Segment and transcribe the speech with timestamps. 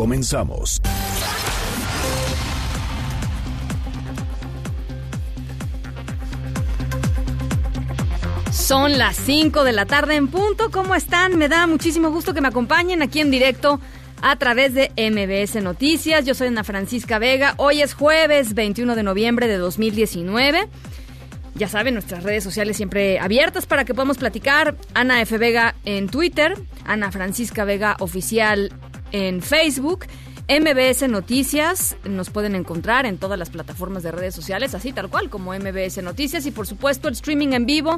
[0.00, 0.80] Comenzamos.
[8.50, 10.70] Son las 5 de la tarde en punto.
[10.70, 11.36] ¿Cómo están?
[11.36, 13.78] Me da muchísimo gusto que me acompañen aquí en directo
[14.22, 16.24] a través de MBS Noticias.
[16.24, 17.52] Yo soy Ana Francisca Vega.
[17.58, 20.66] Hoy es jueves 21 de noviembre de 2019.
[21.56, 24.76] Ya saben, nuestras redes sociales siempre abiertas para que podamos platicar.
[24.94, 25.36] Ana F.
[25.36, 26.54] Vega en Twitter,
[26.86, 28.72] Ana Francisca Vega Oficial
[29.12, 30.06] en Facebook.
[30.48, 35.30] MBS Noticias nos pueden encontrar en todas las plataformas de redes sociales, así tal cual
[35.30, 37.96] como MBS Noticias y por supuesto el streaming en vivo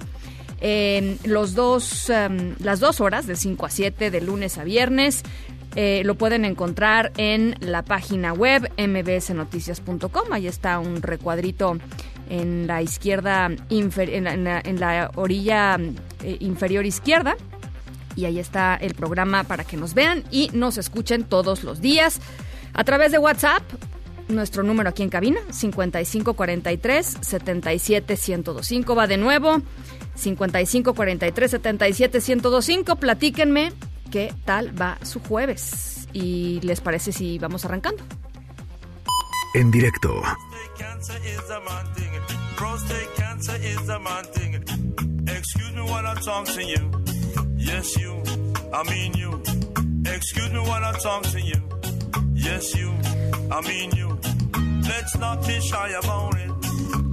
[1.24, 5.22] los dos, em, las dos horas de 5 a 7 de lunes a viernes.
[5.74, 10.32] Eh, lo pueden encontrar en la página web mbsnoticias.com.
[10.32, 11.78] Ahí está un recuadrito
[12.28, 15.78] en la izquierda, en la- en la orilla
[16.22, 17.36] eh, inferior izquierda.
[18.16, 22.20] Y ahí está el programa para que nos vean y nos escuchen todos los días.
[22.74, 23.62] A través de WhatsApp,
[24.28, 28.94] nuestro número aquí en cabina, 5543 77 1025.
[28.94, 29.62] Va de nuevo,
[30.14, 32.96] 5543 77 1025.
[32.96, 33.72] Platíquenme
[34.10, 36.08] qué tal va su jueves.
[36.12, 38.02] ¿Y les parece si vamos arrancando?
[39.54, 40.22] En directo
[41.02, 42.12] cancer is a man thing.
[42.56, 44.52] Prostate cancer is a man thing.
[45.26, 47.51] Excuse me while I'm talking to you.
[47.72, 48.22] Yes, you.
[48.70, 49.42] I mean you.
[50.04, 51.60] Excuse me while I talk to you.
[52.34, 52.90] Yes, you.
[53.50, 54.08] I mean you.
[54.90, 56.52] Let's not be shy about it.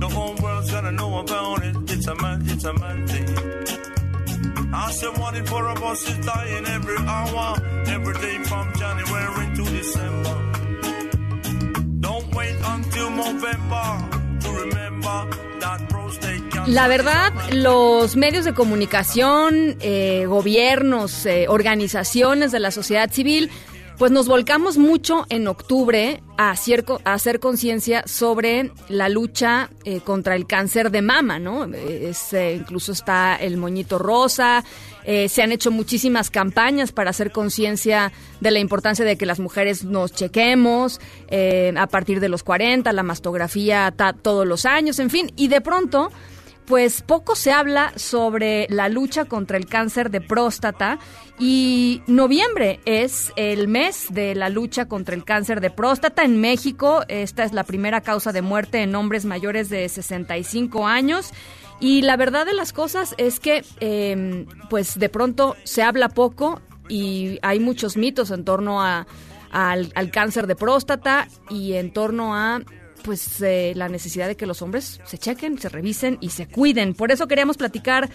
[0.01, 1.75] The whole world's gonna know about it.
[1.93, 3.29] It's a man, it's a man thing.
[4.73, 7.55] I said one in four of us is dying every hour,
[7.87, 10.37] every day from January to December.
[12.01, 13.87] Don't wait until November
[14.41, 15.17] to remember
[15.61, 16.38] that prostate.
[16.69, 23.49] La verdad, los medios de comunicación, eh, gobiernos, eh, organizaciones de la sociedad civil,
[23.97, 26.85] pues nos volcamos mucho en octubre a hacer,
[27.39, 31.65] conciencia sobre la lucha eh, contra el cáncer de mama, ¿no?
[31.73, 32.13] Eh,
[32.55, 34.63] incluso está el moñito rosa,
[35.05, 39.39] eh, se han hecho muchísimas campañas para hacer conciencia de la importancia de que las
[39.39, 44.99] mujeres nos chequemos eh, a partir de los 40, la mastografía ta- todos los años,
[44.99, 46.09] en fin, y de pronto
[46.69, 50.99] pues poco se habla sobre la lucha contra el cáncer de próstata
[51.39, 57.03] y noviembre es el mes de la lucha contra el cáncer de próstata en México.
[57.07, 61.31] Esta es la primera causa de muerte en hombres mayores de 65 años.
[61.79, 66.61] Y la verdad de las cosas es que, eh, pues de pronto se habla poco
[66.87, 69.07] y hay muchos mitos en torno a,
[69.49, 72.61] al cáncer de próstata y en torno a
[73.03, 76.93] pues eh, la necesidad de que los hombres se chequen, se revisen y se cuiden.
[76.93, 78.09] Por eso queríamos platicar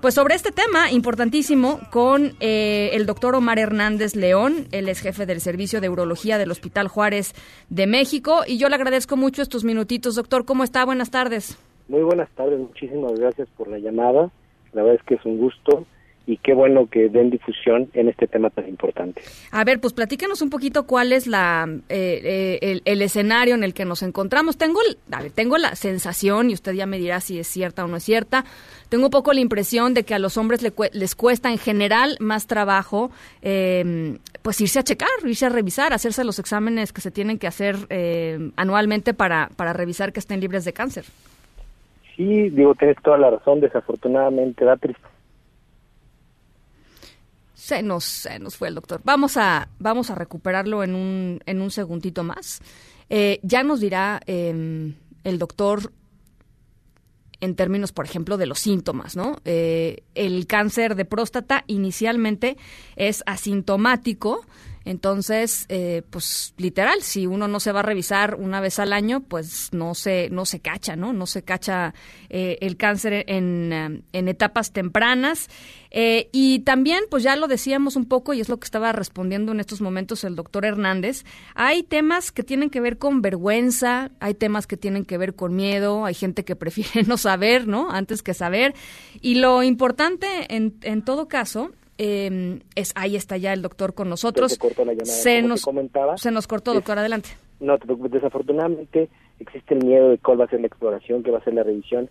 [0.00, 5.26] pues sobre este tema importantísimo con eh, el doctor Omar Hernández León, él es jefe
[5.26, 7.34] del Servicio de Urología del Hospital Juárez
[7.68, 10.14] de México y yo le agradezco mucho estos minutitos.
[10.14, 10.84] Doctor, ¿cómo está?
[10.86, 11.58] Buenas tardes.
[11.88, 14.30] Muy buenas tardes, muchísimas gracias por la llamada.
[14.72, 15.86] La verdad es que es un gusto
[16.26, 19.22] y qué bueno que den difusión en este tema tan importante.
[19.50, 23.64] A ver, pues platícanos un poquito cuál es la eh, eh, el, el escenario en
[23.64, 24.56] el que nos encontramos.
[24.56, 27.88] Tengo, a ver, tengo la sensación, y usted ya me dirá si es cierta o
[27.88, 28.44] no es cierta,
[28.88, 32.16] tengo un poco la impresión de que a los hombres le les cuesta en general
[32.20, 33.10] más trabajo
[33.42, 37.46] eh, pues irse a checar, irse a revisar, hacerse los exámenes que se tienen que
[37.46, 41.04] hacer eh, anualmente para, para revisar que estén libres de cáncer.
[42.16, 45.09] Sí, digo, tienes toda la razón, desafortunadamente da tristeza.
[47.60, 49.02] Se nos, se nos fue el doctor.
[49.04, 52.62] Vamos a, vamos a recuperarlo en un, en un segundito más.
[53.10, 55.92] Eh, ya nos dirá eh, el doctor
[57.40, 59.36] en términos, por ejemplo, de los síntomas, ¿no?
[59.44, 62.56] Eh, el cáncer de próstata inicialmente
[62.96, 64.46] es asintomático,
[64.90, 69.20] entonces, eh, pues literal, si uno no se va a revisar una vez al año,
[69.20, 71.12] pues no se, no se cacha, ¿no?
[71.12, 71.94] No se cacha
[72.28, 75.48] eh, el cáncer en, eh, en etapas tempranas.
[75.92, 79.52] Eh, y también, pues ya lo decíamos un poco, y es lo que estaba respondiendo
[79.52, 84.34] en estos momentos el doctor Hernández, hay temas que tienen que ver con vergüenza, hay
[84.34, 87.92] temas que tienen que ver con miedo, hay gente que prefiere no saber, ¿no?
[87.92, 88.74] Antes que saber.
[89.20, 91.70] Y lo importante en, en todo caso
[92.02, 94.52] eh, es ahí está ya el doctor con nosotros.
[94.52, 95.04] Se cortó la llamada.
[95.12, 97.28] Se nos, comentaba, se nos cortó, es- doctor, adelante.
[97.60, 97.76] No,
[98.08, 101.52] desafortunadamente existe el miedo de cuál va a ser la exploración, qué va a ser
[101.54, 102.08] la revisión.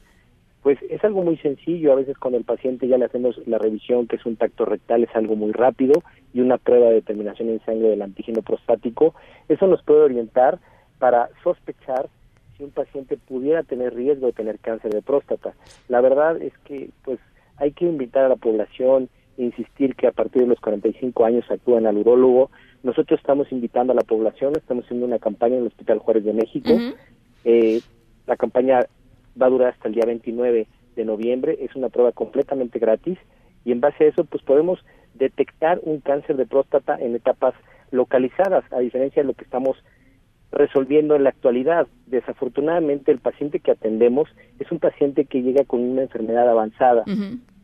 [0.61, 4.07] Pues es algo muy sencillo, a veces cuando el paciente ya le hacemos la revisión,
[4.07, 6.03] que es un tacto rectal, es algo muy rápido
[6.33, 9.15] y una prueba de determinación en sangre del antígeno prostático,
[9.47, 10.59] eso nos puede orientar
[10.99, 12.09] para sospechar
[12.57, 15.53] si un paciente pudiera tener riesgo de tener cáncer de próstata.
[15.87, 17.19] La verdad es que pues
[17.55, 19.07] hay que invitar a la población,
[19.39, 22.51] insistir que a partir de los 45 años actúan al urólogo.
[22.83, 26.33] Nosotros estamos invitando a la población, estamos haciendo una campaña en el Hospital Juárez de
[26.33, 26.69] México.
[27.45, 27.81] eh,
[28.27, 28.79] la campaña
[29.41, 33.17] va a durar hasta el día 29 de noviembre, es una prueba completamente gratis
[33.65, 34.79] y en base a eso pues podemos
[35.13, 37.53] detectar un cáncer de próstata en etapas
[37.91, 39.77] localizadas, a diferencia de lo que estamos
[40.51, 41.87] resolviendo en la actualidad.
[42.07, 47.03] Desafortunadamente el paciente que atendemos es un paciente que llega con una enfermedad avanzada,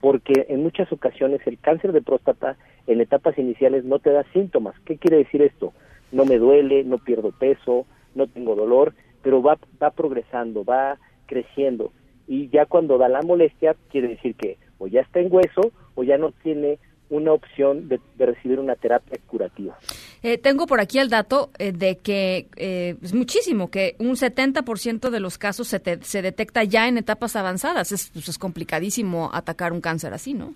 [0.05, 4.75] porque en muchas ocasiones el cáncer de próstata en etapas iniciales no te da síntomas.
[4.85, 5.73] ¿Qué quiere decir esto?
[6.11, 8.93] No me duele, no pierdo peso, no tengo dolor,
[9.23, 11.91] pero va, va progresando, va creciendo.
[12.27, 16.03] Y ya cuando da la molestia, quiere decir que o ya está en hueso o
[16.03, 16.77] ya no tiene
[17.09, 19.77] una opción de, de recibir una terapia curativa.
[20.23, 25.09] Eh, tengo por aquí el dato eh, de que eh, es muchísimo, que un 70%
[25.11, 27.91] de los casos se, te- se detecta ya en etapas avanzadas.
[27.91, 30.53] Es, pues, es complicadísimo atacar un cáncer así, ¿no?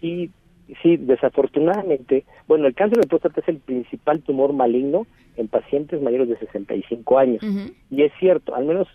[0.00, 0.30] Sí,
[0.82, 5.06] sí, desafortunadamente, bueno, el cáncer de próstata es el principal tumor maligno
[5.36, 7.42] en pacientes mayores de 65 años.
[7.90, 8.88] Y es cierto, al menos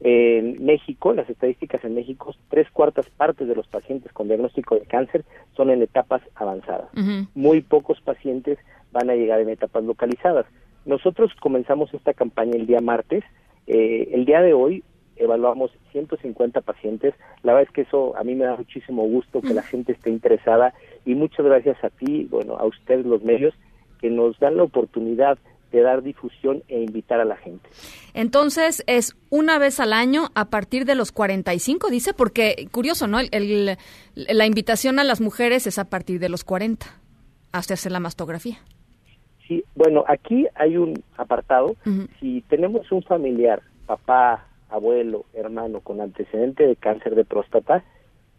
[0.00, 4.82] en México, las estadísticas en México, tres cuartas partes de los pacientes con diagnóstico de
[4.82, 5.24] cáncer
[5.56, 6.88] son en etapas avanzadas.
[7.34, 8.58] Muy pocos pacientes
[8.92, 10.46] van a llegar en etapas localizadas.
[10.84, 13.24] Nosotros comenzamos esta campaña el día martes.
[13.66, 14.84] Eh, el día de hoy
[15.16, 17.14] evaluamos 150 pacientes.
[17.42, 20.10] La verdad es que eso a mí me da muchísimo gusto que la gente esté
[20.10, 20.74] interesada
[21.04, 23.52] y muchas gracias a ti, bueno, a ustedes los medios
[24.00, 25.38] que nos dan la oportunidad
[25.72, 27.68] de dar difusión e invitar a la gente.
[28.14, 33.20] Entonces, es una vez al año a partir de los 45, dice, porque curioso, ¿no?
[33.20, 33.76] El- el-
[34.14, 36.86] la invitación a las mujeres es a partir de los 40,
[37.52, 38.58] a hacerse la mastografía.
[39.46, 41.76] Sí, bueno, aquí hay un apartado.
[42.20, 47.82] Si tenemos un familiar, papá, abuelo, hermano con antecedente de cáncer de próstata,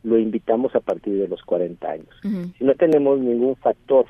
[0.04, 2.10] lo invitamos a partir de los 40 años.
[2.58, 4.06] Si no tenemos ningún factor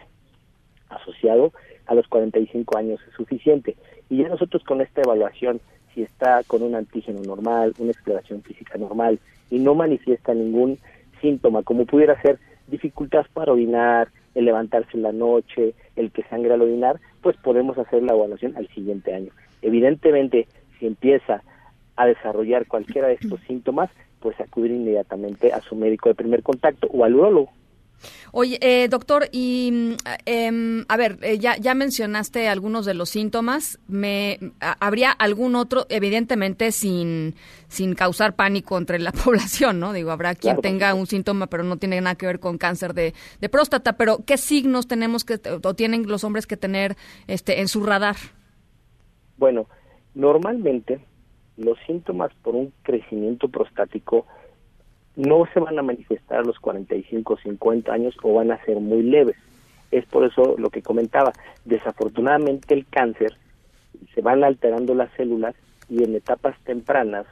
[0.89, 1.53] asociado,
[1.89, 3.75] a los 45 años es suficiente.
[4.09, 5.59] Y ya nosotros con esta evaluación,
[5.93, 9.19] si está con un antígeno normal, una exploración física normal
[9.49, 10.77] y no manifiesta ningún
[11.19, 12.37] síntoma, como pudiera ser
[12.67, 17.75] dificultad para orinar, el levantarse en la noche, el que sangre al orinar, pues podemos
[17.79, 19.31] hacer la evaluación al siguiente año.
[19.63, 20.47] Evidentemente,
[20.77, 21.41] si empieza
[21.95, 23.89] a desarrollar cualquiera de estos síntomas,
[24.19, 27.49] pues acudir inmediatamente a su médico de primer contacto o al urólogo.
[28.31, 33.79] Oye, eh, doctor, y em, a ver, eh, ya, ya mencionaste algunos de los síntomas.
[33.87, 37.35] Me, a- ¿Habría algún otro, evidentemente sin,
[37.67, 39.93] sin causar pánico entre la población, ¿no?
[39.93, 42.93] Digo, habrá quien Claro, tenga un síntoma, pero no tiene nada que ver con cáncer
[42.93, 43.93] de, de próstata.
[43.97, 46.95] Pero, ¿qué signos tenemos que, o tienen los hombres que tener
[47.27, 48.15] este, en su radar?
[49.37, 49.67] Bueno,
[50.15, 50.99] normalmente
[51.57, 54.25] los síntomas por un crecimiento prostático
[55.19, 58.79] no se van a manifestar a los 45 o 50 años o van a ser
[58.79, 59.35] muy leves.
[59.91, 61.33] Es por eso lo que comentaba.
[61.65, 63.33] Desafortunadamente el cáncer
[64.15, 65.55] se van alterando las células
[65.89, 67.25] y en etapas tempranas,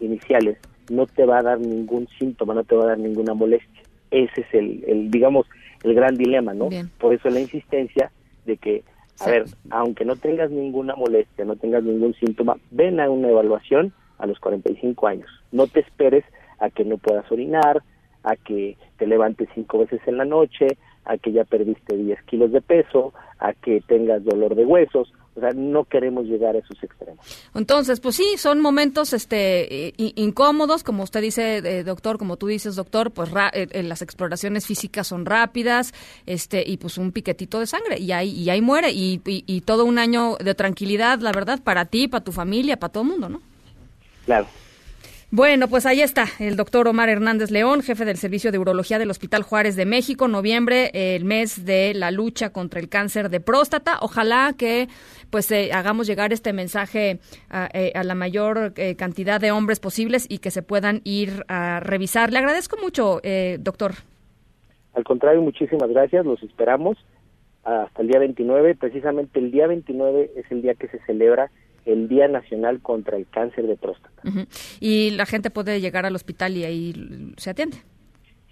[0.00, 0.58] iniciales,
[0.90, 3.82] no te va a dar ningún síntoma, no te va a dar ninguna molestia.
[4.10, 5.46] Ese es el, el digamos,
[5.84, 6.68] el gran dilema, ¿no?
[6.68, 6.90] Bien.
[6.98, 8.10] Por eso la insistencia
[8.46, 8.82] de que,
[9.20, 9.30] a Sí.
[9.30, 14.26] ver, aunque no tengas ninguna molestia, no tengas ningún síntoma, ven a una evaluación a
[14.26, 15.28] los 45 años.
[15.52, 16.24] No te esperes
[16.60, 17.82] a que no puedas orinar,
[18.22, 20.66] a que te levantes cinco veces en la noche,
[21.04, 25.12] a que ya perdiste 10 kilos de peso, a que tengas dolor de huesos.
[25.36, 27.24] O sea, no queremos llegar a esos extremos.
[27.54, 32.74] Entonces, pues sí, son momentos este incómodos, como usted dice, eh, doctor, como tú dices,
[32.76, 35.94] doctor, pues ra- eh, eh, las exploraciones físicas son rápidas,
[36.26, 39.60] este y pues un piquetito de sangre y ahí y ahí muere y, y- y
[39.62, 43.10] todo un año de tranquilidad, la verdad, para ti, para tu familia, para todo el
[43.10, 43.40] mundo, ¿no?
[44.26, 44.46] Claro.
[45.32, 49.12] Bueno, pues ahí está el doctor Omar Hernández León, jefe del Servicio de Urología del
[49.12, 53.98] Hospital Juárez de México, noviembre, el mes de la lucha contra el cáncer de próstata.
[54.00, 54.88] Ojalá que
[55.30, 59.78] pues eh, hagamos llegar este mensaje a, eh, a la mayor eh, cantidad de hombres
[59.78, 62.32] posibles y que se puedan ir a revisar.
[62.32, 63.92] Le agradezco mucho, eh, doctor.
[64.94, 66.98] Al contrario, muchísimas gracias, los esperamos
[67.62, 68.74] hasta el día 29.
[68.74, 71.52] Precisamente el día 29 es el día que se celebra
[71.86, 74.22] el Día Nacional contra el Cáncer de Próstata.
[74.80, 77.78] Y la gente puede llegar al hospital y ahí se atiende.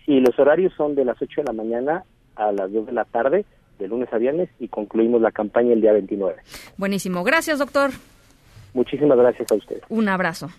[0.07, 2.05] Y los horarios son de las 8 de la mañana
[2.37, 3.45] a las 2 de la tarde
[3.79, 6.37] de lunes a viernes y concluimos la campaña el día 29.
[6.77, 7.23] Buenísimo.
[7.25, 7.91] Gracias, doctor.
[8.75, 9.81] Muchísimas gracias a usted.
[9.89, 10.51] Un abrazo.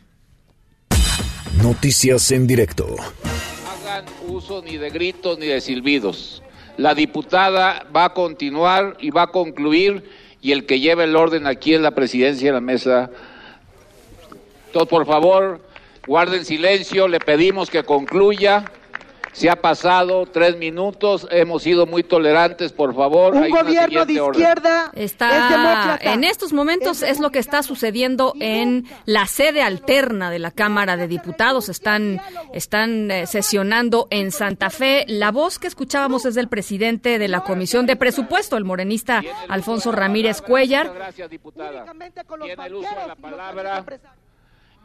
[1.61, 2.85] Noticias en directo.
[3.67, 6.41] hagan uso ni de gritos ni de silbidos.
[6.77, 10.03] La diputada va a continuar y va a concluir
[10.41, 13.09] y el que lleve el orden aquí es la presidencia de la mesa.
[14.71, 15.61] Todos, por favor,
[16.07, 18.71] guarden silencio, le pedimos que concluya.
[19.31, 23.35] Se ha pasado tres minutos, hemos sido muy tolerantes, por favor.
[23.35, 24.41] Un Hay gobierno de siguiente orden.
[24.41, 30.31] izquierda Está es en estos momentos es lo que está sucediendo en la sede alterna
[30.31, 31.69] de la Cámara de Diputados.
[31.69, 32.21] Están
[32.53, 35.05] están eh, sesionando en Santa Fe.
[35.07, 39.91] La voz que escuchábamos es del presidente de la Comisión de Presupuesto, el morenista Alfonso
[39.91, 40.87] Ramírez Cuellar.
[40.87, 41.85] Muchas gracias, diputada.
[42.41, 43.85] Tiene el uso de la palabra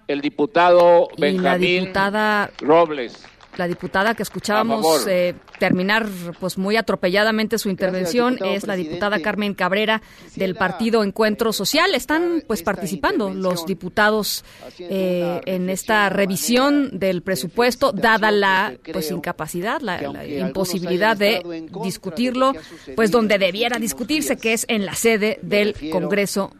[0.08, 3.26] el diputado Y la Benjamín diputada Robles.
[3.56, 5.08] La diputada que escuchábamos favor.
[5.08, 6.06] eh, terminar
[6.38, 8.76] pues muy atropelladamente su intervención es la presidente.
[8.76, 10.02] diputada Carmen Cabrera
[10.36, 11.94] del partido Encuentro Social.
[11.94, 14.44] Están pues participando los diputados
[14.78, 21.42] eh, en esta revisión del de presupuesto, dada la pues incapacidad, la, imposibilidad de
[21.82, 22.52] discutirlo,
[22.94, 26.52] pues donde debiera discutirse, que es en la sede del Congreso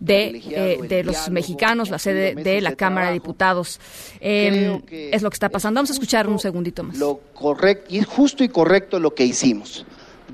[0.00, 3.22] de, eh, de los mexicanos, la sede de la Cámara de.
[3.22, 3.80] Diputados.
[4.20, 5.78] Em, es lo que está pasando.
[5.78, 6.96] Vamos a escuchar un segundito más.
[6.96, 9.84] Lo correcto y justo y correcto lo que hicimos,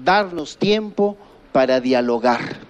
[0.05, 1.17] darnos tiempo
[1.53, 2.69] para dialogar.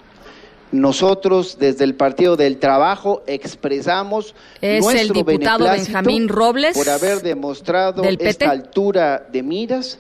[0.71, 6.91] Nosotros desde el Partido del Trabajo expresamos Es el nuestro diputado beneplácito Benjamín Robles, por
[6.91, 9.99] haber demostrado esta altura de miras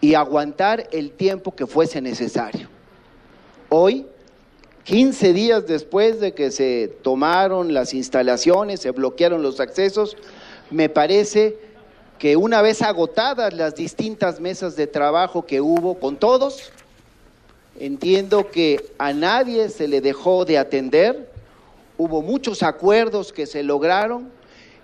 [0.00, 2.68] y aguantar el tiempo que fuese necesario.
[3.68, 4.06] Hoy
[4.84, 10.16] 15 días después de que se tomaron las instalaciones, se bloquearon los accesos,
[10.70, 11.56] me parece
[12.20, 16.70] que una vez agotadas las distintas mesas de trabajo que hubo con todos,
[17.78, 21.30] entiendo que a nadie se le dejó de atender,
[21.96, 24.30] hubo muchos acuerdos que se lograron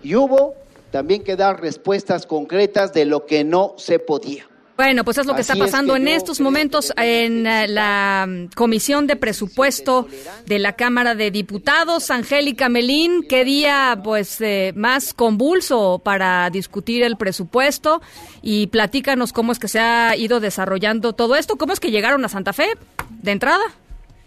[0.02, 0.54] y hubo
[0.90, 4.48] también que dar respuestas concretas de lo que no se podía.
[4.76, 9.06] Bueno, pues es lo que está es pasando que en estos momentos en la Comisión
[9.06, 10.06] de Presupuesto
[10.46, 12.10] de la Cámara de Diputados.
[12.10, 18.02] Angélica Melín, qué día pues eh, más convulso para discutir el presupuesto
[18.42, 22.22] y platícanos cómo es que se ha ido desarrollando todo esto, cómo es que llegaron
[22.26, 22.68] a Santa Fe
[23.08, 23.64] de entrada.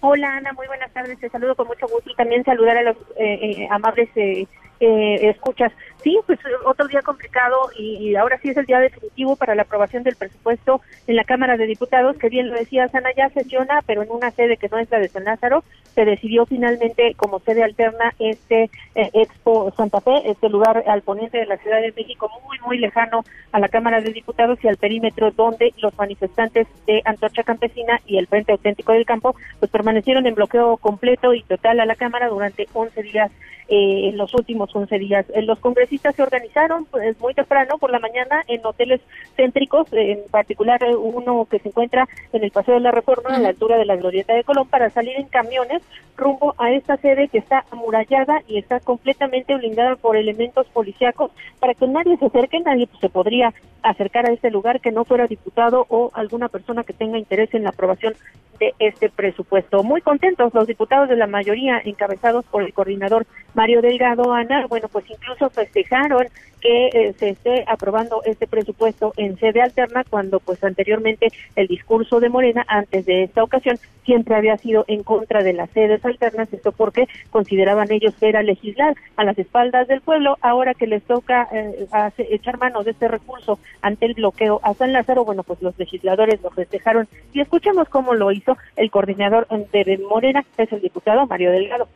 [0.01, 2.97] Hola Ana, muy buenas tardes, te saludo con mucho gusto y también saludar a los
[3.17, 4.47] eh, eh, amables eh,
[4.79, 5.73] eh, escuchas.
[6.03, 10.03] Sí, pues otro día complicado y, ahora sí es el día definitivo para la aprobación
[10.03, 14.03] del presupuesto en la Cámara de Diputados, que bien lo decía Ana, ya sesiona, pero
[14.03, 17.63] en una sede que no es la de San Lázaro, se decidió finalmente como sede
[17.63, 22.29] alterna este eh, Expo Santa Fe, este lugar al poniente de la Ciudad de México,
[22.45, 27.01] muy, muy lejano a la Cámara de Diputados y al perímetro donde los manifestantes de
[27.05, 31.79] Antorcha Campesina y el Frente Auténtico del Campo pues permanecieron en bloqueo completo y total
[31.79, 33.31] a la Cámara durante 11 días
[33.71, 35.27] eh, en los últimos 11 días.
[35.35, 38.99] Eh, los congresistas se organizaron pues, muy temprano por la mañana en hoteles
[39.35, 43.39] céntricos, eh, en particular uno que se encuentra en el Paseo de la Reforma, a
[43.39, 45.83] la altura de la Glorieta de Colón, para salir en camiones
[46.19, 51.73] rumbo a esta sede que está amurallada y está completamente blindada por elementos policíacos para
[51.73, 55.27] que nadie se acerque, nadie pues, se podría acercar a este lugar que no fuera
[55.27, 58.13] diputado o alguna persona que tenga interés en la aprobación
[58.59, 59.83] de este presupuesto.
[59.83, 64.89] Muy contentos los diputados de la mayoría encabezados por el coordinador Mario Delgado Ana, bueno,
[64.89, 66.27] pues incluso festejaron
[66.59, 72.19] que eh, se esté aprobando este presupuesto en sede alterna cuando pues anteriormente el discurso
[72.19, 76.51] de Morena antes de esta ocasión siempre había sido en contra de las sedes alternas,
[76.51, 81.03] esto porque consideraban ellos que era legislar a las espaldas del pueblo, ahora que les
[81.03, 81.87] toca eh,
[82.17, 86.41] echar mano de este recurso ante el bloqueo a San Lázaro, bueno, pues los legisladores
[86.41, 91.27] lo festejaron y escuchemos cómo lo hizo el coordinador de Morena, que es el diputado
[91.27, 91.87] Mario Delgado.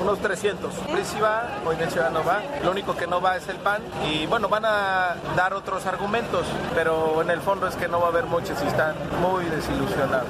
[0.00, 0.72] Unos 300.
[0.74, 2.42] PRI va, Movimiento Ciudadano va.
[2.62, 3.82] Lo único que no va es el PAN.
[4.10, 8.06] Y bueno, van a dar otros argumentos, pero en el fondo es que no va
[8.06, 10.28] a haber muchos y están muy desilusionados.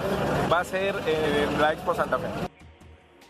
[0.53, 2.54] Va a ser en la Expo Santa Fe.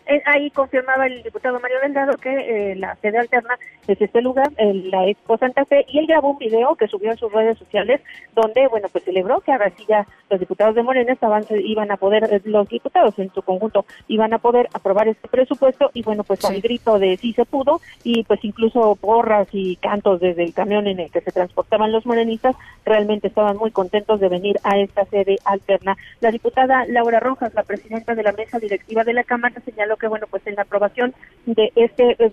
[0.07, 3.57] Eh, Ahí confirmaba el diputado Mario Delgado que eh, la sede alterna
[3.87, 7.11] es este lugar, en la Expo Santa Fe, y él grabó un video que subió
[7.11, 8.01] en sus redes sociales
[8.33, 11.91] donde, bueno, pues celebró que ahora sí ya los diputados de Morena estaban, se- iban
[11.91, 16.01] a poder, eh, los diputados en su conjunto iban a poder aprobar este presupuesto y,
[16.03, 20.43] bueno, pues al grito de sí se pudo y pues incluso porras y cantos desde
[20.43, 24.57] el camión en el que se transportaban los morenistas realmente estaban muy contentos de venir
[24.63, 25.95] a esta sede alterna.
[26.21, 30.07] La diputada Laura Rojas, la presidenta de la mesa directiva de la Cámara, señaló que,
[30.07, 31.13] bueno, pues en la aprobación
[31.45, 32.31] de este eh,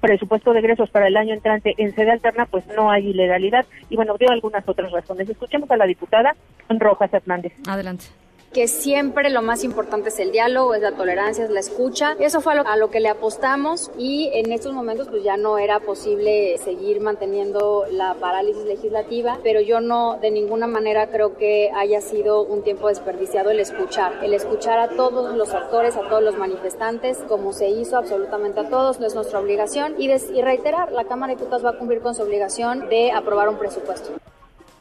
[0.00, 3.66] presupuesto de egresos para el año entrante en sede alterna, pues no hay ilegalidad.
[3.90, 5.28] Y bueno, dio algunas otras razones.
[5.28, 6.36] Escuchemos a la diputada
[6.68, 7.52] Rojas Hernández.
[7.66, 8.06] Adelante
[8.52, 12.16] que siempre lo más importante es el diálogo, es la tolerancia, es la escucha.
[12.18, 15.36] Eso fue a lo, a lo, que le apostamos y en estos momentos pues ya
[15.36, 21.36] no era posible seguir manteniendo la parálisis legislativa, pero yo no de ninguna manera creo
[21.36, 26.08] que haya sido un tiempo desperdiciado el escuchar, el escuchar a todos los actores, a
[26.08, 30.08] todos los manifestantes, como se hizo absolutamente a todos, no es nuestra obligación y,
[30.42, 34.10] reiterar, la Cámara de Diputados va a cumplir con su obligación de aprobar un presupuesto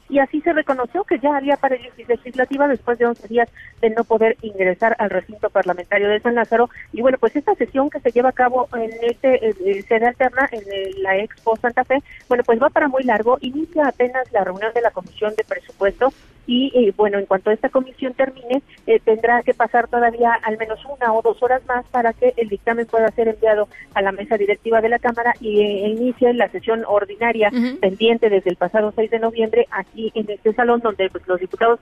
[0.10, 3.50] y así se reconoció que ya había parálisis legislativa después de 11 días
[3.82, 6.70] de no poder ingresar al recinto parlamentario de San Lázaro.
[6.94, 11.04] Y bueno, pues esta sesión que se lleva a cabo en este sede alterna en
[11.04, 13.38] la Expo Santa Fe, bueno, pues va para muy largo.
[13.42, 16.14] Inicia apenas la reunión de la Comisión de Presupuesto
[16.48, 20.80] y eh, bueno, en cuanto esta comisión termine, eh, tendrá que pasar todavía al menos
[20.86, 24.38] una o dos horas más para que el dictamen pueda ser enviado a la mesa
[24.38, 29.10] directiva de la Cámara y eh, inicie la sesión ordinaria pendiente desde el pasado 6
[29.10, 31.80] de noviembre aquí en este salón donde pues, los diputados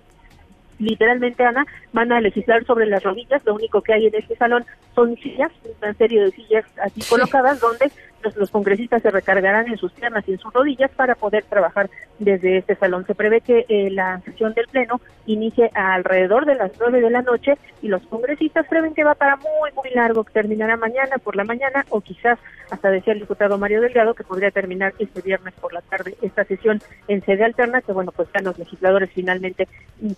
[0.80, 3.44] literalmente, Ana, van a legislar sobre las rodillas.
[3.46, 4.66] Lo único que hay en este salón
[4.96, 5.52] son sillas,
[5.82, 7.92] una serie de sillas así colocadas, donde
[8.36, 11.90] los, congresistas se recargarán en sus piernas y en sus rodillas para poder trabajar
[12.20, 13.06] desde este salón.
[13.06, 17.22] Se prevé que eh, la sesión del Pleno inicie alrededor de las nueve de la
[17.22, 21.36] noche y los congresistas prevén que va para muy, muy largo, que terminará mañana por
[21.36, 22.40] la mañana o quizás,
[22.70, 26.44] hasta decía el diputado Mario Delgado, que podría terminar este viernes por la tarde esta
[26.46, 29.68] sesión en sede alterna, que bueno, pues ya los legisladores finalmente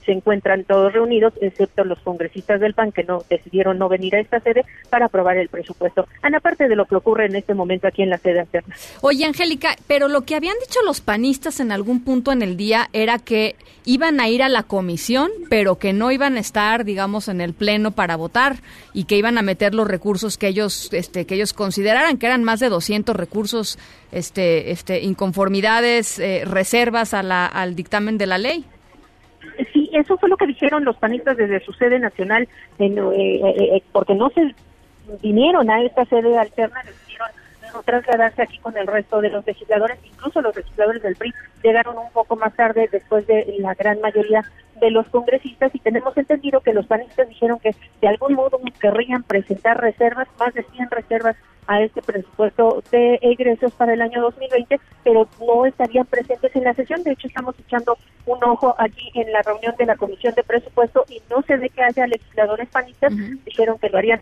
[0.05, 4.19] se encuentran todos reunidos, excepto los congresistas del PAN que no decidieron no venir a
[4.19, 6.07] esta sede para aprobar el presupuesto.
[6.21, 8.75] Ana, aparte de lo que ocurre en este momento aquí en la sede alterna.
[9.01, 12.89] Oye, Angélica, pero lo que habían dicho los panistas en algún punto en el día
[12.93, 17.27] era que iban a ir a la comisión, pero que no iban a estar, digamos,
[17.27, 18.57] en el pleno para votar
[18.93, 22.43] y que iban a meter los recursos que ellos, este, que ellos consideraran que eran
[22.43, 23.77] más de 200 recursos,
[24.11, 28.65] este, este, inconformidades, eh, reservas a la, al dictamen de la ley.
[29.71, 32.47] Sí, eso fue lo que dijeron los panistas desde su sede nacional,
[32.79, 34.53] eh, eh, porque no se
[35.21, 36.81] vinieron a esta sede alterna,
[37.75, 41.97] no trasladarse aquí con el resto de los legisladores, incluso los legisladores del PRI llegaron
[41.97, 44.43] un poco más tarde después de la gran mayoría
[44.80, 49.23] de los congresistas y tenemos entendido que los panistas dijeron que de algún modo querrían
[49.23, 51.36] presentar reservas, más de 100 reservas
[51.67, 56.73] a este presupuesto de egresos para el año 2020, pero no estarían presentes en la
[56.73, 57.04] sesión.
[57.04, 61.06] De hecho, estamos echando un ojo allí en la reunión de la Comisión de Presupuesto
[61.10, 63.13] y no se ve que haya legisladores panistas.
[63.45, 64.21] Dijeron que lo harían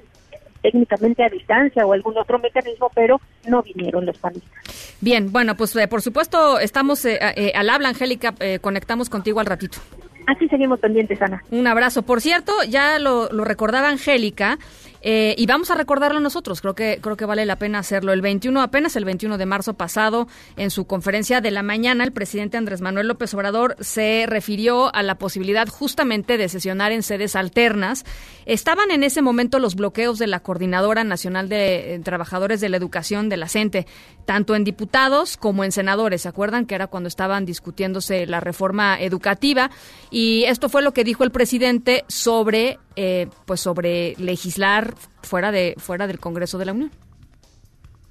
[0.63, 4.97] técnicamente a distancia o algún otro mecanismo, pero no vinieron los panistas.
[5.01, 9.45] Bien, bueno, pues eh, por supuesto estamos eh, eh, al habla, Angélica, conectamos contigo al
[9.45, 9.77] ratito.
[10.25, 11.43] Así seguimos pendientes, Ana.
[11.51, 12.03] Un abrazo.
[12.03, 14.57] Por cierto, ya lo, lo recordaba Angélica,
[15.05, 18.13] eh, y vamos a recordarlo nosotros, creo que, creo que vale la pena hacerlo.
[18.13, 22.13] El 21, apenas el 21 de marzo pasado, en su conferencia de la mañana, el
[22.13, 27.35] presidente Andrés Manuel López Obrador se refirió a la posibilidad justamente de sesionar en sedes
[27.35, 28.05] alternas.
[28.45, 32.77] Estaban en ese momento los bloqueos de la Coordinadora Nacional de eh, Trabajadores de la
[32.77, 33.85] Educación de la CENTE,
[34.25, 36.23] tanto en diputados como en senadores.
[36.23, 39.69] ¿Se acuerdan que era cuando estaban discutiéndose la reforma educativa?
[40.09, 45.75] Y esto fue lo que dijo el presidente sobre eh, pues sobre legislar fuera de
[45.77, 46.91] fuera del Congreso de la Unión.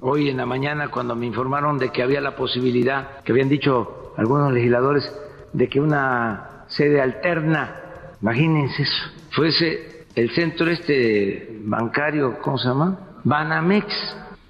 [0.00, 4.12] Hoy en la mañana cuando me informaron de que había la posibilidad, que habían dicho
[4.16, 5.04] algunos legisladores,
[5.52, 7.76] de que una sede alterna,
[8.20, 12.98] imagínense eso, fuese el centro este bancario, ¿cómo se llama?
[13.24, 13.86] Banamex.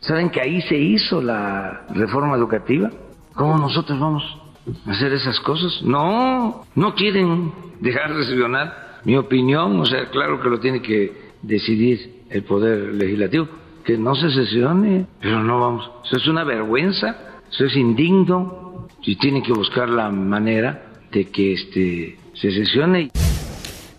[0.03, 2.91] ¿Saben que ahí se hizo la reforma educativa?
[3.35, 4.23] ¿Cómo nosotros vamos
[4.87, 5.81] a hacer esas cosas?
[5.83, 11.31] No, no quieren dejar de sesionar mi opinión, o sea, claro que lo tiene que
[11.43, 13.49] decidir el Poder Legislativo,
[13.85, 15.91] que no se sesione, pero no vamos.
[16.05, 17.17] Eso es una vergüenza,
[17.51, 23.11] eso es indigno, y tiene que buscar la manera de que este se sesione.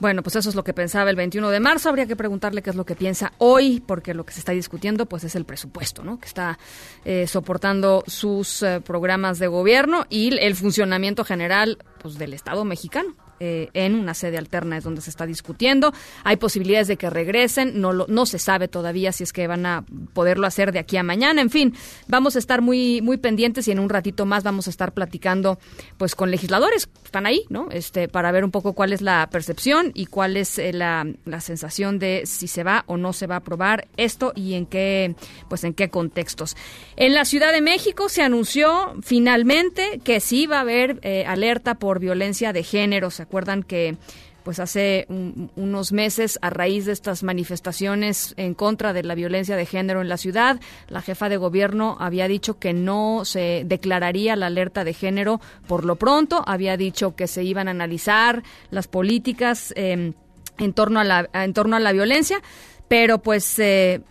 [0.04, 1.88] Bueno, pues eso es lo que pensaba el 21 de marzo.
[1.88, 5.06] Habría que preguntarle qué es lo que piensa hoy, porque lo que se está discutiendo
[5.06, 6.20] pues es el presupuesto, ¿no?
[6.20, 6.60] Que está
[7.06, 13.16] eh, soportando sus eh, programas de gobierno y el funcionamiento general pues del Estado mexicano.
[13.45, 15.91] Eh, en una sede alterna es donde se está discutiendo.
[16.23, 19.84] Hay posibilidades de que regresen, no, no se sabe todavía si es que van a
[20.13, 21.41] poderlo hacer de aquí a mañana.
[21.41, 21.75] En fin,
[22.08, 25.60] vamos a estar muy, muy pendientes y en un ratito más vamos a estar platicando
[25.97, 27.67] pues con legisladores, están ahí, ¿no?
[27.69, 31.41] Este, para ver un poco cuál es la percepción y cuál es eh, la, la
[31.41, 35.15] sensación de si se va o no se va a aprobar esto y en qué,
[35.49, 36.56] pues en qué contextos.
[36.95, 41.75] En la Ciudad de México se anunció finalmente que sí va a haber eh, alerta
[41.75, 43.12] por violencia de género.
[43.12, 43.98] ¿Se acuerdan que
[44.43, 45.08] pues hace
[45.56, 50.10] unos meses a raíz de estas manifestaciones en contra de la violencia de género en
[50.10, 50.60] la ciudad.
[50.88, 55.84] La jefa de gobierno había dicho que no se declararía la alerta de género por
[55.84, 60.13] lo pronto, había dicho que se iban a analizar las políticas em,
[60.60, 62.39] en torno a la en torno a la violencia,
[62.88, 64.02] pero pues eh,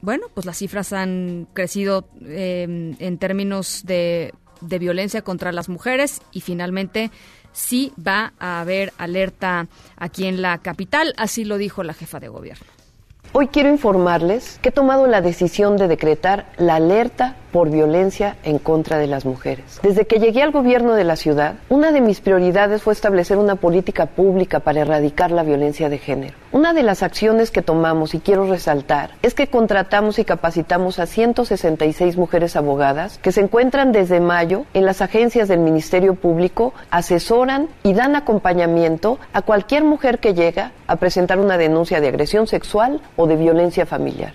[0.00, 4.32] bueno, pues las cifras han crecido em, en términos de
[4.78, 7.10] violencia contra las mujeres y finalmente
[7.52, 12.28] sí va a haber alerta aquí en la capital, así lo dijo la jefa de
[12.28, 12.66] gobierno.
[13.32, 18.58] Hoy quiero informarles que he tomado la decisión de decretar la alerta por violencia en
[18.58, 19.80] contra de las mujeres.
[19.82, 23.56] Desde que llegué al gobierno de la ciudad, una de mis prioridades fue establecer una
[23.56, 26.34] política pública para erradicar la violencia de género.
[26.52, 31.06] Una de las acciones que tomamos, y quiero resaltar, es que contratamos y capacitamos a
[31.06, 37.68] 166 mujeres abogadas que se encuentran desde mayo en las agencias del Ministerio Público, asesoran
[37.82, 43.00] y dan acompañamiento a cualquier mujer que llega a presentar una denuncia de agresión sexual
[43.16, 44.32] o de violencia familiar.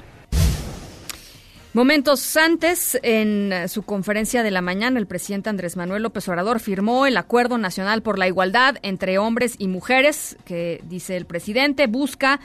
[1.76, 7.06] Momentos antes, en su conferencia de la mañana, el presidente Andrés Manuel López Obrador firmó
[7.06, 12.40] el Acuerdo Nacional por la Igualdad entre Hombres y Mujeres, que, dice el presidente, busca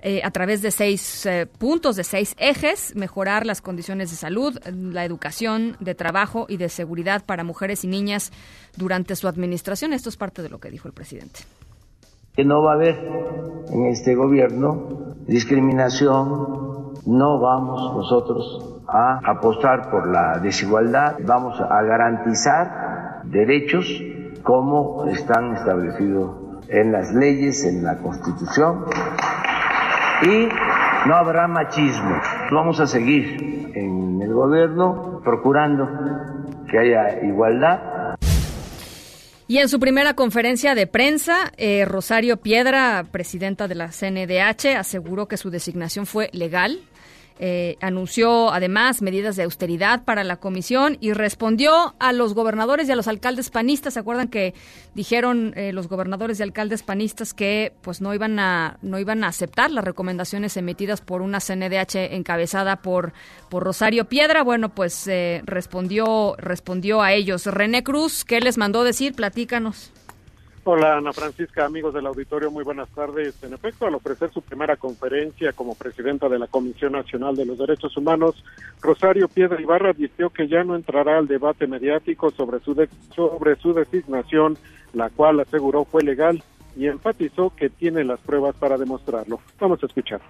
[0.00, 4.58] eh, a través de seis eh, puntos, de seis ejes, mejorar las condiciones de salud,
[4.64, 8.32] la educación, de trabajo y de seguridad para mujeres y niñas
[8.78, 9.92] durante su administración.
[9.92, 11.40] Esto es parte de lo que dijo el presidente
[12.40, 12.96] que no va a haber
[13.70, 23.24] en este gobierno discriminación, no vamos nosotros a apostar por la desigualdad, vamos a garantizar
[23.24, 23.86] derechos
[24.42, 26.30] como están establecidos
[26.68, 28.86] en las leyes, en la Constitución,
[30.22, 30.48] y
[31.06, 32.16] no habrá machismo.
[32.52, 35.86] Vamos a seguir en el gobierno procurando
[36.70, 37.89] que haya igualdad
[39.50, 45.26] y en su primera conferencia de prensa, eh, Rosario Piedra, presidenta de la CNDH, aseguró
[45.26, 46.78] que su designación fue legal
[47.42, 52.92] eh, anunció además medidas de austeridad para la comisión y respondió a los gobernadores y
[52.92, 53.94] a los alcaldes panistas.
[53.94, 54.52] ¿Se acuerdan que
[54.94, 59.28] dijeron eh, los gobernadores y alcaldes panistas que pues no iban a no iban a
[59.28, 63.14] aceptar las recomendaciones emitidas por una CNDH encabezada por
[63.48, 64.42] por Rosario Piedra?
[64.42, 67.46] Bueno, pues eh, respondió respondió a ellos.
[67.46, 69.14] René Cruz, ¿qué les mandó decir?
[69.14, 69.92] Platícanos.
[70.62, 73.42] Hola Ana Francisca, amigos del auditorio, muy buenas tardes.
[73.42, 77.56] En efecto, al ofrecer su primera conferencia como presidenta de la Comisión Nacional de los
[77.56, 78.44] Derechos Humanos,
[78.82, 82.74] Rosario Piedra Ibarra advirtió que ya no entrará al debate mediático sobre su,
[83.14, 84.58] sobre su designación,
[84.92, 86.42] la cual aseguró fue legal
[86.76, 89.40] y enfatizó que tiene las pruebas para demostrarlo.
[89.58, 90.20] Vamos a escuchar.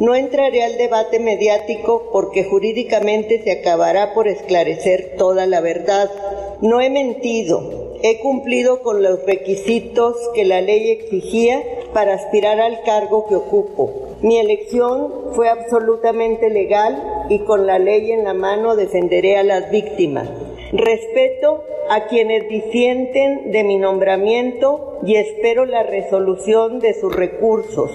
[0.00, 6.10] No entraré al debate mediático porque jurídicamente se acabará por esclarecer toda la verdad.
[6.60, 11.62] No he mentido, He cumplido con los requisitos que la ley exigía
[11.94, 14.18] para aspirar al cargo que ocupo.
[14.20, 19.70] Mi elección fue absolutamente legal y con la ley en la mano defenderé a las
[19.70, 20.28] víctimas.
[20.72, 27.90] Respeto a quienes disienten de mi nombramiento y espero la resolución de sus recursos.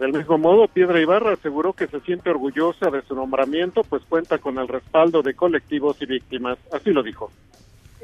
[0.00, 4.38] Del mismo modo, Piedra Ibarra aseguró que se siente orgullosa de su nombramiento, pues cuenta
[4.38, 6.56] con el respaldo de colectivos y víctimas.
[6.72, 7.30] Así lo dijo.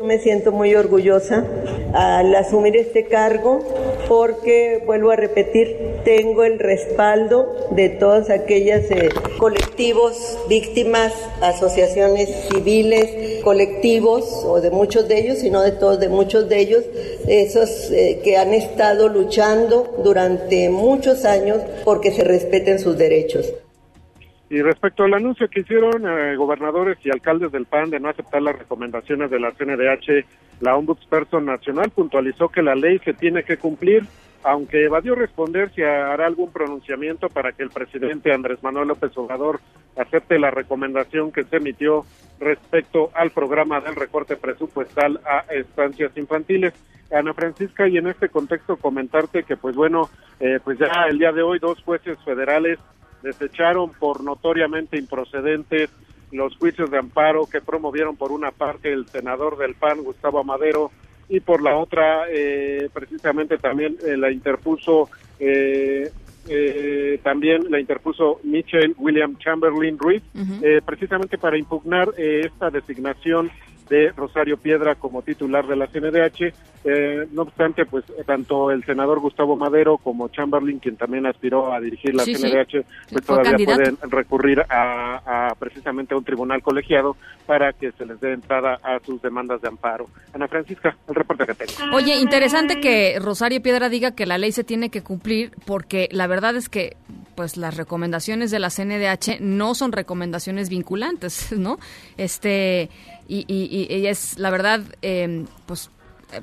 [0.02, 1.46] Me siento muy orgullosa
[1.94, 3.60] al asumir este cargo
[4.08, 13.42] porque, vuelvo a repetir, tengo el respaldo de todos aquellos eh, colectivos, víctimas, asociaciones civiles,
[13.42, 16.84] colectivos, o de muchos de ellos, y no de todos, de muchos de ellos,
[17.26, 23.50] esos eh, que han estado luchando durante muchos años porque se respeten sus derechos.
[24.48, 28.42] Y respecto al anuncio que hicieron eh, gobernadores y alcaldes del PAN de no aceptar
[28.42, 30.24] las recomendaciones de la CNDH,
[30.60, 34.04] la Ombudsperson Nacional puntualizó que la ley se tiene que cumplir,
[34.44, 39.60] aunque evadió responder si hará algún pronunciamiento para que el presidente Andrés Manuel López Obrador
[39.96, 42.06] acepte la recomendación que se emitió
[42.38, 46.72] respecto al programa del recorte presupuestal a estancias infantiles.
[47.10, 50.08] Ana Francisca, y en este contexto comentarte que, pues bueno,
[50.40, 52.78] eh, pues ya el día de hoy dos jueces federales
[53.26, 55.90] desecharon por notoriamente improcedentes
[56.30, 60.90] los juicios de amparo que promovieron por una parte el senador del PAN, Gustavo Amadero,
[61.28, 65.08] y por la otra, eh, precisamente también eh, la interpuso,
[65.40, 66.10] eh,
[67.24, 70.22] también la interpuso Michelle William Chamberlain Ruiz,
[70.84, 73.50] precisamente para impugnar esta designación
[73.88, 76.52] de Rosario Piedra como titular de la CNDH.
[76.84, 81.80] Eh, no obstante, pues tanto el senador Gustavo Madero como Chamberlain, quien también aspiró a
[81.80, 82.42] dirigir la Sí, sí.
[82.42, 83.76] CNDH, pues todavía candidato.
[83.78, 88.78] pueden recurrir a, a precisamente a un tribunal colegiado para que se les dé entrada
[88.82, 90.06] a sus demandas de amparo.
[90.32, 91.96] Ana Francisca, el reporte que tengo.
[91.96, 96.26] Oye, interesante que Rosario Piedra diga que la ley se tiene que cumplir porque la
[96.26, 96.96] verdad es que
[97.34, 101.78] pues las recomendaciones de la CNDH no son recomendaciones vinculantes, ¿no?
[102.16, 102.88] Este
[103.28, 105.90] y, y- y es la verdad eh, pues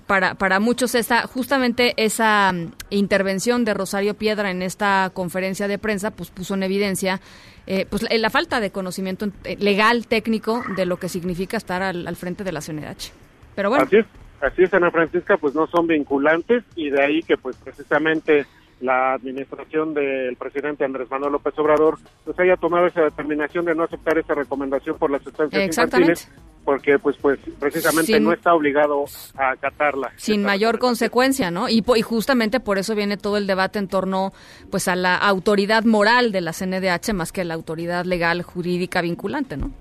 [0.07, 5.77] para, para muchos esa justamente esa mm, intervención de Rosario Piedra en esta conferencia de
[5.77, 7.19] prensa pues puso en evidencia
[7.67, 11.81] eh, pues la, la falta de conocimiento eh, legal técnico de lo que significa estar
[11.81, 13.11] al, al frente de la CNDH.
[13.55, 14.05] Pero bueno, Así es,
[14.41, 18.45] así es, Ana Francisca, pues no son vinculantes y de ahí que pues precisamente
[18.81, 23.83] la administración del presidente Andrés Manuel López Obrador pues haya tomado esa determinación de no
[23.83, 26.29] aceptar esa recomendación por las sustancias infantiles
[26.65, 30.11] porque pues pues precisamente Sin- no está obligado a acatarla.
[30.15, 31.67] sin mayor consecuencia, ¿no?
[31.69, 34.33] Y, y justamente por eso viene todo el debate en torno
[34.71, 39.57] pues a la autoridad moral de la CNDH más que la autoridad legal jurídica vinculante,
[39.57, 39.71] ¿no?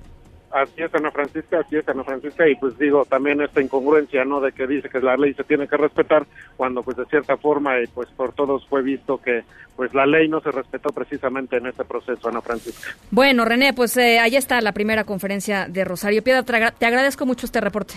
[0.53, 4.39] Así es, Ana Francisca, así es, Ana Francisca, y pues digo, también esta incongruencia, ¿no?,
[4.41, 6.27] de que dice que la ley se tiene que respetar,
[6.59, 9.45] cuando pues de cierta forma, y pues por todos fue visto que
[9.77, 12.91] pues la ley no se respetó precisamente en este proceso, Ana Francisca.
[13.11, 16.43] Bueno, René, pues eh, ahí está la primera conferencia de Rosario Piedra.
[16.43, 17.95] Te agra- te agradezco mucho este reporte.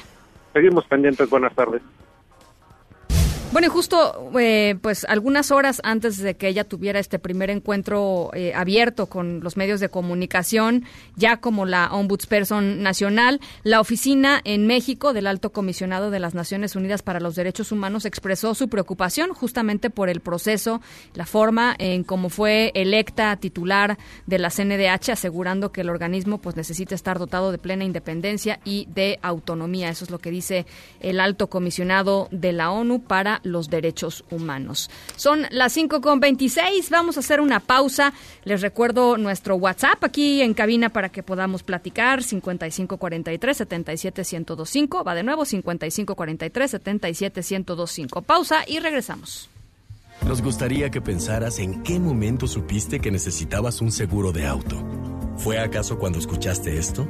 [0.53, 1.81] Seguimos pendientes, buenas tardes.
[3.55, 8.29] Bueno, y justo eh, pues algunas horas antes de que ella tuviera este primer encuentro
[8.33, 10.83] eh, abierto con los medios de comunicación,
[11.15, 16.75] ya como la Ombudsperson Nacional, la oficina en México del Alto Comisionado de las Naciones
[16.75, 20.81] Unidas para los Derechos Humanos expresó su preocupación justamente por el proceso,
[21.13, 26.57] la forma en cómo fue electa titular de la CNDH, asegurando que el organismo pues
[26.57, 29.87] necesita estar dotado de plena independencia y de autonomía.
[29.87, 30.65] Eso es lo que dice
[30.99, 34.89] el Alto Comisionado de la ONU para los derechos humanos.
[35.15, 36.89] Son las 5 con 26.
[36.89, 38.13] Vamos a hacer una pausa.
[38.43, 42.23] Les recuerdo nuestro WhatsApp aquí en cabina para que podamos platicar.
[42.23, 45.03] 5543 77 1025.
[45.03, 48.21] Va de nuevo 5543 77 1025.
[48.21, 49.49] Pausa y regresamos.
[50.27, 54.83] Nos gustaría que pensaras en qué momento supiste que necesitabas un seguro de auto.
[55.37, 57.07] ¿Fue acaso cuando escuchaste esto?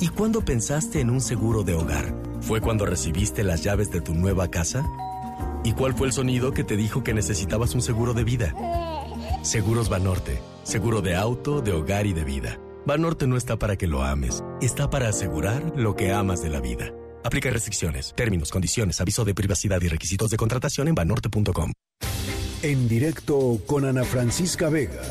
[0.00, 2.14] ¿Y cuándo pensaste en un seguro de hogar?
[2.40, 4.84] ¿Fue cuando recibiste las llaves de tu nueva casa?
[5.62, 8.54] ¿Y cuál fue el sonido que te dijo que necesitabas un seguro de vida?
[9.42, 12.58] Seguros Banorte, seguro de auto, de hogar y de vida.
[12.86, 16.60] Banorte no está para que lo ames, está para asegurar lo que amas de la
[16.60, 16.92] vida.
[17.24, 21.72] Aplica restricciones, términos, condiciones, aviso de privacidad y requisitos de contratación en banorte.com.
[22.62, 25.02] En directo con Ana Francisca Vega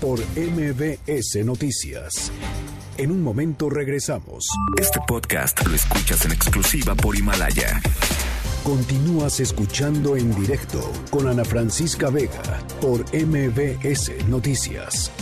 [0.00, 2.30] por MBS Noticias.
[2.96, 4.46] En un momento regresamos.
[4.80, 7.80] Este podcast lo escuchas en exclusiva por Himalaya.
[8.64, 12.42] Continúas escuchando en directo con Ana Francisca Vega
[12.80, 15.12] por MBS Noticias.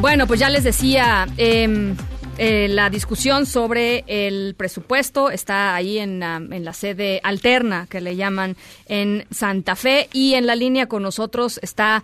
[0.00, 1.94] Bueno, pues ya les decía, em,
[2.42, 8.16] eh, la discusión sobre el presupuesto está ahí en, en la sede alterna que le
[8.16, 12.02] llaman en Santa Fe y en la línea con nosotros está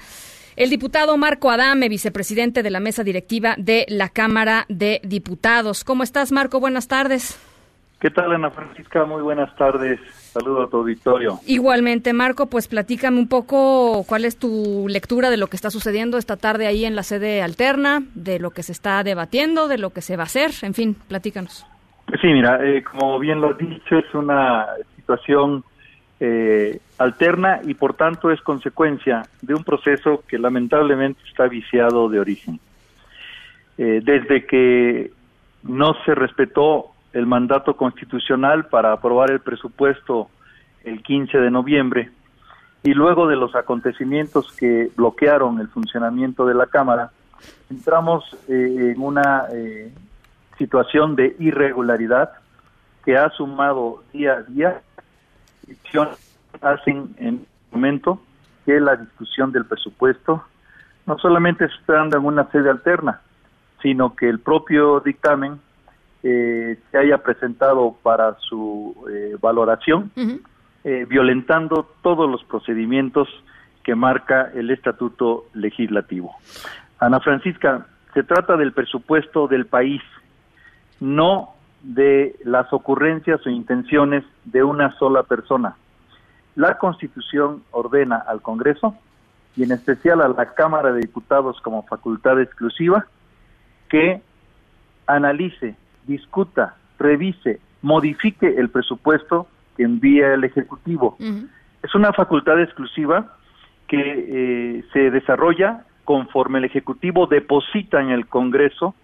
[0.57, 5.85] el diputado Marco Adame, vicepresidente de la mesa directiva de la Cámara de Diputados.
[5.85, 6.61] ¿Cómo estás, Marco?
[6.61, 7.41] Buenas tardes.
[7.99, 9.07] ¿Qué tal, Ana Francisca?
[9.07, 9.99] Muy buenas tardes.
[10.39, 11.39] Saludo a tu auditorio.
[11.47, 16.19] Igualmente, Marco, pues platícame un poco cuál es tu lectura de lo que está sucediendo
[16.19, 19.95] esta tarde ahí en la sede alterna, de lo que se está debatiendo, de lo
[19.95, 21.65] que se va a hacer, en fin, platícanos.
[22.21, 25.65] Sí, mira, eh, como bien lo has dicho, es una situación
[26.21, 32.21] eh, alterna y por tanto es consecuencia de un proceso que lamentablemente está viciado de
[32.21, 32.61] origen.
[33.79, 35.13] Eh, desde que
[35.63, 40.29] no se respetó el mandato constitucional para aprobar el presupuesto
[40.85, 42.11] el 15 de noviembre
[42.83, 47.11] y luego de los acontecimientos que bloquearon el funcionamiento de la Cámara,
[47.71, 49.91] entramos eh, en una eh,
[50.59, 52.33] situación de irregularidad
[53.03, 54.83] que ha sumado día a día
[56.61, 58.21] hacen en el momento
[58.67, 60.45] que la discusión del presupuesto
[61.07, 63.23] no solamente se está dando en una sede alterna,
[63.81, 65.61] sino que el propio dictamen
[66.23, 70.11] eh, se haya presentado para su eh, valoración,
[70.85, 73.29] eh, violentando todos los procedimientos
[73.83, 76.35] que marca el estatuto legislativo.
[76.99, 80.01] Ana Francisca, se trata del presupuesto del país
[81.01, 81.51] no
[81.83, 85.77] de las ocurrencias o intenciones de una sola persona.
[86.55, 88.97] La Constitución ordena al Congreso
[89.57, 93.07] y en especial a la Cámara de Diputados como facultad exclusiva
[93.89, 94.23] que
[95.07, 95.77] analice,
[96.07, 101.17] discuta, revise, modifique el presupuesto que envía el Ejecutivo.
[101.83, 103.37] Es una facultad exclusiva
[103.87, 108.95] que eh, se desarrolla conforme el Ejecutivo deposita en el Congreso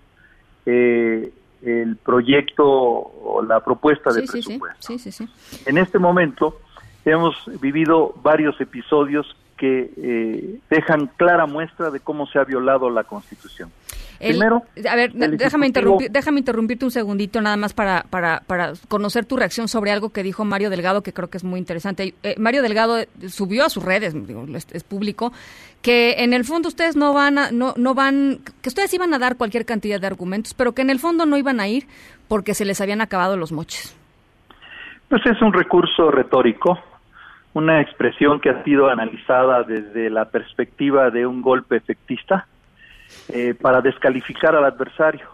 [0.67, 4.95] eh, el proyecto o la propuesta de presupuesto.
[5.67, 6.59] En este momento
[7.05, 13.05] hemos vivido varios episodios que eh, dejan clara muestra de cómo se ha violado la
[13.05, 13.71] Constitución.
[14.29, 19.25] Primero, a ver, déjame, interrumpir, déjame interrumpirte un segundito nada más para, para, para conocer
[19.25, 22.15] tu reacción sobre algo que dijo Mario Delgado, que creo que es muy interesante.
[22.23, 25.33] Eh, Mario Delgado subió a sus redes, digo, es, público,
[25.83, 29.19] que en el fondo ustedes no van a, no, no van, que ustedes iban a
[29.19, 31.89] dar cualquier cantidad de argumentos, pero que en el fondo no iban a ir
[32.29, 33.97] porque se les habían acabado los moches.
[35.09, 36.79] Pues es un recurso retórico,
[37.55, 42.47] una expresión que ha sido analizada desde la perspectiva de un golpe efectista
[43.29, 45.27] eh, para descalificar al adversario.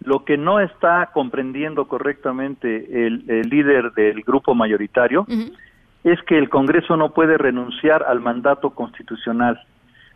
[0.00, 5.26] Lo que no está comprendiendo correctamente el, líder del grupo mayoritario
[6.04, 9.60] es que el Congreso no puede renunciar al mandato constitucional,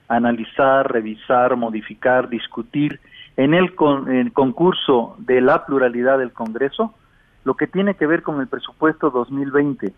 [0.07, 3.01] analizar, revisar, modificar, discutir
[3.37, 3.73] en el,
[4.09, 6.95] el concurso de la pluralidad del Congreso
[7.45, 9.93] lo que tiene que ver con el presupuesto 2020.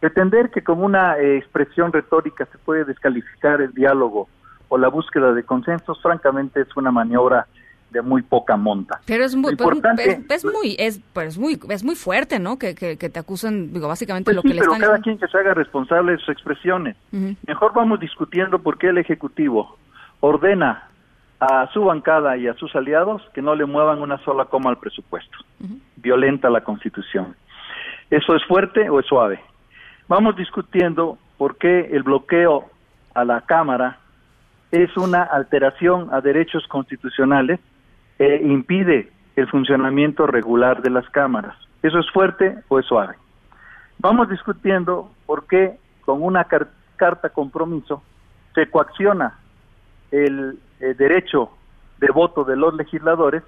[0.00, 4.28] Pretender que como una eh, expresión retórica se puede descalificar el diálogo
[4.68, 7.46] o la búsqueda de consensos, francamente es una maniobra
[7.90, 9.00] de muy poca monta.
[9.06, 9.78] Pero es muy, pues,
[10.28, 12.58] es, muy, es, pues muy, es muy fuerte, ¿no?
[12.58, 15.38] Que, que, te acusen, digo, básicamente pues lo que le pero cada quien que se
[15.38, 16.96] haga responsable de sus expresiones.
[17.46, 19.76] Mejor vamos discutiendo por qué el Ejecutivo
[20.20, 20.88] ordena
[21.40, 24.78] a su bancada y a sus aliados que no le muevan una sola coma al
[24.78, 25.38] presupuesto.
[25.96, 27.36] Violenta la Constitución.
[28.10, 29.40] ¿Eso es fuerte o es suave?
[30.08, 32.70] Vamos discutiendo por qué el bloqueo
[33.14, 33.98] a la Cámara
[34.70, 37.60] es una alteración a derechos constitucionales
[38.18, 41.56] e impide el funcionamiento regular de las cámaras.
[41.82, 43.14] ¿Eso es fuerte o es suave?
[43.98, 46.46] Vamos discutiendo por qué con una
[46.96, 48.02] carta compromiso
[48.54, 49.38] se coacciona
[50.10, 51.50] el, derecho
[51.98, 53.42] de voto de los legisladores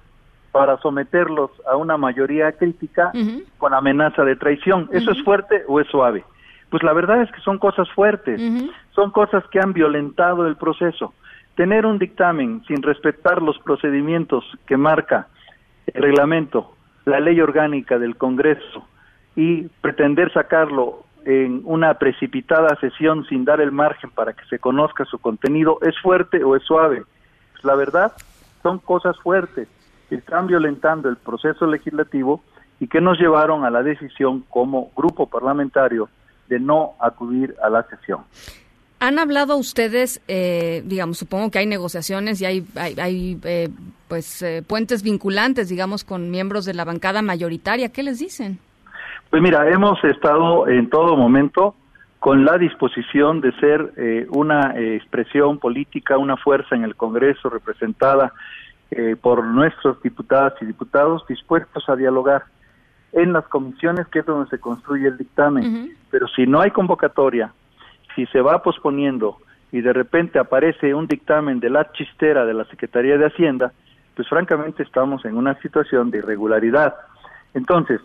[0.51, 3.11] para someterlos a una mayoría crítica
[3.57, 4.89] con amenaza de traición.
[4.91, 6.25] ¿Eso es fuerte o es suave?
[6.71, 8.41] Pues la verdad es que son cosas fuertes,
[8.95, 11.13] son cosas que han violentado el proceso.
[11.55, 15.27] Tener un dictamen sin respetar los procedimientos que marca
[15.85, 18.87] el reglamento, la ley orgánica del Congreso
[19.35, 25.03] y pretender sacarlo en una precipitada sesión sin dar el margen para que se conozca
[25.03, 27.03] su contenido, ¿es fuerte o es suave?
[27.51, 28.13] Pues la verdad,
[28.63, 29.67] son cosas fuertes
[30.07, 32.41] que están violentando el proceso legislativo
[32.79, 36.07] y que nos llevaron a la decisión como grupo parlamentario
[36.51, 38.19] de no acudir a la sesión.
[38.99, 43.69] ¿Han hablado ustedes, eh, digamos, supongo que hay negociaciones y hay, hay, eh,
[44.09, 47.89] pues, eh, puentes vinculantes, digamos, con miembros de la bancada mayoritaria?
[47.89, 48.59] ¿Qué les dicen?
[49.29, 51.73] Pues mira, hemos estado en todo momento
[52.19, 58.31] con la disposición de ser una expresión política, una fuerza en el Congreso representada
[59.21, 62.43] por nuestros diputadas y diputados dispuestos a dialogar
[63.13, 65.95] en las comisiones que es donde se construye el dictamen.
[66.09, 67.53] Pero si no hay convocatoria,
[68.15, 69.37] si se va posponiendo
[69.71, 73.71] y de repente aparece un dictamen de la chistera de la Secretaría de Hacienda,
[74.15, 76.95] pues francamente estamos en una situación de irregularidad.
[77.53, 78.01] Entonces,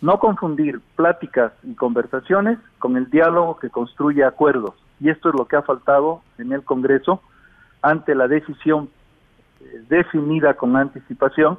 [0.00, 4.74] no confundir pláticas y conversaciones con el diálogo que construye acuerdos.
[5.00, 7.22] Y esto es lo que ha faltado en el Congreso
[7.82, 8.90] ante la decisión
[9.60, 11.58] eh, definida con anticipación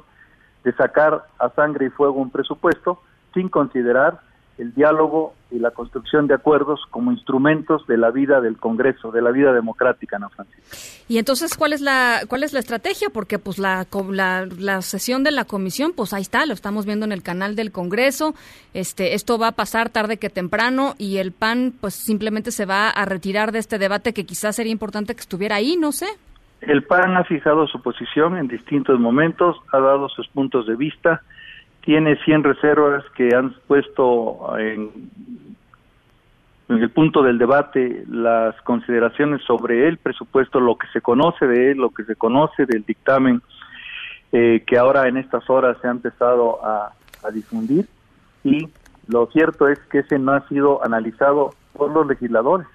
[0.64, 3.00] de sacar a sangre y fuego un presupuesto
[3.34, 4.20] sin considerar
[4.58, 9.22] el diálogo y la construcción de acuerdos como instrumentos de la vida del Congreso, de
[9.22, 11.04] la vida democrática, Ana Francisca.
[11.08, 13.08] Y entonces, ¿cuál es la cuál es la estrategia?
[13.08, 13.86] Porque pues la,
[14.58, 17.72] la, sesión de la comisión, pues ahí está, lo estamos viendo en el canal del
[17.72, 18.34] Congreso.
[18.74, 22.90] Este, esto va a pasar tarde que temprano y el PAN, pues simplemente se va
[22.90, 26.08] a retirar de este debate que quizás sería importante que estuviera ahí, no sé.
[26.60, 31.22] El PAN ha fijado su posición en distintos momentos, ha dado sus puntos de vista,
[31.82, 34.90] tiene 100 reservas que han puesto en,
[36.68, 41.78] el punto del debate las consideraciones sobre el presupuesto, lo que se conoce de él,
[41.78, 43.40] lo que se conoce del dictamen
[44.32, 46.92] eh, que ahora en estas horas se ha empezado a,
[47.24, 47.86] a difundir
[48.44, 48.68] y
[49.06, 52.66] lo cierto es que ese no ha sido analizado por los legisladores.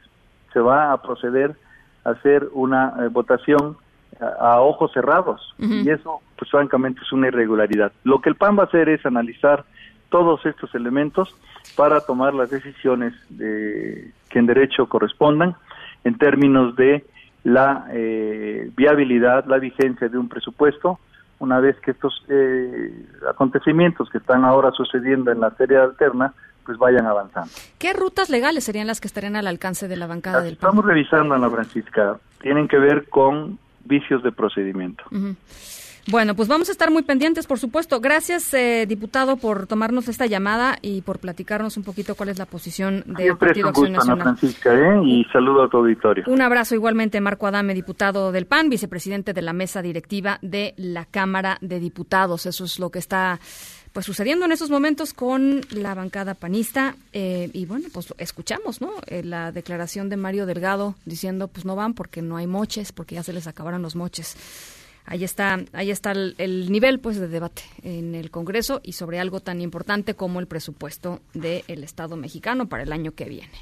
[0.51, 1.55] Se va a proceder
[2.03, 3.77] hacer una eh, votación
[4.19, 7.91] a, a ojos cerrados y eso pues francamente es una irregularidad.
[8.03, 9.65] Lo que el PAN va a hacer es analizar
[10.09, 11.35] todos estos elementos
[11.75, 15.55] para tomar las decisiones de, que en derecho correspondan
[16.03, 17.05] en términos de
[17.43, 20.99] la eh, viabilidad, la vigencia de un presupuesto,
[21.39, 22.93] una vez que estos eh,
[23.29, 26.33] acontecimientos que están ahora sucediendo en la serie alterna
[26.65, 27.51] pues vayan avanzando.
[27.77, 30.69] ¿Qué rutas legales serían las que estarían al alcance de la bancada del PAN?
[30.69, 35.03] Estamos revisando, Ana Francisca, tienen que ver con vicios de procedimiento.
[36.07, 38.01] Bueno, pues vamos a estar muy pendientes, por supuesto.
[38.01, 42.45] Gracias, eh, diputado, por tomarnos esta llamada y por platicarnos un poquito cuál es la
[42.45, 44.37] posición del Siempre es Partido un Acción gusto, Ana Nacional.
[44.37, 45.01] Francisca, ¿eh?
[45.05, 46.25] y saludo a tu auditorio.
[46.27, 51.05] Un abrazo igualmente, Marco Adame, diputado del PAN, vicepresidente de la mesa directiva de la
[51.05, 52.45] Cámara de Diputados.
[52.47, 53.39] Eso es lo que está
[53.93, 58.91] pues sucediendo en esos momentos con la bancada panista eh, y bueno pues escuchamos no
[59.07, 63.15] Eh, la declaración de Mario Delgado diciendo pues no van porque no hay moches porque
[63.15, 64.35] ya se les acabaron los moches.
[65.05, 69.19] Ahí está ahí está el, el nivel pues de debate en el Congreso y sobre
[69.19, 73.57] algo tan importante como el presupuesto del Estado mexicano para el año que viene.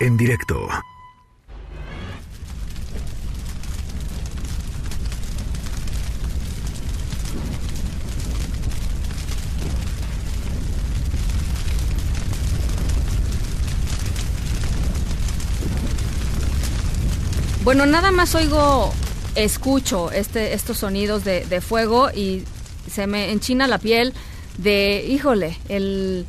[0.00, 0.68] En directo.
[17.62, 18.90] Bueno, nada más oigo,
[19.34, 22.44] escucho este, estos sonidos de, fuego y
[22.90, 24.14] se me enchina la piel
[24.56, 26.24] de, híjole, el,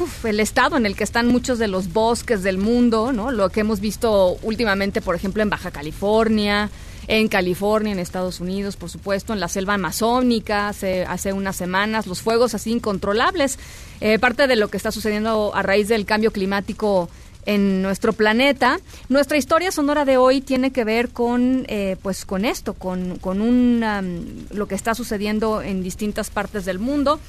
[0.00, 3.30] uf, el estado en el que están muchos de los bosques del mundo, ¿no?
[3.30, 6.68] Lo que hemos visto últimamente, por ejemplo, en Baja California,
[7.06, 12.08] en California, en Estados Unidos, por supuesto, en la selva amazónica, hace, hace unas semanas,
[12.08, 13.56] los fuegos así incontrolables,
[14.00, 17.08] eh, parte de lo que está sucediendo a raíz del cambio climático
[17.46, 18.78] en nuestro planeta.
[19.08, 23.40] Nuestra historia sonora de hoy tiene que ver con, eh, pues, con esto, con, con
[23.40, 27.20] un, um, lo que está sucediendo en distintas partes del mundo.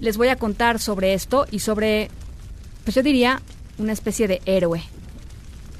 [0.00, 2.10] Les voy a contar sobre esto y sobre,
[2.84, 3.40] pues yo diría,
[3.78, 4.82] una especie de héroe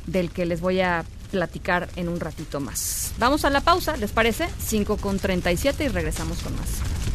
[0.06, 3.12] del que les voy a platicar en un ratito más.
[3.18, 4.48] Vamos a la pausa, ¿les parece?
[4.64, 7.05] 5 con 37 y regresamos con más.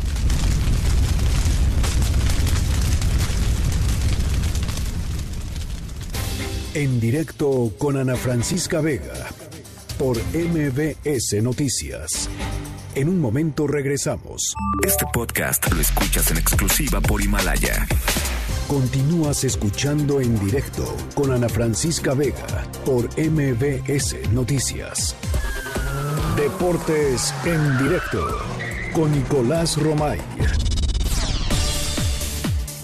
[6.74, 9.28] En directo con Ana Francisca Vega
[9.99, 12.30] por MBS Noticias.
[12.95, 14.53] En un momento regresamos.
[14.82, 17.86] Este podcast lo escuchas en exclusiva por Himalaya.
[18.69, 25.13] Continúas escuchando en directo con Ana Francisca Vega por MBS Noticias.
[26.38, 28.26] Deportes en directo
[28.93, 30.22] con Nicolás Romay.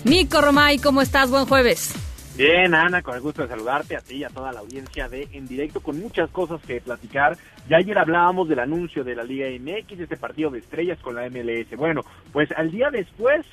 [0.04, 1.30] Nico Romay, ¿cómo estás?
[1.30, 1.94] Buen jueves.
[2.38, 5.28] Bien, Ana, con el gusto de saludarte a ti y a toda la audiencia de
[5.32, 7.36] En Directo, con muchas cosas que platicar.
[7.68, 11.16] Ya ayer hablábamos del anuncio de la Liga MX, de este partido de estrellas con
[11.16, 11.76] la MLS.
[11.76, 13.44] Bueno, pues al día después,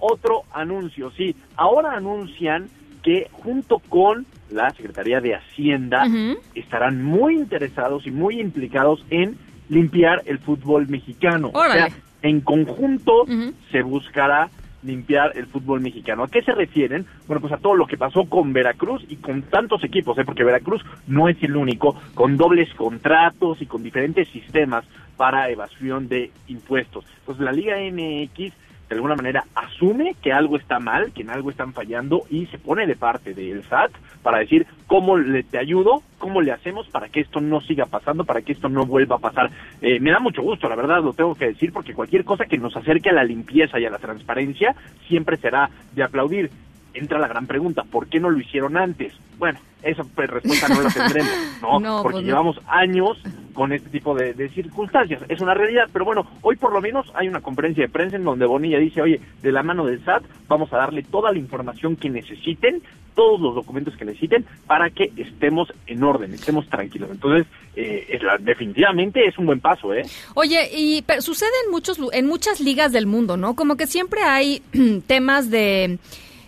[0.00, 1.36] otro anuncio, sí.
[1.54, 2.68] Ahora anuncian
[3.04, 6.04] que junto con la Secretaría de Hacienda
[6.56, 11.50] estarán muy interesados y muy implicados en limpiar el fútbol mexicano.
[11.54, 11.82] Órale.
[11.82, 13.26] O sea, en conjunto
[13.70, 14.50] se buscará
[14.84, 16.24] limpiar el fútbol mexicano.
[16.24, 17.06] ¿A qué se refieren?
[17.26, 20.24] Bueno, pues a todo lo que pasó con Veracruz y con tantos equipos, ¿eh?
[20.24, 24.84] porque Veracruz no es el único, con dobles contratos y con diferentes sistemas
[25.16, 27.04] para evasión de impuestos.
[27.20, 28.52] Entonces la Liga MX
[28.94, 32.58] de alguna manera asume que algo está mal, que en algo están fallando y se
[32.58, 33.90] pone de parte del SAT
[34.22, 38.24] para decir cómo le te ayudo, cómo le hacemos para que esto no siga pasando,
[38.24, 39.50] para que esto no vuelva a pasar.
[39.82, 42.56] Eh, me da mucho gusto, la verdad, lo tengo que decir, porque cualquier cosa que
[42.56, 44.74] nos acerque a la limpieza y a la transparencia
[45.08, 46.50] siempre será de aplaudir.
[46.94, 49.12] Entra la gran pregunta, ¿por qué no lo hicieron antes?
[49.36, 51.32] Bueno, esa pues, respuesta no la tendremos,
[51.62, 51.80] ¿no?
[51.80, 53.18] No, porque pues llevamos años
[53.52, 55.22] con este tipo de, de circunstancias.
[55.28, 58.24] Es una realidad, pero bueno, hoy por lo menos hay una conferencia de prensa en
[58.24, 61.96] donde Bonilla dice, oye, de la mano del SAT vamos a darle toda la información
[61.96, 62.80] que necesiten,
[63.14, 67.10] todos los documentos que necesiten para que estemos en orden, estemos tranquilos.
[67.12, 70.02] Entonces, eh, es la- definitivamente es un buen paso, ¿eh?
[70.34, 73.54] Oye, y pero sucede en muchos en muchas ligas del mundo, ¿no?
[73.54, 74.62] Como que siempre hay
[75.06, 75.98] temas de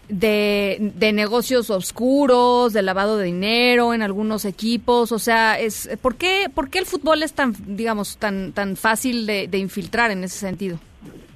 [0.08, 6.14] de, de negocios oscuros, de lavado de dinero en algunos equipos, o sea, es ¿por
[6.16, 10.24] qué por qué el fútbol es tan digamos tan tan fácil de, de infiltrar en
[10.24, 10.78] ese sentido?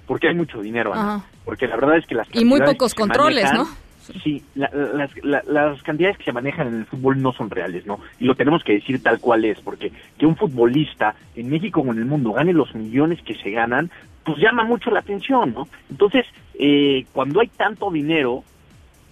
[0.07, 1.25] Porque hay mucho dinero, Ana.
[1.45, 3.91] Porque la verdad es que las Y muy pocos controles, manejan- ¿no?
[4.25, 7.87] Sí, la- las, la- las cantidades que se manejan en el fútbol no son reales,
[7.87, 8.01] ¿no?
[8.19, 11.93] Y lo tenemos que decir tal cual es, porque que un futbolista en México o
[11.93, 13.89] en el mundo gane los millones que se ganan,
[14.25, 15.69] pues llama mucho la atención, ¿no?
[15.89, 16.27] Entonces,
[16.59, 18.43] eh, cuando hay tanto dinero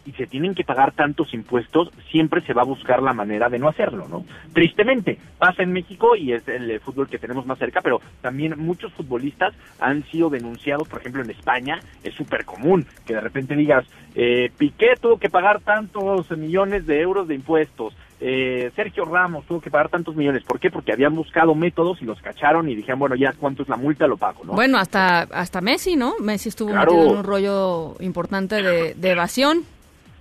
[0.08, 3.58] y se tienen que pagar tantos impuestos, siempre se va a buscar la manera de
[3.58, 4.24] no hacerlo, ¿no?
[4.54, 8.54] Tristemente, pasa en México y es el eh, fútbol que tenemos más cerca, pero también
[8.56, 13.54] muchos futbolistas han sido denunciados, por ejemplo, en España es súper común que de repente
[13.54, 13.84] digas,
[14.14, 19.60] eh, Piqué tuvo que pagar tantos millones de euros de impuestos, eh, Sergio Ramos tuvo
[19.60, 20.42] que pagar tantos millones.
[20.42, 20.70] ¿Por qué?
[20.70, 24.08] Porque habían buscado métodos y los cacharon y dijeron, bueno, ya cuánto es la multa,
[24.08, 24.54] lo pago, ¿no?
[24.54, 26.14] Bueno, hasta, hasta Messi, ¿no?
[26.18, 26.90] Messi estuvo Claro.
[26.92, 29.62] metido en un rollo importante de, de evasión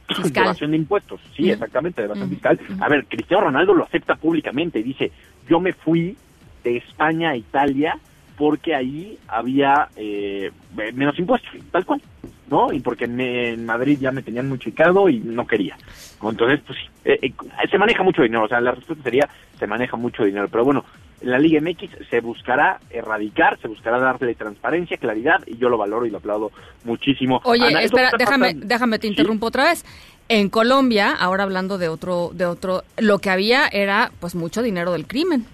[0.07, 0.43] de fiscal.
[0.45, 2.59] evasión de impuestos, sí, exactamente, de evasión fiscal.
[2.79, 5.11] A ver, Cristiano Ronaldo lo acepta públicamente y dice,
[5.47, 6.15] yo me fui
[6.63, 7.97] de España a Italia
[8.37, 10.51] porque ahí había eh,
[10.93, 12.01] menos impuestos, tal cual,
[12.49, 12.71] ¿no?
[12.71, 15.75] Y porque en, en Madrid ya me tenían muy chicado y no quería.
[16.21, 17.33] Entonces, pues sí, eh, eh,
[17.69, 19.27] se maneja mucho dinero, o sea, la respuesta sería,
[19.57, 23.99] se maneja mucho dinero, pero bueno, en la Liga MX se buscará erradicar, se buscará
[23.99, 26.51] darle transparencia, claridad, y yo lo valoro y lo aplaudo
[26.83, 27.41] muchísimo.
[27.43, 29.83] Oye, Ana, espera, déjame, pasando- déjame te interrumpo otra vez.
[30.29, 34.91] En Colombia, ahora hablando de otro, de otro, lo que había era pues mucho dinero
[34.91, 35.45] del crimen.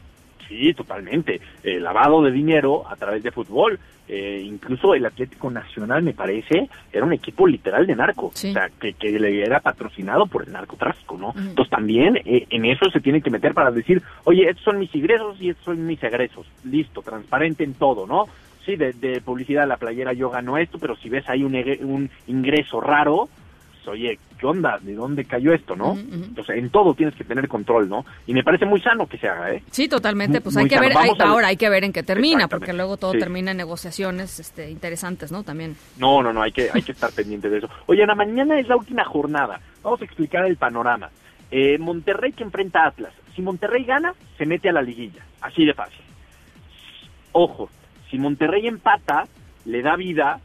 [0.47, 1.39] Sí, totalmente.
[1.63, 3.79] Eh, lavado de dinero a través de fútbol.
[4.05, 8.27] Eh, incluso el Atlético Nacional, me parece, era un equipo literal de narco.
[8.27, 11.33] O sea, que, que le era patrocinado por el narcotráfico, ¿no?
[11.37, 14.93] Entonces también eh, en eso se tiene que meter para decir, oye, estos son mis
[14.93, 16.45] ingresos y estos son mis egresos.
[16.65, 18.25] Listo, transparente en todo, ¿no?
[18.65, 21.55] Sí, de, de publicidad a la playera yo gano esto, pero si ves ahí un,
[21.81, 23.29] un ingreso raro,
[23.87, 24.77] oye, ¿qué onda?
[24.81, 25.93] ¿De dónde cayó esto, no?
[25.97, 28.05] Entonces, en todo tienes que tener control, ¿no?
[28.27, 29.63] Y me parece muy sano que se haga, ¿eh?
[29.71, 30.41] Sí, totalmente.
[30.41, 30.87] Pues Muy hay que sano.
[30.87, 33.19] ver, hay- ahora hay que ver en qué termina, porque luego todo Sí.
[33.19, 35.43] termina en negociaciones este, interesantes, ¿no?
[35.43, 35.75] También.
[35.97, 37.69] No, no, no, hay que, hay que estar pendiente de eso.
[37.85, 39.59] Oye, Ana, mañana es la última jornada.
[39.81, 41.09] Vamos a explicar el panorama.
[41.51, 43.13] Eh, Monterrey que enfrenta a Atlas.
[43.35, 45.23] Si Monterrey gana, se mete a la liguilla.
[45.41, 46.01] Así de fácil.
[47.31, 47.69] Ojo,
[48.09, 49.25] si Monterrey empata,
[49.65, 50.39] le da vida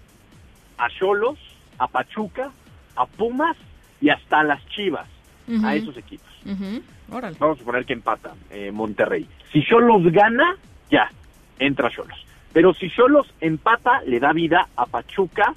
[0.78, 1.38] a Cholos,
[1.78, 2.50] a Pachuca,
[2.98, 3.56] a Pumas
[4.00, 5.06] y hasta a las Chivas,
[5.64, 6.28] a esos equipos.
[7.10, 7.36] Órale.
[7.38, 9.26] Vamos a suponer que empata eh, Monterrey.
[9.52, 10.56] Si Cholos gana,
[10.90, 11.10] ya,
[11.58, 12.18] entra Cholos.
[12.52, 15.54] Pero si Cholos empata, le da vida a Pachuca,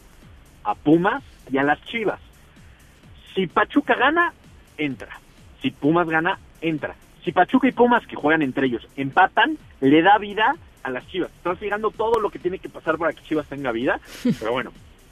[0.64, 2.20] a Pumas y a las Chivas.
[3.34, 4.34] Si Pachuca gana,
[4.78, 5.20] entra.
[5.62, 6.96] Si Pumas gana, entra.
[7.24, 11.32] Si Pachuca y Pumas, que juegan entre ellos, empatan, le da vida a las Chivas.
[11.32, 14.00] Estás fijando todo lo que tiene que pasar para que Chivas tenga vida.
[14.40, 14.72] Pero bueno,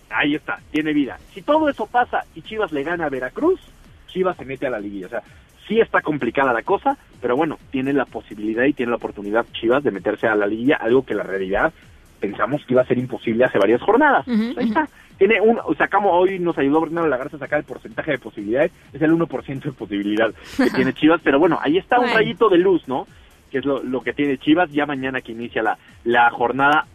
[0.10, 1.18] ahí está, tiene vida.
[1.34, 3.60] Si todo eso pasa y Chivas le gana a Veracruz,
[4.08, 5.08] Chivas se mete a la liguilla.
[5.08, 5.24] O sea,
[5.68, 9.84] sí está complicada la cosa, pero bueno, tiene la posibilidad y tiene la oportunidad Chivas
[9.84, 11.74] de meterse a la liguilla, algo que la realidad
[12.20, 14.28] pensamos que iba a ser imposible hace varias jornadas.
[14.28, 14.90] Ahí está.
[15.18, 19.02] Tiene un, sacamos hoy, nos ayudó Bernardo Lagarza a sacar el porcentaje de posibilidades, es
[19.02, 22.88] el 1% de posibilidad que tiene Chivas, pero bueno, ahí está un rayito de luz,
[22.88, 23.06] ¿no?
[23.52, 26.86] Que es lo, lo que tiene Chivas, ya mañana que inicia la, la jornada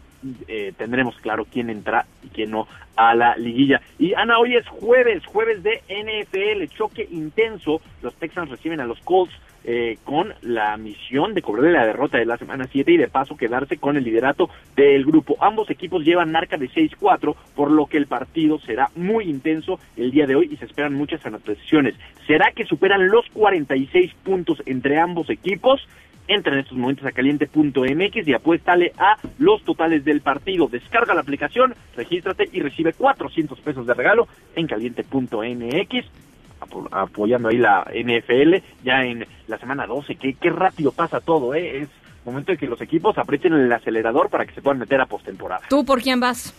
[0.47, 3.81] eh, tendremos claro quién entra y quién no a la liguilla.
[3.99, 7.81] Y Ana, hoy es jueves, jueves de NFL, choque intenso.
[8.01, 9.33] Los Texans reciben a los Colts
[9.67, 13.35] eh, con la misión de cobrarle la derrota de la semana 7 y de paso
[13.35, 15.37] quedarse con el liderato del grupo.
[15.41, 20.11] Ambos equipos llevan marca de 6-4, por lo que el partido será muy intenso el
[20.11, 21.95] día de hoy y se esperan muchas anotaciones.
[22.27, 25.81] ¿Será que superan los 46 puntos entre ambos equipos?
[26.27, 30.67] Entra en estos momentos a caliente.mx y apuéstale a los totales del partido.
[30.67, 36.05] Descarga la aplicación, regístrate y recibe 400 pesos de regalo en caliente.mx
[36.61, 40.15] apo- apoyando ahí la NFL ya en la semana 12.
[40.15, 41.81] Qué, qué rápido pasa todo, ¿eh?
[41.83, 41.89] Es
[42.25, 45.61] momento de que los equipos aprieten el acelerador para que se puedan meter a postemporada.
[45.69, 46.53] ¿Tú por quién vas?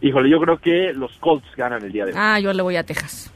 [0.00, 2.18] Híjole, yo creo que los Colts ganan el día de hoy.
[2.20, 3.32] Ah, yo le voy a Texas.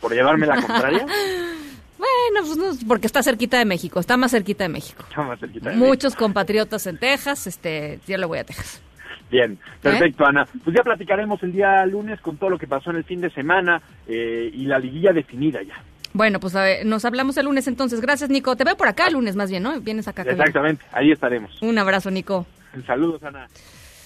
[0.00, 1.04] Por llevarme la contraria,
[2.00, 5.04] Bueno, pues no, porque está cerquita de México, está más cerquita de México.
[5.08, 5.76] está más cerquita de.
[5.76, 8.82] Muchos compatriotas en Texas, este, yo le voy a Texas.
[9.30, 10.46] Bien, perfecto, Ana.
[10.64, 13.30] Pues ya platicaremos el día lunes con todo lo que pasó en el fin de
[13.30, 15.74] semana eh, y la liguilla definida ya.
[16.12, 18.00] Bueno, pues a ver, nos hablamos el lunes entonces.
[18.00, 18.56] Gracias, Nico.
[18.56, 19.80] Te veo por acá el lunes más bien, ¿no?
[19.80, 20.22] Vienes acá.
[20.22, 21.62] Exactamente, ahí estaremos.
[21.62, 22.46] Un abrazo, Nico.
[22.86, 23.46] Saludos, Ana.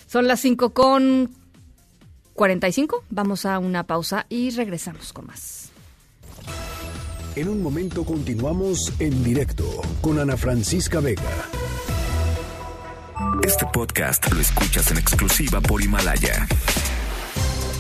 [0.06, 1.30] Son las 5 con
[2.34, 3.04] 45.
[3.08, 5.63] Vamos a una pausa y regresamos con más.
[7.36, 9.64] En un momento continuamos en directo
[10.00, 11.48] con Ana Francisca Vega.
[13.42, 16.46] Este podcast lo escuchas en exclusiva por Himalaya.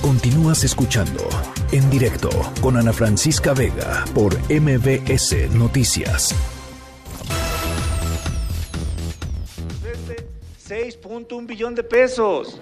[0.02, 1.28] Continúas escuchando
[1.70, 2.30] en directo
[2.60, 6.34] con Ana Francisca Vega por MBS Noticias.
[10.68, 12.60] 6.1 billón de pesos.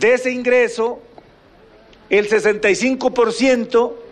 [0.00, 1.00] De ese ingreso,
[2.10, 4.03] el 65%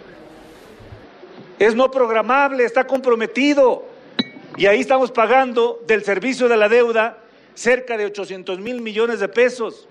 [1.67, 3.85] es no programable, está comprometido.
[4.57, 7.19] Y ahí estamos pagando del servicio de la deuda
[7.55, 9.87] cerca de 800 mil millones de pesos.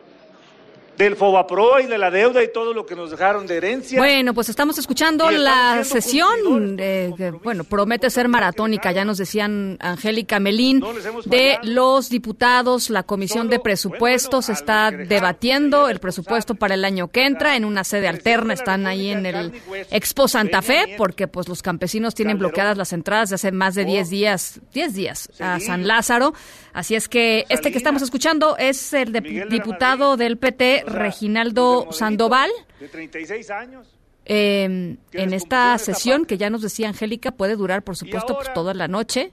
[0.98, 4.00] Del Fobapro y de la deuda y todo lo que nos dejaron de herencia.
[4.00, 9.18] Bueno, pues estamos escuchando estamos la sesión, eh, que, bueno, promete ser maratónica, ya nos
[9.18, 10.84] decían Angélica Melín,
[11.26, 17.26] de los diputados, la Comisión de Presupuestos está debatiendo el presupuesto para el año que
[17.26, 19.54] entra en una sede alterna, están ahí en el
[19.90, 23.86] Expo Santa Fe, porque pues los campesinos tienen bloqueadas las entradas de hace más de
[23.86, 26.34] 10 días, 10 días a San Lázaro,
[26.74, 32.50] así es que este que estamos escuchando es el de- diputado del PT, Reginaldo Sandoval,
[32.80, 33.88] De 36 años.
[34.26, 38.74] eh, en esta sesión que ya nos decía Angélica puede durar, por supuesto, pues toda
[38.74, 39.32] la noche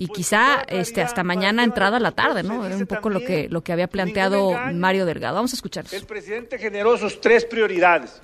[0.00, 2.64] y quizá este hasta mañana entrada a la tarde, ¿no?
[2.64, 5.34] Era un poco lo que lo que había planteado Mario Delgado.
[5.34, 5.84] Vamos a escuchar.
[5.90, 8.20] El presidente generó sus tres prioridades.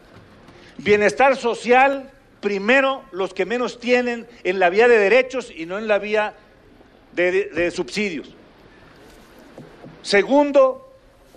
[0.78, 2.10] Bienestar social,
[2.40, 6.34] primero los que menos tienen en la vía de derechos y no en la vía
[7.12, 8.34] de, de- de subsidios.
[10.04, 10.92] Segundo,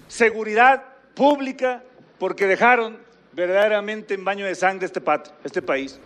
[0.09, 0.83] seguridad
[1.15, 1.83] pública,
[2.19, 2.97] porque dejaron
[3.31, 5.97] verdaderamente en baño de sangre este, pat- este país.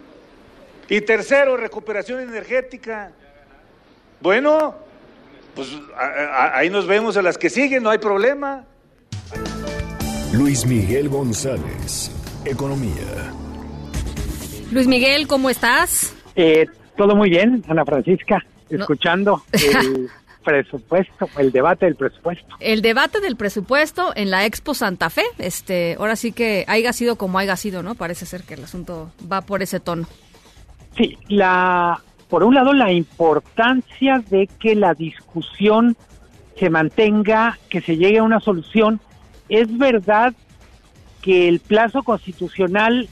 [0.88, 3.12] Y tercero, recuperación energética.
[4.22, 4.76] Bueno,
[5.55, 8.64] pues a- a- ahí nos vemos a las que siguen, no hay problema.
[10.34, 12.12] Luis Miguel González,
[12.45, 13.34] Economía.
[14.72, 16.14] Luis Miguel, ¿cómo estás?
[16.36, 18.80] Eh, todo muy bien, Ana Francisca, No.
[18.82, 20.09] escuchando el
[20.44, 22.56] presupuesto, el debate del presupuesto.
[22.60, 27.16] El debate del presupuesto en la Expo Santa Fe, este, ahora sí que haya sido
[27.18, 27.96] como haya sido, ¿no?
[27.96, 30.08] Parece ser que el asunto va por ese tono.
[30.98, 35.96] Sí, la, por un lado, la importancia de que la discusión
[36.58, 39.00] se mantenga, que se llegue a una solución.
[39.50, 40.34] Es verdad
[41.22, 43.10] que el plazo constitucional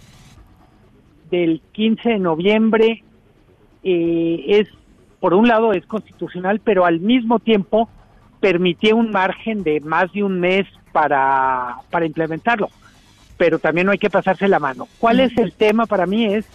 [1.30, 3.04] del 15 de noviembre
[3.84, 4.68] eh, es,
[5.20, 7.90] por un lado, es constitucional, pero al mismo tiempo
[8.40, 12.70] permitía un margen de más de un mes para, para implementarlo.
[13.38, 14.88] Pero también no hay que pasarse la mano.
[15.00, 16.26] ¿Cuál es el tema para mí?
[16.26, 16.46] Es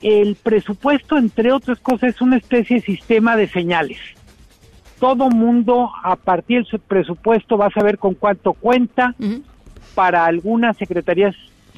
[0.00, 3.98] el presupuesto, entre otras cosas, es una especie de sistema de señales.
[5.00, 9.14] Todo mundo a partir del presupuesto va a saber con cuánto cuenta.
[9.94, 11.34] Para algunas secretarías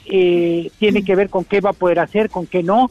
[0.06, 2.90] eh, tiene que ver con qué va a poder hacer, con qué no.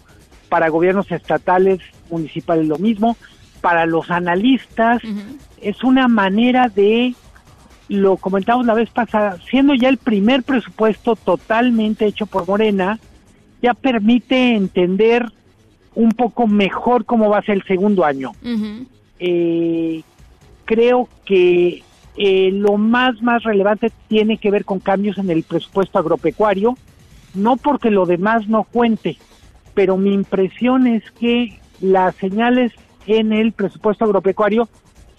[0.49, 3.17] Para gobiernos estatales, municipales lo mismo.
[3.61, 5.01] Para los analistas
[5.61, 7.13] es una manera de,
[7.89, 12.99] lo comentamos la vez pasada, siendo ya el primer presupuesto totalmente hecho por Morena,
[13.61, 15.25] ya permite entender
[15.95, 18.31] un poco mejor cómo va a ser el segundo año.
[19.19, 20.01] Eh,
[20.63, 21.83] creo que
[22.15, 26.77] eh, lo más más relevante tiene que ver con cambios en el presupuesto agropecuario,
[27.33, 29.17] no porque lo demás no cuente,
[29.73, 32.71] pero mi impresión es que las señales
[33.07, 34.67] en el presupuesto agropecuario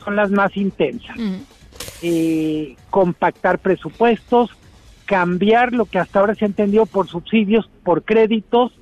[0.04, 1.16] son las más intensas.
[2.02, 4.50] Eh, compactar presupuestos,
[5.04, 8.72] cambiar lo que hasta ahora se ha entendido por subsidios, por créditos.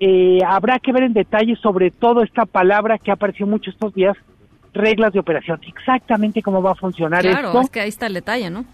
[0.00, 3.94] Eh, habrá que ver en detalle sobre todo esta palabra que ha aparecido mucho estos
[3.94, 4.16] días,
[4.74, 7.60] reglas de operación, exactamente cómo va a funcionar Claro, esto.
[7.60, 8.64] es que ahí está el detalle, ¿no?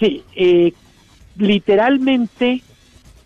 [0.00, 0.72] Sí, eh,
[1.36, 2.62] literalmente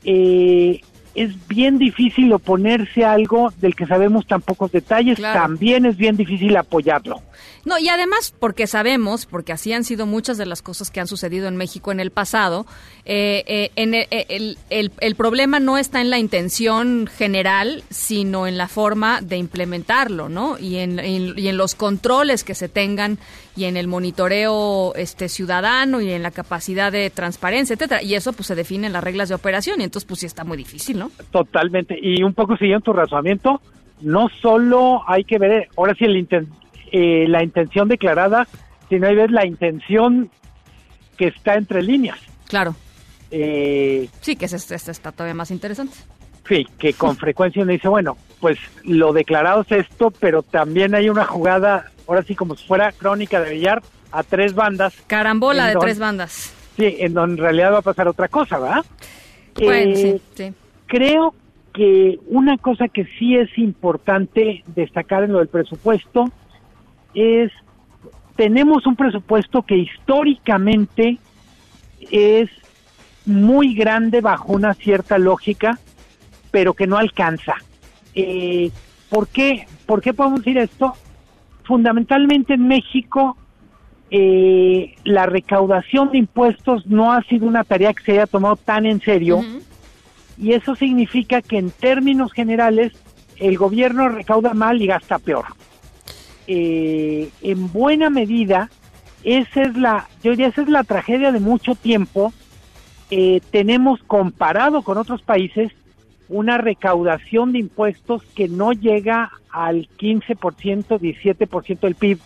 [0.05, 0.80] eh,
[1.16, 5.40] es bien difícil oponerse a algo del que sabemos tan pocos detalles, Claro.
[5.40, 7.22] también es bien difícil apoyarlo.
[7.66, 11.08] No, y además porque sabemos, porque así han sido muchas de las cosas que han
[11.08, 12.64] sucedido en México en el pasado,
[13.04, 18.68] eh, eh, en el, el- problema no está en la intención general, sino en la
[18.68, 20.56] forma de implementarlo, ¿no?
[20.60, 23.18] Y en, en- y en los controles que se tengan
[23.56, 28.00] y en el monitoreo este ciudadano y en la capacidad de transparencia, etcétera.
[28.02, 30.44] Y eso pues se define en las reglas de operación y entonces pues sí está
[30.44, 31.10] muy difícil, ¿no?
[31.32, 31.98] Totalmente.
[32.00, 33.60] Y un poco siguiendo tu razonamiento,
[34.02, 36.16] no solo hay que ver, ahora sí, el
[36.93, 38.47] eh, la intención declarada,
[38.89, 40.30] sino hay ver la intención
[41.16, 42.18] que está entre líneas.
[42.49, 42.74] Claro.
[43.30, 45.97] Eh, Sí, que ese, ese está todavía más interesante.
[46.49, 51.09] sí, que con frecuencia uno dice, bueno, pues lo declarado es esto, pero también hay
[51.09, 53.82] una jugada, ahora sí como si fuera crónica de billar,
[54.12, 54.95] a tres bandas.
[55.07, 56.53] Carambola de tres bandas.
[56.76, 58.84] Sí, en donde en realidad va a pasar otra cosa, ¿verdad?
[59.57, 60.53] Bueno, Eh, sí, sí.
[60.87, 61.34] Creo
[61.74, 66.30] que una cosa que sí es importante destacar en lo del presupuesto
[67.16, 67.50] es,
[68.36, 71.18] tenemos un presupuesto que históricamente
[72.10, 72.50] es
[73.24, 75.78] muy grande bajo una cierta lógica,
[76.50, 77.54] pero que no alcanza.
[78.14, 78.70] Eh,
[79.08, 79.66] ¿por, qué?
[79.86, 80.92] ¿Por qué podemos decir esto?
[81.64, 83.36] Fundamentalmente en México
[84.10, 88.86] eh, la recaudación de impuestos no ha sido una tarea que se haya tomado tan
[88.86, 89.40] en serio
[90.38, 92.92] y eso significa que en términos generales
[93.36, 95.46] el gobierno recauda mal y gasta peor.
[96.47, 98.70] Eh, en buena medida,
[99.24, 102.32] esa es la, yo diría, esa es la tragedia de mucho tiempo
[103.11, 105.70] eh, tenemos comparado con otros países
[106.28, 112.18] una recaudación de impuestos que no llega al 15%, 17% del PIB.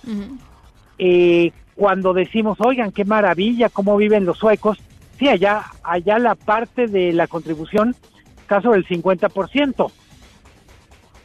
[0.99, 4.79] Eh, cuando decimos, oigan, qué maravilla, cómo viven los suecos,
[5.19, 7.95] sí, allá, allá la parte de la contribución
[8.41, 9.93] está sobre el 50%.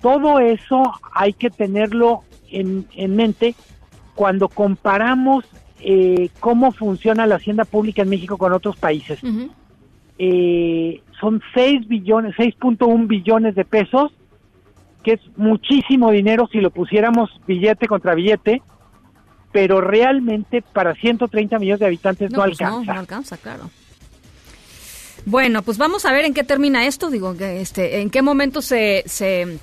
[0.01, 0.83] Todo eso
[1.13, 2.23] hay que tenerlo
[2.55, 3.55] en, en mente
[4.15, 5.45] cuando comparamos
[5.81, 9.19] eh, cómo funciona la hacienda pública en México con otros países.
[10.17, 14.11] Eh, son 6 billones, 6.1 billones de pesos,
[15.03, 18.61] que es muchísimo dinero si lo pusiéramos billete contra billete,
[19.51, 22.79] pero realmente para 130 millones de habitantes no, pues alcanza.
[22.79, 23.69] No, no alcanza, claro.
[25.25, 29.03] Bueno, pues vamos a ver en qué termina esto, digo, este, en qué momento se,
[29.07, 29.59] se,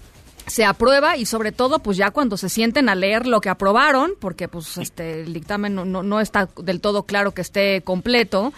[0.47, 4.13] se aprueba y sobre todo, pues ya cuando se sienten a leer lo que aprobaron,
[4.19, 8.53] porque pues este, el dictamen no, no, no está del todo claro que esté completo,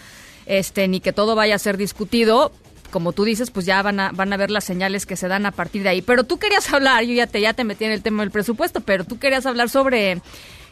[0.46, 2.52] este, ni que todo vaya a ser discutido,
[2.90, 5.46] como tú dices, pues ya van a, van a ver las señales que se dan
[5.46, 6.02] a partir de ahí.
[6.02, 8.80] Pero tú querías hablar, yo ya te, ya te metí en el tema del presupuesto,
[8.80, 10.20] pero tú querías hablar sobre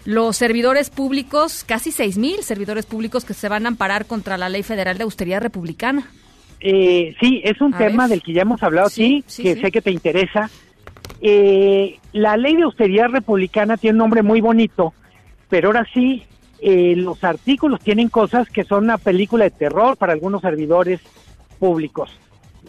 [0.04, 4.48] los servidores públicos, casi seis mil servidores públicos que se van a amparar contra la
[4.48, 6.10] Ley Federal de Austeridad Republicana.
[6.60, 8.10] Eh, sí, es un A tema ver.
[8.10, 9.60] del que ya hemos hablado, sí, sí, que sí.
[9.60, 10.48] sé que te interesa.
[11.24, 14.92] Eh, la ley de austeridad republicana tiene un nombre muy bonito,
[15.48, 16.24] pero ahora sí,
[16.60, 21.00] eh, los artículos tienen cosas que son una película de terror para algunos servidores
[21.60, 22.10] públicos.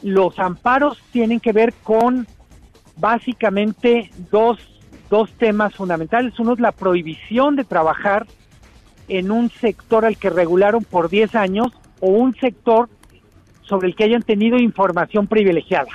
[0.03, 2.27] Los amparos tienen que ver con
[2.95, 4.59] básicamente dos,
[5.09, 6.37] dos temas fundamentales.
[6.37, 8.27] Uno es la prohibición de trabajar
[9.07, 11.67] en un sector al que regularon por 10 años
[11.99, 12.87] o un sector
[13.63, 15.89] sobre el que hayan tenido información privilegiada.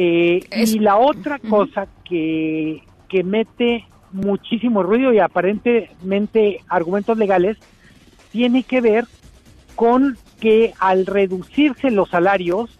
[0.00, 7.56] Eh, y la otra cosa que, que mete muchísimo ruido y aparentemente argumentos legales
[8.30, 9.06] tiene que ver
[9.74, 12.70] con que al reducirse los salarios,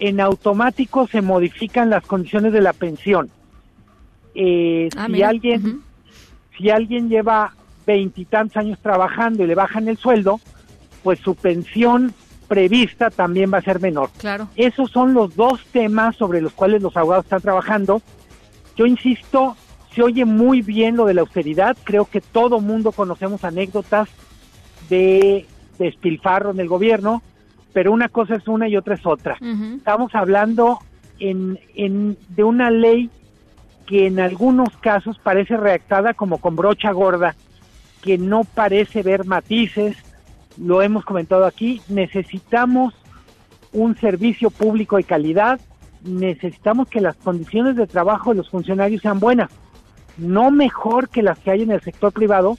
[0.00, 3.30] en automático se modifican las condiciones de la pensión.
[4.34, 5.80] Eh, Ah, si mira, alguien
[6.58, 7.54] si alguien lleva
[7.86, 10.40] veintitantos años trabajando y le bajan el sueldo,
[11.02, 12.12] pues su pensión
[12.48, 14.10] prevista también va a ser menor.
[14.18, 14.48] Claro.
[14.56, 18.02] Esos son los dos temas sobre los cuales los abogados están trabajando.
[18.76, 19.56] Yo insisto,
[19.94, 21.76] se oye muy bien lo de la austeridad.
[21.84, 24.08] Creo que todo mundo conocemos anécdotas
[24.88, 25.46] de
[25.78, 27.22] despilfarro en el gobierno,
[27.72, 29.36] pero una cosa es una y otra es otra.
[29.76, 30.78] Estamos hablando
[31.18, 33.10] en, en, de una ley
[33.86, 37.34] que en algunos casos parece redactada como con brocha gorda,
[38.02, 39.96] que no parece ver matices,
[40.58, 42.94] lo hemos comentado aquí, necesitamos
[43.72, 45.60] un servicio público de calidad,
[46.04, 49.50] necesitamos que las condiciones de trabajo de los funcionarios sean buenas,
[50.16, 52.56] no mejor que las que hay en el sector privado,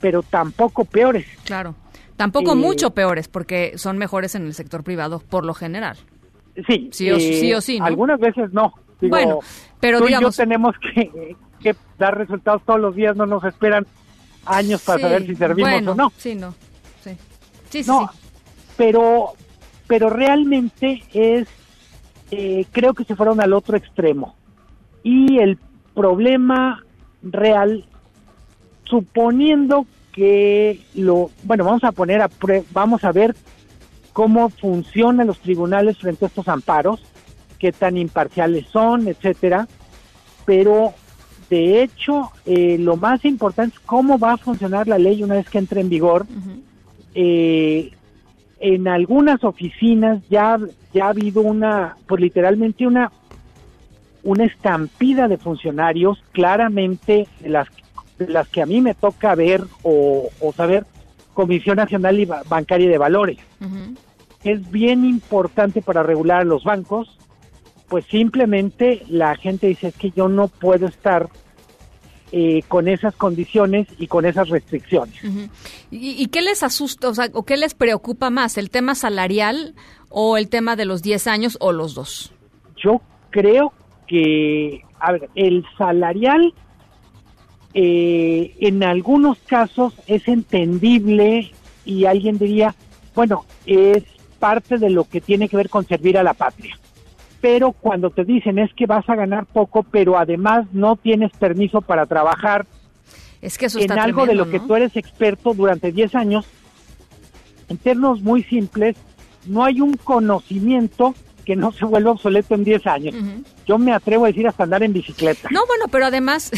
[0.00, 1.26] pero tampoco peores.
[1.44, 1.74] Claro.
[2.16, 5.96] Tampoco Eh, mucho peores, porque son mejores en el sector privado, por lo general.
[6.68, 7.86] Sí, Sí o, eh, sí, o sí, ¿no?
[7.86, 8.72] Algunas veces no.
[9.00, 9.38] Digo, Bueno,
[9.80, 13.42] pero tú digamos- y yo tenemos que, que dar resultados todos los días, no nos
[13.42, 13.84] esperan
[14.46, 16.12] años para Sí, saber si servimos bueno, o no.
[16.16, 16.54] Sí, no.
[17.74, 17.90] Sí, sí, sí.
[17.90, 18.18] No, sí.
[18.76, 19.32] pero,
[19.88, 21.48] pero realmente es,
[22.30, 24.36] eh, creo que se fueron al otro extremo.
[25.02, 25.58] Y el
[25.94, 26.82] problema
[27.22, 27.84] real,
[28.84, 33.34] suponiendo que lo, bueno, vamos a poner a prue- vamos a ver
[34.12, 37.00] cómo funcionan los tribunales frente a estos amparos,
[37.58, 39.66] qué tan imparciales son, etcétera,
[40.44, 40.92] pero
[41.50, 45.48] de hecho eh, lo más importante es cómo va a funcionar la ley una vez
[45.50, 46.26] que entre en vigor.
[47.14, 47.92] Eh,
[48.60, 50.58] en algunas oficinas ya,
[50.92, 53.12] ya ha habido una, pues literalmente una,
[54.22, 57.68] una estampida de funcionarios, claramente las,
[58.18, 60.86] las que a mí me toca ver o, o saber,
[61.34, 63.38] Comisión Nacional y Ba- Bancaria de Valores.
[64.44, 67.18] Es bien importante para regular a los bancos,
[67.88, 71.28] pues simplemente la gente dice es que yo no puedo estar
[72.36, 75.14] eh, con esas condiciones y con esas restricciones.
[75.92, 79.76] ¿Y, y qué les asusta, o sea, o qué les preocupa más, el tema salarial
[80.08, 82.32] o el tema de los 10 años o los dos?
[82.76, 83.72] Yo creo
[84.08, 86.52] que, a ver, el salarial
[87.72, 91.52] eh, en algunos casos es entendible
[91.84, 92.74] y alguien diría,
[93.14, 94.02] bueno, es
[94.40, 96.76] parte de lo que tiene que ver con servir a la patria.
[97.44, 101.82] Pero cuando te dicen es que vas a ganar poco, pero además no tienes permiso
[101.82, 102.64] para trabajar
[103.42, 106.46] Es que eso en está algo de lo que tú eres experto durante 10 años,
[107.68, 108.96] en términos muy simples,
[109.44, 111.14] no hay un conocimiento
[111.44, 113.14] que no se vuelva obsoleto en 10 años.
[113.66, 115.50] Yo me atrevo a decir hasta andar en bicicleta.
[115.50, 116.50] No, bueno, pero además,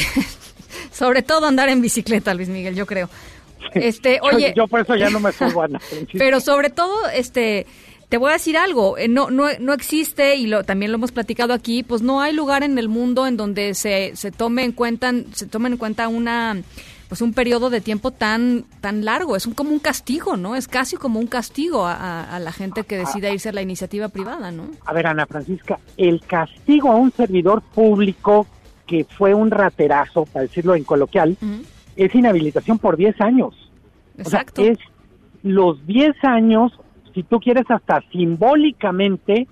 [0.93, 3.11] sobre todo andar en bicicleta, Luis Miguel, yo creo.
[3.74, 6.16] Este, oye, yo, por eso ya no me subo Ana Francisca.
[6.16, 7.66] Pero sobre todo, este,
[8.09, 11.12] te voy a decir algo, eh, no, no, no existe, y lo, también lo hemos
[11.12, 14.72] platicado aquí, pues no hay lugar en el mundo en donde se, se tome en
[14.72, 16.57] cuenta, se tome en cuenta una
[17.09, 20.57] pues un periodo de tiempo tan tan largo, es un, como un castigo, ¿no?
[20.57, 24.09] Es casi como un castigo a, a la gente que decide irse a la iniciativa
[24.09, 24.64] privada, ¿no?
[24.84, 28.46] A ver, Ana Francisca, el castigo a un servidor público
[28.86, 31.36] que fue un raterazo, para decirlo en coloquial,
[31.96, 33.54] es inhabilitación por 10 años.
[34.16, 34.62] Exacto.
[34.62, 34.78] O sea, es
[35.42, 36.72] los 10 años,
[37.16, 39.48] si tú quieres hasta simbólicamente,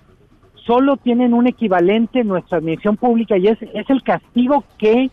[0.66, 5.10] solo tienen un equivalente en nuestra admisión pública y es, es el castigo que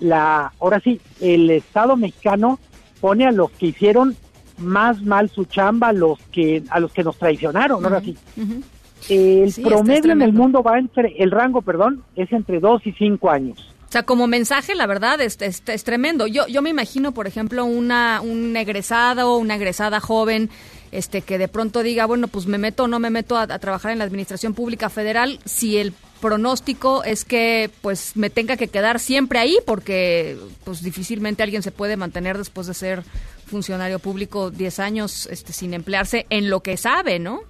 [0.00, 2.58] la, ahora sí, el Estado mexicano
[3.00, 4.16] pone a los que hicieron
[4.58, 8.16] más mal su chamba, a los que, a los que nos traicionaron, ahora sí.
[9.08, 12.92] El Sí, promedio en el mundo va entre, el rango, perdón, es entre 2 y
[12.94, 13.76] 5 años.
[13.88, 16.26] O sea, como mensaje, la verdad, es, es, es tremendo.
[16.26, 20.50] Yo, yo me imagino, por ejemplo, una, un egresado o una egresada joven
[20.92, 23.92] este, que de pronto diga, bueno, pues me meto o no me meto a, trabajar
[23.92, 28.98] en la Administración Pública Federal, si el pronóstico es que pues me tenga que quedar
[28.98, 33.02] siempre ahí porque pues difícilmente alguien se puede mantener después de ser
[33.46, 37.40] funcionario público 10 años este, sin emplearse en lo que sabe, ¿no?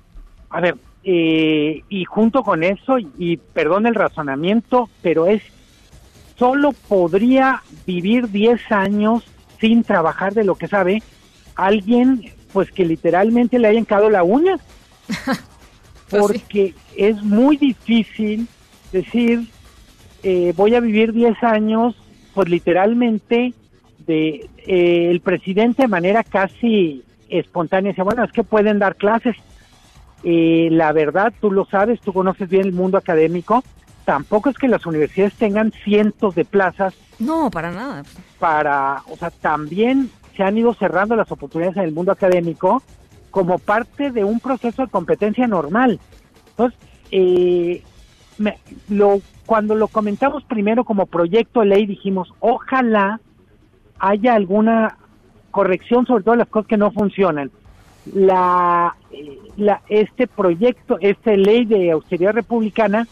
[0.51, 5.43] A ver, eh, y junto con eso, y perdón el razonamiento, pero es,
[6.37, 9.23] solo podría vivir 10 años
[9.61, 11.03] sin trabajar de lo que sabe
[11.55, 14.57] alguien, pues que literalmente le hayan cado la uña.
[16.09, 18.49] Porque es muy difícil
[18.93, 19.47] decir,
[20.23, 21.95] eh, voy a vivir 10 años,
[22.33, 23.53] pues literalmente,
[24.07, 29.37] de eh, el presidente de manera casi espontánea dice, bueno, es que pueden dar clases.
[30.25, 33.65] Eh, la verdad, tú lo sabes, tú conoces bien el mundo académico,
[34.07, 36.95] tampoco es que las universidades tengan cientos de plazas.
[37.19, 38.03] No, para nada.
[38.39, 42.83] Para, o sea, también se han ido cerrando las oportunidades en el mundo académico
[43.31, 45.99] como parte de un proceso de competencia normal.
[46.51, 46.79] Entonces,
[47.11, 47.83] eh,
[48.39, 48.59] me-
[48.89, 53.21] lo, cuando lo comentamos primero como proyecto de ley, dijimos, ojalá
[53.99, 54.97] haya alguna
[55.51, 57.51] corrección sobre todo las cosas que no funcionan.
[58.15, 63.07] La, eh, la, este proyecto, esta ley de austeridad republicana,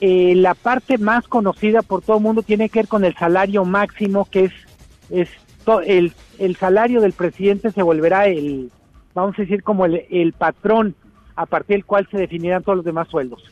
[0.00, 3.64] eh, la parte más conocida por todo el mundo tiene que ver con el salario
[3.64, 4.50] máximo, que
[5.10, 5.28] es,
[5.84, 8.70] el, el salario del presidente se volverá el,
[9.14, 10.94] vamos a decir, como el, el patrón
[11.36, 13.42] a partir del cual se definirán todos los demás sueldos.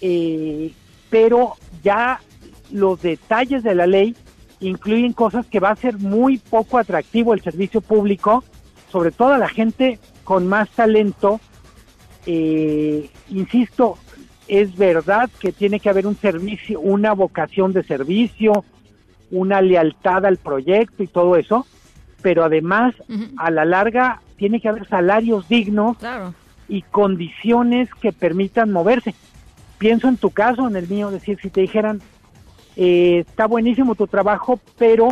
[0.00, 0.72] Eh,
[1.10, 2.20] pero ya
[2.70, 4.14] los detalles de la ley
[4.60, 8.44] incluyen cosas que va a ser muy poco atractivo el servicio público,
[8.90, 11.40] sobre todo a la gente con más talento.
[12.26, 13.98] Eh, insisto,
[14.48, 18.64] es verdad que tiene que haber un servicio, una vocación de servicio,
[19.30, 21.66] una lealtad al proyecto y todo eso,
[22.22, 22.94] pero además
[23.38, 25.96] a la larga tiene que haber salarios dignos
[26.68, 29.14] y condiciones que permitan moverse.
[29.78, 32.00] Pienso en tu caso, en el mío, decir, si te dijeran,
[32.76, 35.08] eh, está buenísimo tu trabajo, pero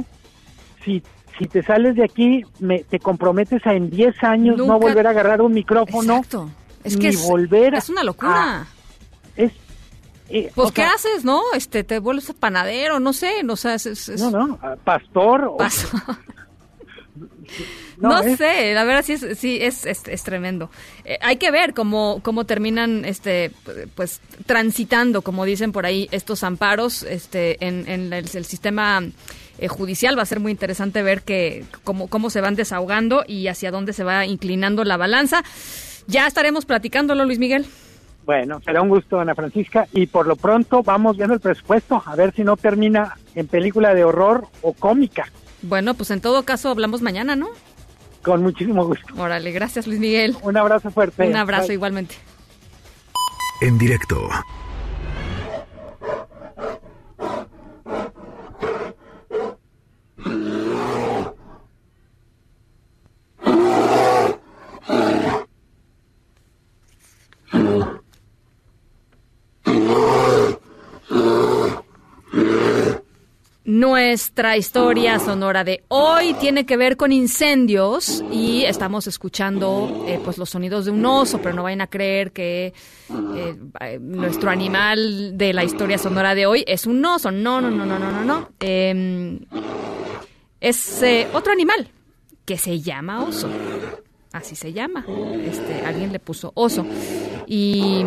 [0.84, 1.02] si,
[1.38, 5.06] si te sales de aquí, me, te comprometes a en 10 años no Nunca- volver
[5.06, 6.50] a agarrar un micrófono, Exacto.
[6.82, 8.60] Es ni que es, volver es una locura.
[8.60, 8.66] a-
[9.36, 9.52] es,
[10.54, 11.42] Pues, ¿qué sea, haces, no?
[11.54, 15.44] Este, te vuelves panadero, no sé, no sé, es, es- es- No, no, a pastor.
[15.44, 15.58] o-
[17.98, 20.68] No, No, es- sé, la verdad sí es, sí, es, es, es tremendo.
[21.04, 23.52] Eh, hay que ver cómo, cómo terminan este
[23.94, 29.00] pues transitando, como dicen por ahí, estos amparos este en, en el, el sistema
[29.58, 30.18] eh, judicial.
[30.18, 33.92] Va a ser muy interesante ver que cómo, cómo se van desahogando y hacia dónde
[33.92, 35.44] se va inclinando la balanza.
[36.08, 37.64] Ya estaremos platicándolo, Luis Miguel.
[38.24, 39.86] Bueno, será un gusto, Ana Francisca.
[39.92, 43.94] Y por lo pronto vamos viendo el presupuesto, a ver si no termina en película
[43.94, 45.26] de horror o cómica.
[45.62, 47.48] Bueno, pues en todo caso hablamos mañana, ¿no?
[48.22, 49.06] Con muchísimo gusto.
[49.16, 50.36] Órale, gracias Luis Miguel.
[50.42, 51.26] Un abrazo fuerte.
[51.26, 51.74] Un abrazo Bye.
[51.74, 52.14] igualmente.
[53.60, 54.28] En directo.
[73.66, 80.36] Nuestra historia sonora de hoy tiene que ver con incendios y estamos escuchando eh, pues
[80.36, 85.38] los sonidos de un oso, pero no vayan a creer que eh, eh, nuestro animal
[85.38, 87.30] de la historia sonora de hoy es un oso.
[87.30, 88.50] No, no, no, no, no, no, no.
[88.60, 89.40] Eh,
[90.60, 91.02] es
[91.32, 91.88] otro animal
[92.44, 93.48] que se llama oso.
[94.32, 95.06] Así se llama.
[95.42, 96.84] Este, alguien le puso oso.
[97.46, 98.04] Y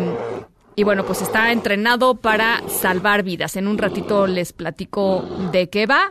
[0.78, 3.56] y bueno, pues está entrenado para salvar vidas.
[3.56, 6.08] En un ratito les platico de qué va.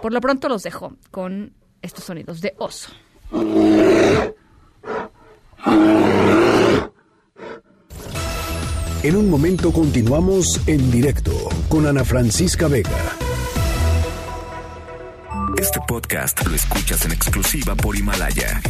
[0.00, 1.52] Por lo pronto los dejo con
[1.82, 2.92] estos sonidos de oso.
[9.02, 11.32] En un momento continuamos en directo
[11.68, 13.16] con Ana Francisca Vega.
[15.58, 18.62] Este podcast lo escuchas en exclusiva por Himalaya.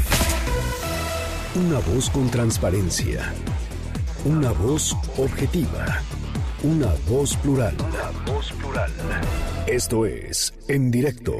[1.55, 3.31] Una voz con transparencia.
[4.25, 6.01] Una voz objetiva.
[6.63, 7.75] Una voz plural.
[7.79, 8.91] Una voz plural.
[9.67, 11.35] Esto es En Directo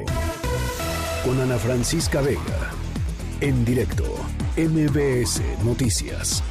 [1.25, 2.41] con Ana Francisca Vega.
[3.41, 4.05] En directo,
[4.59, 6.43] MBS Noticias.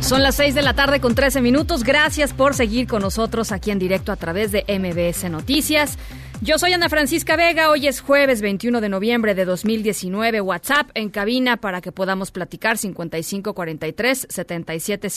[0.00, 1.84] Son las 6 de la tarde con 13 minutos.
[1.84, 5.96] Gracias por seguir con nosotros aquí en directo a través de MBS Noticias.
[6.42, 11.08] Yo soy Ana Francisca Vega, hoy es jueves 21 de noviembre de 2019, WhatsApp en
[11.08, 15.08] cabina para que podamos platicar 5543 77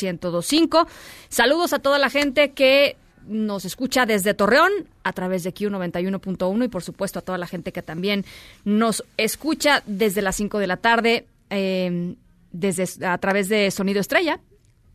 [1.28, 2.96] Saludos a toda la gente que
[3.26, 4.72] nos escucha desde Torreón
[5.04, 8.24] a través de Q91.1 y por supuesto a toda la gente que también
[8.64, 12.14] nos escucha desde las 5 de la tarde eh,
[12.52, 14.40] desde, a través de Sonido Estrella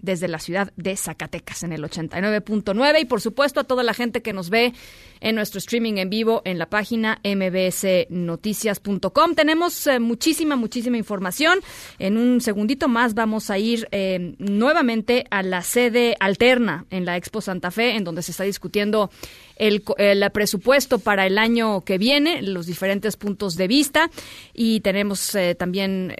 [0.02, 4.22] desde la ciudad de Zacatecas en el 89.9 y por supuesto a toda la gente
[4.22, 4.72] que nos ve
[5.20, 9.34] en nuestro streaming en vivo en la página mbsnoticias.com.
[9.34, 11.60] Tenemos eh, muchísima, muchísima información.
[11.98, 17.16] En un segundito más vamos a ir eh, nuevamente a la sede alterna en la
[17.16, 19.10] Expo Santa Fe, en donde se está discutiendo
[19.56, 19.82] el,
[20.32, 24.10] presupuesto para el año que viene, los diferentes puntos de vista
[24.54, 26.14] y tenemos eh, también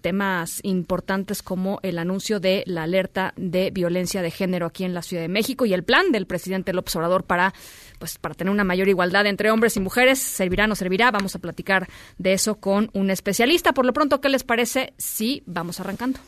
[0.00, 3.01] temas importantes como el anuncio de la alerta
[3.36, 6.72] de violencia de género aquí en la Ciudad de México y el plan del presidente
[6.72, 7.52] López Obrador para
[7.98, 11.12] pues para tener una mayor igualdad entre hombres y mujeres, servirá o no servirá.
[11.12, 11.88] Vamos a platicar
[12.18, 13.72] de eso con un especialista.
[13.74, 16.18] Por lo pronto, ¿qué les parece si vamos arrancando?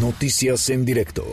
[0.00, 1.24] Noticias en directo.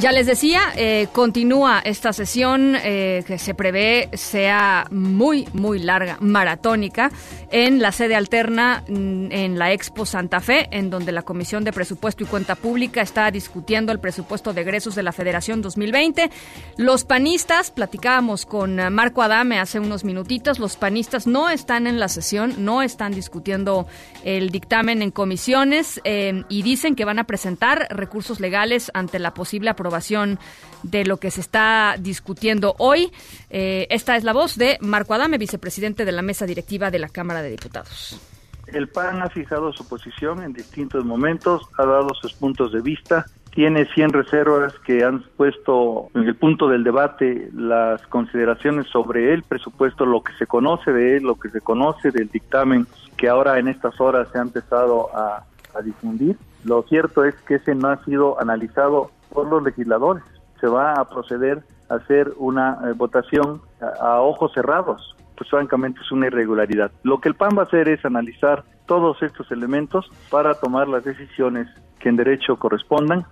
[0.00, 6.16] Ya les decía, eh, continúa esta sesión eh, que se prevé sea muy, muy larga,
[6.20, 7.12] maratónica,
[7.50, 11.72] en la sede alterna mm, en la Expo Santa Fe, en donde la Comisión de
[11.72, 16.30] Presupuesto y Cuenta Pública está discutiendo el presupuesto de egresos de la Federación 2020.
[16.78, 22.08] Los panistas, platicábamos con Marco Adame hace unos minutitos, los panistas no están en la
[22.08, 23.86] sesión, no están discutiendo
[24.24, 29.34] el dictamen en comisiones eh, y dicen que van a presentar recursos legales ante la
[29.34, 30.38] posible aprobación aprobación
[30.84, 33.10] de lo que se está discutiendo hoy.
[33.50, 37.08] Eh, esta es la voz de Marco Adame, vicepresidente de la mesa directiva de la
[37.08, 38.20] Cámara de Diputados.
[38.68, 43.26] El PAN ha fijado su posición en distintos momentos, ha dado sus puntos de vista,
[43.50, 49.42] tiene 100 reservas que han puesto en el punto del debate las consideraciones sobre el
[49.42, 53.58] presupuesto, lo que se conoce de él, lo que se conoce del dictamen que ahora
[53.58, 56.36] en estas horas se ha empezado a, a difundir.
[56.64, 60.22] Lo cierto es que ese no ha sido analizado por los legisladores.
[60.60, 63.60] Se va a proceder a hacer una eh, votación
[64.00, 65.16] a, ojos cerrados.
[65.36, 66.92] Pues francamente es una irregularidad.
[67.02, 71.04] Lo que el PAN va a hacer es analizar todos estos elementos para tomar las
[71.04, 73.26] decisiones que en derecho correspondan.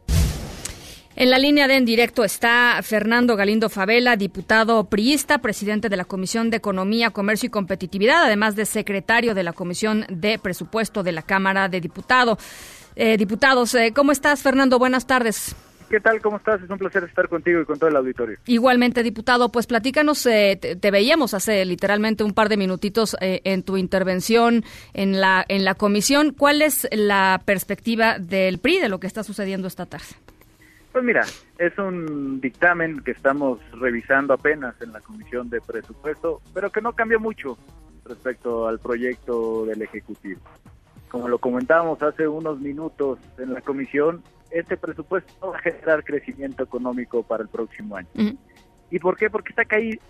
[1.17, 6.05] En la línea de en directo está Fernando Galindo Favela, diputado priista, presidente de la
[6.05, 11.13] Comisión de Economía, Comercio y Competitividad, además de secretario de la Comisión de Presupuesto de
[11.13, 12.39] la Cámara de Diputados.
[12.97, 14.79] Eh, diputados, eh, ¿cómo estás, Fernando?
[14.79, 15.55] Buenas tardes.
[15.91, 16.23] ¿Qué tal?
[16.23, 16.63] ¿Cómo estás?
[16.63, 18.39] Es un placer estar contigo y con todo el auditorio.
[18.47, 23.65] Igualmente, diputado, pues platícanos, eh, te, veíamos hace literalmente un par de minutitos eh, en
[23.65, 24.63] tu intervención
[24.95, 26.33] en la, en la comisión.
[26.33, 30.07] ¿Cuál es la perspectiva del PRI de lo que está sucediendo esta tarde?
[30.93, 31.23] Pues mira,
[31.59, 36.93] es un dictamen que estamos revisando apenas en la Comisión de Presupuesto, pero que no
[36.93, 37.59] cambió mucho
[38.05, 40.41] respecto al proyecto del Ejecutivo.
[41.11, 46.63] Como lo comentábamos hace unos minutos en la comisión, este presupuesto va a generar crecimiento
[46.63, 48.09] económico para el próximo año.
[48.91, 49.29] ¿Y por qué?
[49.29, 49.65] Porque está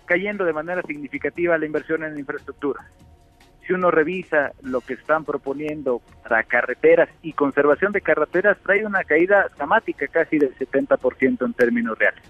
[0.05, 2.85] cayendo de manera significativa la inversión en infraestructura.
[3.65, 9.03] Si uno revisa lo que están proponiendo para carreteras y conservación de carreteras, trae una
[9.03, 12.23] caída dramática casi del 70% en términos reales.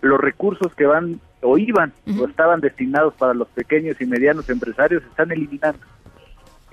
[0.00, 5.02] Los recursos que van o iban o estaban destinados para los pequeños y medianos empresarios
[5.02, 5.80] se están eliminando.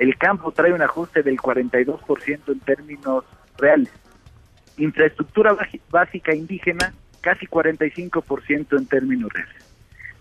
[0.02, 3.24] El campo trae un ajuste del 42% en términos
[3.58, 3.92] reales
[4.78, 5.56] infraestructura
[5.92, 6.92] básica indígena
[7.22, 9.64] casi 45% en términos reales.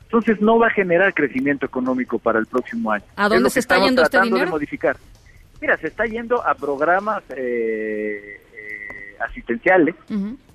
[0.02, 3.04] Entonces no va a generar crecimiento económico para el próximo año.
[3.16, 4.44] ¿A dónde se está yendo este dinero?
[4.44, 4.98] De modificar.
[5.62, 9.94] Mira, se está yendo a programas eh, eh, asistenciales,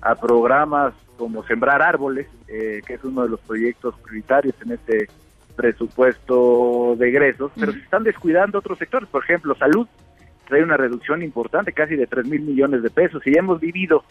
[0.02, 5.08] a programas como sembrar árboles, eh, que es uno de los proyectos prioritarios en este
[5.56, 9.88] presupuesto de egresos, pero se están descuidando otros sectores, por ejemplo, salud
[10.46, 14.04] trae una reducción importante, casi de 3 mil millones de pesos, y hemos vivido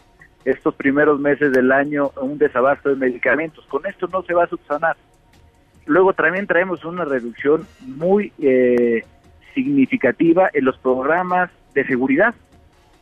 [0.44, 3.64] estos primeros meses del año un desabasto de medicamentos.
[3.66, 4.96] Con esto no se va a subsanar.
[5.86, 9.04] luego también traemos una reducción muy eh,
[9.54, 12.34] significativa en los programas de seguridad.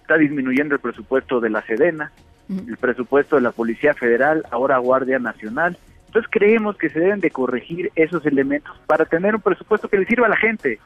[0.02, 2.12] Está disminuyendo el presupuesto de la Sedena,
[2.48, 5.78] el presupuesto de la Policía Federal, ahora Guardia Nacional.
[6.14, 10.06] Entonces creemos que se deben de corregir esos elementos para tener un presupuesto que le
[10.06, 10.78] sirva a la gente,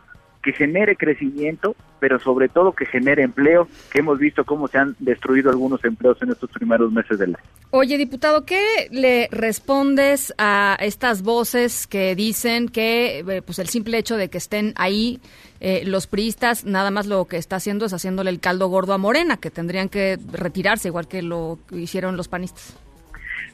[0.42, 4.96] que genere crecimiento, pero sobre todo que genere empleo, que hemos visto cómo se han
[4.98, 7.44] destruido algunos empleos en estos primeros meses del año.
[7.72, 13.98] Oye, diputado, ¿qué le respondes a estas voces que dicen que eh, pues el simple
[13.98, 15.20] hecho de que estén ahí
[15.60, 18.98] eh, los priistas, nada más lo que está haciendo es haciéndole el caldo gordo a
[18.98, 22.78] Morena, que tendrían que retirarse igual que lo hicieron los panistas?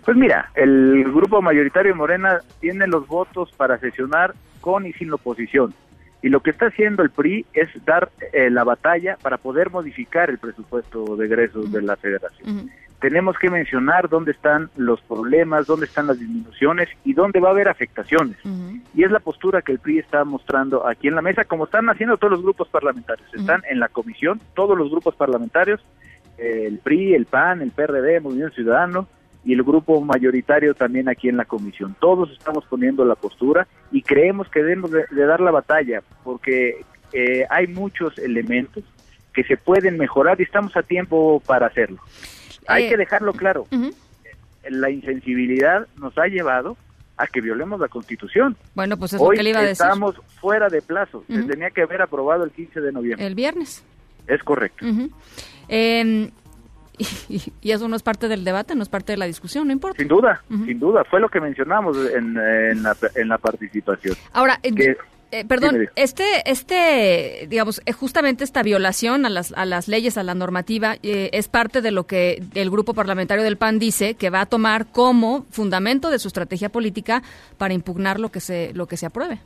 [0.05, 5.09] Pues mira, el grupo mayoritario de Morena tiene los votos para sesionar con y sin
[5.09, 5.75] la oposición.
[6.23, 10.31] Y lo que está haciendo el PRI es dar eh, la batalla para poder modificar
[10.31, 12.71] el presupuesto de egresos de la federación.
[12.99, 17.53] Tenemos que mencionar dónde están los problemas, dónde están las disminuciones y dónde va a
[17.53, 18.39] haber afectaciones.
[18.95, 21.91] Y es la postura que el PRI está mostrando aquí en la mesa, como están
[21.91, 23.29] haciendo todos los grupos parlamentarios.
[23.35, 25.85] Están en la comisión, todos los grupos parlamentarios,
[26.39, 29.09] eh, el PRI, el PAN, el PRD, Movimiento Ciudadano,
[29.45, 31.95] y el grupo mayoritario también aquí en la comisión.
[32.01, 37.45] Todos estamos poniendo la postura y creemos que debemos de, dar la batalla porque eh,
[37.51, 38.83] hay muchos elementos
[39.33, 41.99] que se pueden mejorar y estamos a tiempo para hacerlo.
[42.67, 43.67] Hay Eh, que dejarlo claro.
[44.71, 46.77] La insensibilidad nos ha llevado
[47.17, 48.57] a que violemos la Constitución.
[48.75, 49.73] Bueno, pues es lo Hoy que le iba a decir.
[49.85, 51.23] estamos fuera de plazo.
[51.29, 53.27] Se tenía que haber aprobado el 15 de noviembre.
[53.27, 53.85] El viernes.
[54.27, 54.87] Es correcto.
[54.87, 55.11] Ujú.
[55.69, 56.31] Eh,
[57.29, 59.73] y, y eso no es parte del debate, no es parte de la discusión, no
[59.73, 59.99] importa.
[59.99, 61.05] Sin duda, sin duda.
[61.05, 64.17] Fue lo que mencionamos en, en, la, en la participación.
[64.33, 64.97] Ahora, eh, Que-
[65.31, 70.23] eh, perdón, este, este, digamos, eh, justamente esta violación a las, a las leyes, a
[70.23, 74.31] la normativa, eh, es parte de lo que el grupo parlamentario del PAN dice que
[74.31, 77.23] va a tomar como fundamento de su estrategia política
[77.59, 79.41] para impugnar lo que se, lo que se apruebe.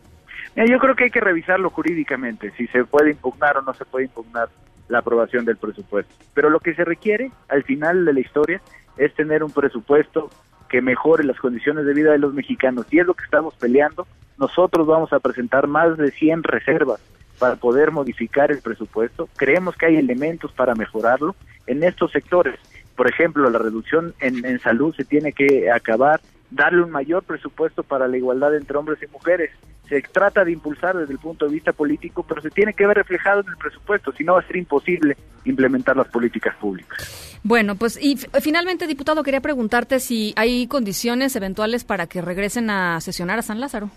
[0.56, 3.86] Mira, yo creo que hay que revisarlo jurídicamente, si se puede impugnar o no se
[3.86, 4.48] puede impugnar
[4.88, 6.12] la aprobación del presupuesto.
[6.34, 8.60] Pero lo que se requiere al final de la historia
[8.96, 10.30] es tener un presupuesto
[10.68, 12.86] que mejore las condiciones de vida de los mexicanos.
[12.90, 14.06] Y es lo que estamos peleando.
[14.38, 17.00] Nosotros vamos a presentar más de 100 reservas
[17.38, 19.28] para poder modificar el presupuesto.
[19.36, 21.34] Creemos que hay elementos para mejorarlo
[21.66, 22.58] en estos sectores.
[22.96, 26.20] Por ejemplo, la reducción en, en salud se tiene que acabar,
[26.50, 29.50] darle un mayor presupuesto para la igualdad entre hombres y mujeres.
[29.88, 32.96] Se trata de impulsar desde el punto de vista político, pero se tiene que ver
[32.98, 37.38] reflejado en el presupuesto, si no va a ser imposible implementar las políticas públicas.
[37.42, 43.00] Bueno, pues y finalmente, diputado, quería preguntarte si hay condiciones eventuales para que regresen a
[43.00, 43.90] sesionar a San Lázaro.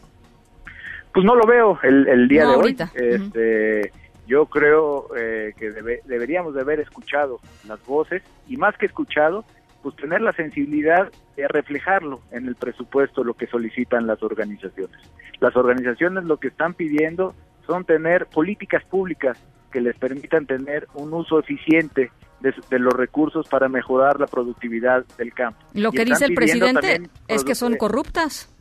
[1.14, 2.92] Pues no lo veo el, el día No, de ahorita.
[2.94, 3.02] hoy.
[3.08, 3.92] Este,
[4.28, 9.44] Yo creo eh, que debe- deberíamos de haber escuchado las voces y más que escuchado,
[9.82, 14.98] pues tener la sensibilidad de reflejarlo en el presupuesto, lo que solicitan las organizaciones.
[15.40, 17.34] Las organizaciones lo que están pidiendo
[17.66, 19.38] son tener políticas públicas
[19.72, 22.12] que les permitan tener un uso eficiente
[22.42, 25.60] de, de los recursos para mejorar la productividad del campo.
[25.74, 28.54] Lo que dice el presidente es que son corruptas.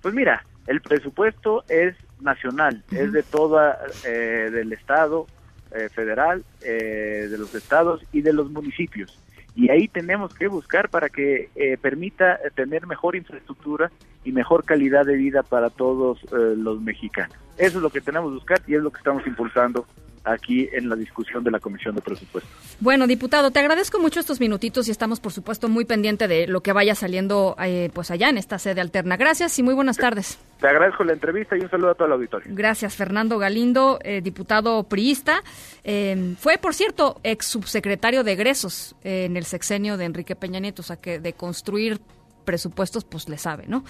[0.00, 5.26] pues mira, el presupuesto es nacional, es de toda, eh, del Estado
[5.72, 9.18] eh, federal, eh, de los estados y de los municipios.
[9.56, 13.90] Y ahí tenemos que buscar para que eh, permita tener mejor infraestructura
[14.24, 17.36] y mejor calidad de vida para todos eh, los mexicanos.
[17.56, 19.86] Eso es lo que tenemos que buscar y es lo que estamos impulsando
[20.24, 22.50] aquí en la discusión de la Comisión de Presupuestos.
[22.80, 26.62] Bueno, diputado, te agradezco mucho estos minutitos y estamos, por supuesto, muy pendiente de lo
[26.62, 29.16] que vaya saliendo eh, pues allá en esta sede alterna.
[29.16, 30.38] Gracias y muy buenas tardes.
[30.60, 32.48] Te agradezco la entrevista y un saludo a todo el auditorio.
[32.54, 35.42] Gracias, Fernando Galindo, eh, diputado priista.
[35.82, 40.60] Eh, fue, por cierto, ex subsecretario de egresos eh, en el sexenio de Enrique Peña
[40.60, 42.00] Nieto, o sea que de construir
[42.46, 43.84] presupuestos, pues le sabe, ¿no?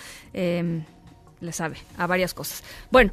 [1.40, 2.62] Le sabe a varias cosas.
[2.90, 3.12] Bueno,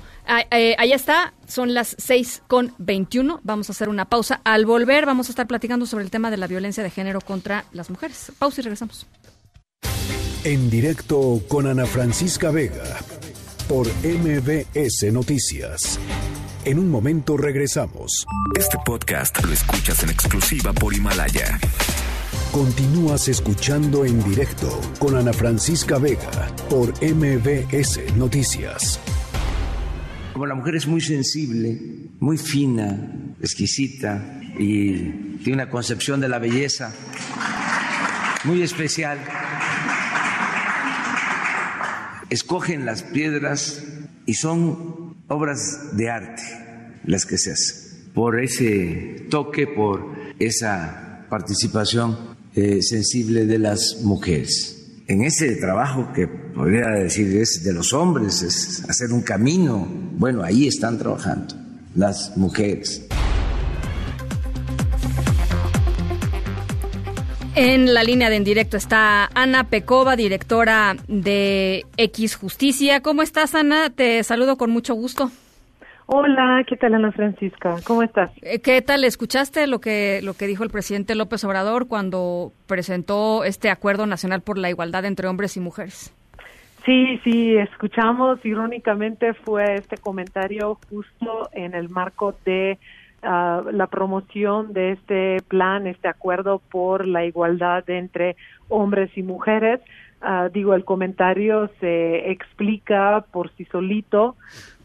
[0.52, 3.42] eh, ahí está, son las 6 con 21.
[3.44, 4.42] Vamos a hacer una pausa.
[4.44, 7.66] Al volver, vamos a estar platicando sobre el tema de la violencia de género contra
[7.72, 8.32] las mujeres.
[8.40, 9.06] Pausa y regresamos.
[10.44, 12.98] En directo con Ana Francisca Vega
[13.68, 16.00] por MBS Noticias.
[16.66, 18.26] En un momento regresamos.
[18.58, 21.60] Este podcast lo escuchas en exclusiva por Himalaya.
[22.52, 24.68] Continúas escuchando en directo
[25.00, 29.00] con Ana Francisca Vega por MBS Noticias.
[30.34, 31.80] Como la mujer es muy sensible,
[32.20, 36.94] muy fina, exquisita y tiene una concepción de la belleza
[38.44, 39.18] muy especial,
[42.30, 43.82] escogen las piedras
[44.26, 46.44] y son obras de arte
[47.06, 48.12] las que se hacen.
[48.14, 54.78] Por ese toque, por esa participación eh, sensible de las mujeres.
[55.08, 59.88] En ese trabajo que podría decir es de los hombres, es hacer un camino.
[60.18, 61.56] Bueno, ahí están trabajando
[61.96, 63.08] las mujeres.
[67.56, 73.02] En la línea de en directo está Ana Pecova, directora de X Justicia.
[73.02, 73.90] ¿Cómo estás, Ana?
[73.90, 75.32] Te saludo con mucho gusto.
[76.13, 77.78] Hola, ¿qué tal Ana Francisca?
[77.88, 78.32] ¿Cómo estás?
[78.42, 79.05] Eh, ¿Qué tal?
[79.05, 84.42] ¿Escuchaste lo que lo que dijo el presidente López Obrador cuando presentó este acuerdo nacional
[84.42, 86.13] por la igualdad entre hombres y mujeres?
[86.83, 88.46] Sí, sí, escuchamos.
[88.46, 92.78] Irónicamente fue este comentario justo en el marco de
[93.24, 98.36] uh, la promoción de este plan, este acuerdo por la igualdad entre
[98.67, 99.79] hombres y mujeres.
[100.21, 104.36] Uh, digo, el comentario se explica por sí solito.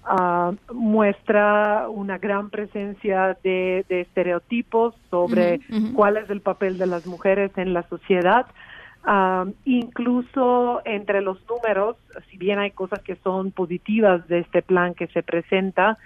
[0.09, 5.61] Uh, muestra una gran presencia de, de estereotipos sobre
[5.95, 8.47] cuál es el papel de las mujeres en la sociedad.
[9.05, 11.97] Um, incluso entre los números,
[12.31, 15.99] si bien hay cosas que son positivas de este plan que se presenta,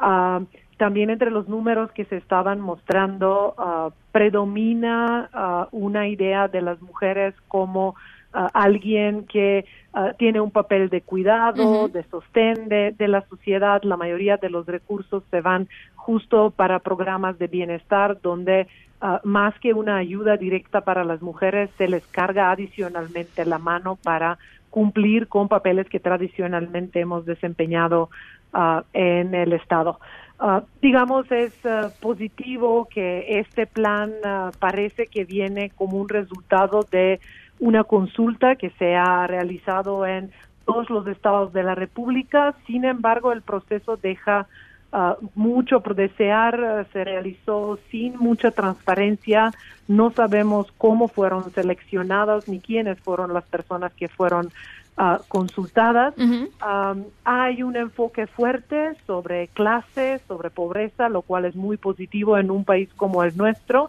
[0.00, 0.46] um,
[0.78, 6.80] también entre los números que se estaban mostrando uh, predomina uh, una idea de las
[6.80, 7.96] mujeres como
[8.34, 9.64] uh, alguien que
[9.94, 13.82] uh, tiene un papel de cuidado, de sostén de, de la sociedad.
[13.82, 18.66] La mayoría de los recursos se van justo para programas de bienestar donde
[19.00, 23.96] uh, más que una ayuda directa para las mujeres se les carga adicionalmente la mano
[24.02, 24.38] para
[24.70, 28.08] cumplir con papeles que tradicionalmente hemos desempeñado
[28.54, 30.00] uh, en el Estado.
[30.40, 36.84] Uh, digamos, es uh, positivo que este plan uh, parece que viene como un resultado
[36.90, 37.20] de
[37.62, 40.32] una consulta que se ha realizado en
[40.66, 42.56] todos los estados de la República.
[42.66, 44.48] Sin embargo, el proceso deja
[44.92, 46.88] uh, mucho por desear.
[46.92, 49.52] Se realizó sin mucha transparencia.
[49.86, 54.50] No sabemos cómo fueron seleccionadas ni quiénes fueron las personas que fueron
[54.98, 56.14] uh, consultadas.
[56.18, 62.50] Um, hay un enfoque fuerte sobre clase, sobre pobreza, lo cual es muy positivo en
[62.50, 63.88] un país como el nuestro.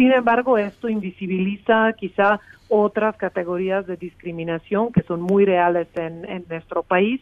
[0.00, 2.40] Sin embargo, esto invisibiliza quizá
[2.70, 7.20] otras categorías de discriminación que son muy reales en, en nuestro país,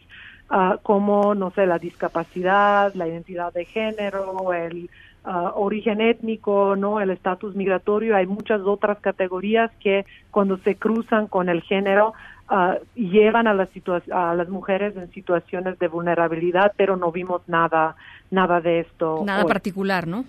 [0.49, 4.89] ah, como, no sé, la discapacidad, la identidad de género, el
[5.25, 8.15] ah, origen étnico, no, el estatus migratorio.
[8.15, 12.13] Hay muchas otras categorías que cuando se cruzan con el género
[12.47, 17.41] ah, llevan a las, situa- a las mujeres en situaciones de vulnerabilidad, pero no vimos
[17.45, 17.97] nada,
[18.31, 19.23] nada de esto.
[19.25, 19.49] Nada hoy.
[19.49, 20.23] particular, ¿no?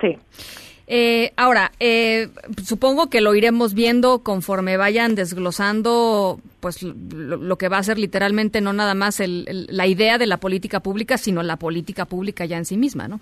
[0.00, 0.18] Sí.
[0.94, 2.28] Eh, ahora, eh,
[2.62, 7.98] supongo que lo iremos viendo conforme vayan desglosando pues lo, lo que va a ser
[7.98, 12.04] literalmente no nada más el- el- la idea de la política pública, sino la política
[12.04, 13.20] pública ya en sí misma, ¿no?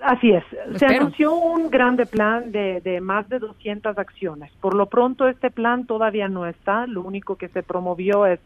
[0.00, 0.44] Así es.
[0.68, 1.00] Lo Se espero.
[1.06, 4.52] anunció un grande plan de, de más de 200 acciones.
[4.60, 6.86] Por lo pronto, este plan todavía no está.
[6.86, 8.38] Lo único que se promovió es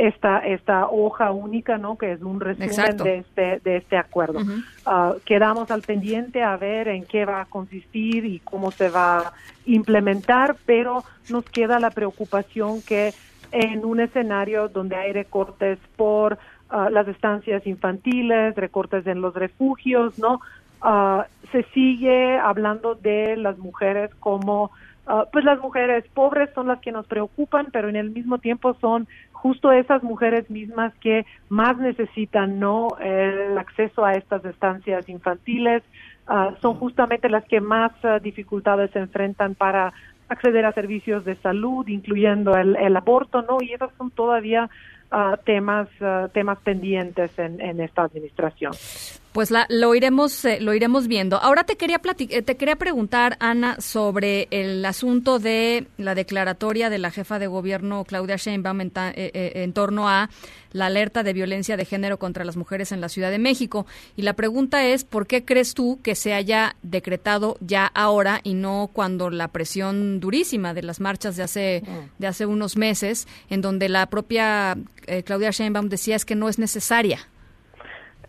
[0.00, 1.98] esta esta hoja única, ¿no?
[1.98, 3.04] Que es un resumen Exacto.
[3.04, 4.40] de este de este acuerdo.
[4.86, 9.18] Ah, quedamos al pendiente a ver en qué va a consistir y cómo se va
[9.18, 9.32] a
[9.66, 13.12] implementar, pero nos queda la preocupación que
[13.52, 16.38] en un escenario donde hay recortes por
[16.70, 20.40] ah, las estancias infantiles, recortes en los refugios, ¿no?
[20.80, 24.70] Ah, se sigue hablando de las mujeres como
[25.06, 28.74] ah, pues las mujeres pobres son las que nos preocupan, pero en el mismo tiempo
[28.80, 35.82] son justo esas mujeres mismas que más necesitan no el acceso a estas estancias infantiles,
[36.26, 39.92] ah, son justamente las que más ah, dificultades se enfrentan para
[40.28, 43.58] acceder a servicios de salud, incluyendo el, el aborto, ¿no?
[43.60, 44.70] Y esos son todavía
[45.10, 48.72] ah, temas ah, temas pendientes en, en esta administración.
[49.32, 51.36] Pues la, lo iremos eh, lo iremos viendo.
[51.40, 56.98] Ahora te quería eh, te quería preguntar Ana sobre el asunto de la declaratoria de
[56.98, 60.30] la jefa de gobierno Claudia Sheinbaum en, ta- eh, eh, en torno a
[60.72, 63.86] la alerta de violencia de género contra las mujeres en la Ciudad de México
[64.16, 68.54] y la pregunta es ¿por qué crees tú que se haya decretado ya ahora y
[68.54, 71.82] no cuando la presión durísima de las marchas de hace
[72.18, 74.76] de hace unos meses en donde la propia
[75.06, 77.20] eh, Claudia Sheinbaum decía es que no es necesaria?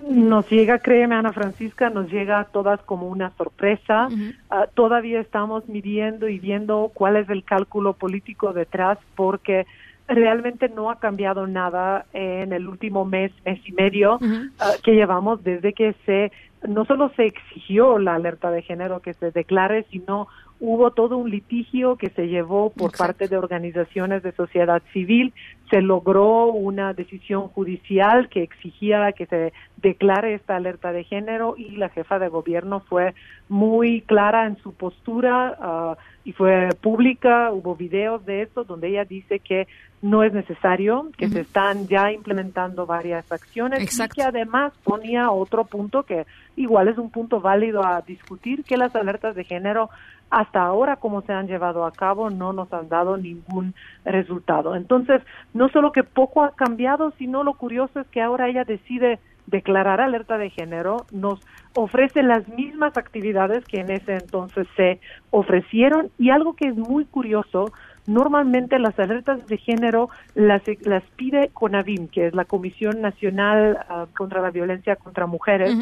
[0.10, 4.10] Nos llega, créeme Ana Francisca, nos llega a todas como una sorpresa.
[4.50, 9.68] Ah, todavía estamos midiendo y viendo cuál es el cálculo político detrás porque
[10.08, 14.20] realmente no ha cambiado nada en el último mes, mes y medio
[14.60, 16.32] ah, que llevamos desde que se
[16.68, 20.28] no solo se exigió la alerta de género que se declare, sino
[20.60, 25.34] hubo todo un litigio que se llevó por parte de organizaciones de sociedad civil,
[25.72, 31.78] se logró una decisión judicial que exigía que se declare esta alerta de género y
[31.78, 33.16] la jefa de gobierno fue
[33.48, 39.06] muy clara en su postura ah, y fue pública, hubo videos de esto donde ella
[39.06, 39.68] dice que
[40.02, 45.64] no es necesario, que se están ya implementando varias acciones y que además ponía otro
[45.64, 46.26] punto que
[46.56, 49.90] igual es un punto válido a discutir, que las alertas de género
[50.32, 53.76] hasta ahora como se han llevado a cabo no nos han dado ningún
[54.06, 54.76] resultado.
[54.76, 55.22] Entonces,
[55.54, 60.00] no solo que poco ha cambiado, sino lo curioso es que ahora ella decide declarar
[60.00, 61.40] alerta de género, nos
[61.76, 67.06] ofrece las mismas actividades que en ese entonces se ofrecieron y algo que es muy
[67.06, 67.74] curioso,
[68.08, 74.06] normalmente las alertas de género las, las pide CONAVIM, que es la Comisión Nacional ah,
[74.16, 75.76] contra la Violencia contra Mujeres,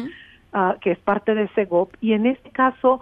[0.52, 3.00] ah, que es parte de SEGOP, y en este caso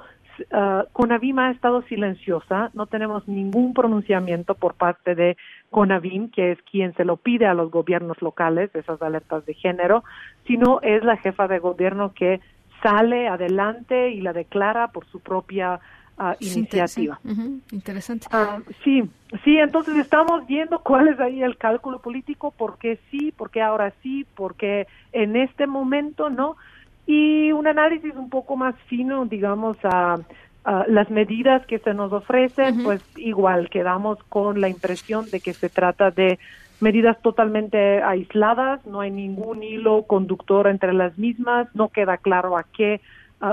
[0.52, 5.36] uh, CONAVIM ha estado silenciosa, no tenemos ningún pronunciamiento por parte de
[5.70, 10.04] CONAVIM, que es quien se lo pide a los gobiernos locales, esas alertas de género,
[10.46, 12.40] sino es la jefa de gobierno que
[12.82, 15.80] sale adelante y la declara por su propia
[16.18, 17.20] uh, iniciativa.
[17.72, 18.26] Interesante.
[18.32, 19.02] Uh, sí,
[19.44, 23.62] sí, entonces estamos viendo cuál es ahí el cálculo político, por qué sí, por qué
[23.62, 26.56] ahora sí, por qué en este momento no
[27.08, 30.18] y un análisis un poco más fino, digamos, a,
[30.86, 35.70] las medidas que se nos ofrecen, pues igual quedamos con la impresión de que se
[35.70, 36.38] trata de
[36.80, 42.64] medidas totalmente aisladas, no hay ningún hilo conductor entre las mismas, no queda claro a
[42.64, 43.00] qué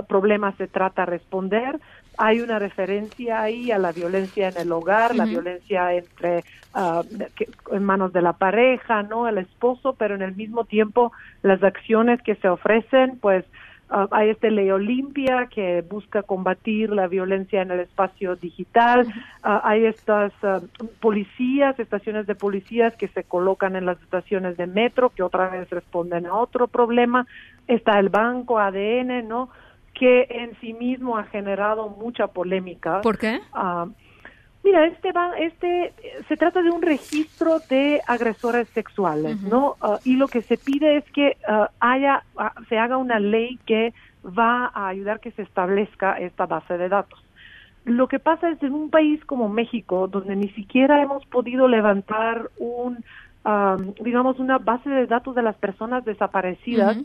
[0.10, 1.80] problema se trata responder,
[2.18, 6.44] hay una referencia ahí a la violencia en el hogar, la violencia entre
[6.74, 7.04] uh,
[7.72, 11.12] en manos de la pareja, no el esposo, pero en el mismo tiempo
[11.42, 13.46] las acciones que se ofrecen, pues
[13.90, 19.08] uh, hay este ley Olimpia que busca combatir la violencia en el espacio digital,
[19.44, 20.34] uh, hay estas
[21.00, 25.70] policías, estaciones de policías que se colocan en las estaciones de metro que otra vez
[25.70, 27.26] responden a otro problema,
[27.68, 29.50] está el banco ADN, ¿no?
[29.98, 33.02] Que en sí mismo ha generado mucha polémica.
[33.02, 33.40] ¿Por qué?
[33.54, 33.88] Ah,
[34.64, 35.94] mira, este va, este
[36.28, 39.76] se trata de un registro de agresores sexuales, ¿no?
[39.82, 42.24] Ah, y lo que se pide es que ah, haya
[42.70, 43.94] se haga una ley que
[44.26, 47.24] va a ayudar que se establezca esta base de datos.
[47.86, 52.50] Lo que pasa es en un país como México, donde ni siquiera hemos podido levantar
[52.58, 53.04] un,
[54.02, 56.98] digamos, una base de datos de las personas desaparecidas,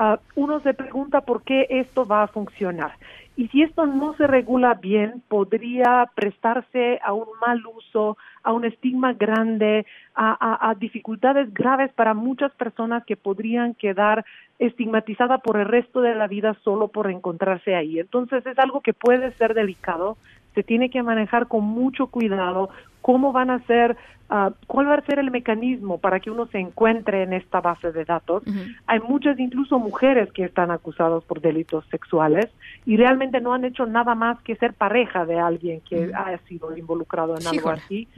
[0.00, 2.92] Ah, uno se pregunta por qué esto va a funcionar.
[3.36, 8.64] Y si esto no se regula bien, podría prestarse a un mal uso, a un
[8.64, 14.24] estigma grande, a, dificultades graves para muchas personas que podrían quedar
[14.58, 17.98] estigmatizadas por el resto de la vida solo por encontrarse ahí.
[17.98, 20.16] Entonces es algo que puede ser delicado,
[20.54, 22.70] se tiene que manejar con mucho cuidado,
[23.02, 23.96] cómo van a ser,
[24.30, 27.92] uh, cuál va a ser el mecanismo para que uno se encuentre en esta base
[27.92, 28.42] de datos.
[28.86, 32.46] Hay muchas, incluso mujeres, que están acusadas por delitos sexuales
[32.84, 36.76] y realmente no han hecho nada más que ser pareja de alguien que ha sido
[36.76, 38.08] involucrado en algo así.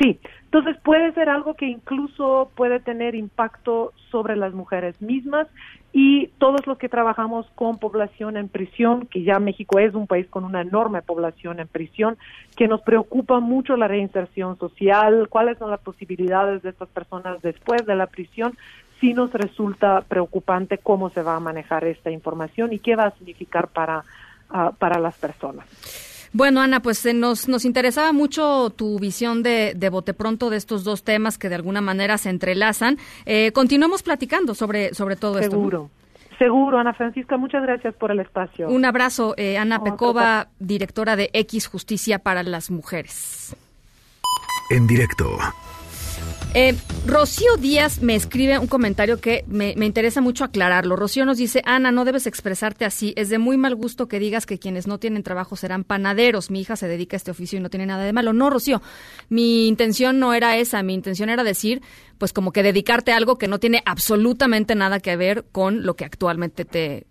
[0.00, 5.46] Sí, entonces puede ser algo que incluso puede tener impacto sobre las mujeres mismas
[5.92, 10.26] y todos los que trabajamos con población en prisión, que ya México es un país
[10.28, 12.16] con una enorme población en prisión,
[12.56, 14.19] que nos preocupa mucho la reinserción
[14.58, 18.56] social, cuáles son las posibilidades de estas personas después de la prisión,
[19.00, 23.10] si nos resulta preocupante cómo se va a manejar esta información y qué va a
[23.12, 24.04] significar para,
[24.50, 25.66] ah, para las personas.
[26.32, 30.58] Bueno, Ana, pues eh, nos, nos interesaba mucho tu visión de, de bote pronto de
[30.58, 32.98] estos dos temas que de alguna manera se entrelazan.
[33.26, 35.50] Eh, continuamos platicando sobre, sobre todo esto.
[35.50, 35.90] Seguro.
[36.38, 38.68] Seguro, Ana Francisca, muchas gracias por el espacio.
[38.70, 43.54] Un abrazo, eh, Ana Pecova, directora de X Justicia para las Mujeres.
[44.70, 45.36] En directo.
[46.54, 46.76] Eh,
[47.06, 50.94] Rocío Díaz me escribe un comentario que me, interesa mucho aclararlo.
[50.96, 53.12] Rocío nos dice, Ana, no debes expresarte así.
[53.16, 56.50] Es de muy mal gusto que digas que quienes no tienen trabajo serán panaderos.
[56.50, 58.32] Mi hija se dedica a este oficio y no tiene nada de malo.
[58.32, 58.80] No, Rocío,
[59.28, 60.82] mi intención no era esa.
[60.82, 61.82] Mi intención era decir,
[62.18, 65.94] pues como que dedicarte a algo que no tiene absolutamente nada que ver con lo
[65.94, 67.06] que actualmente te,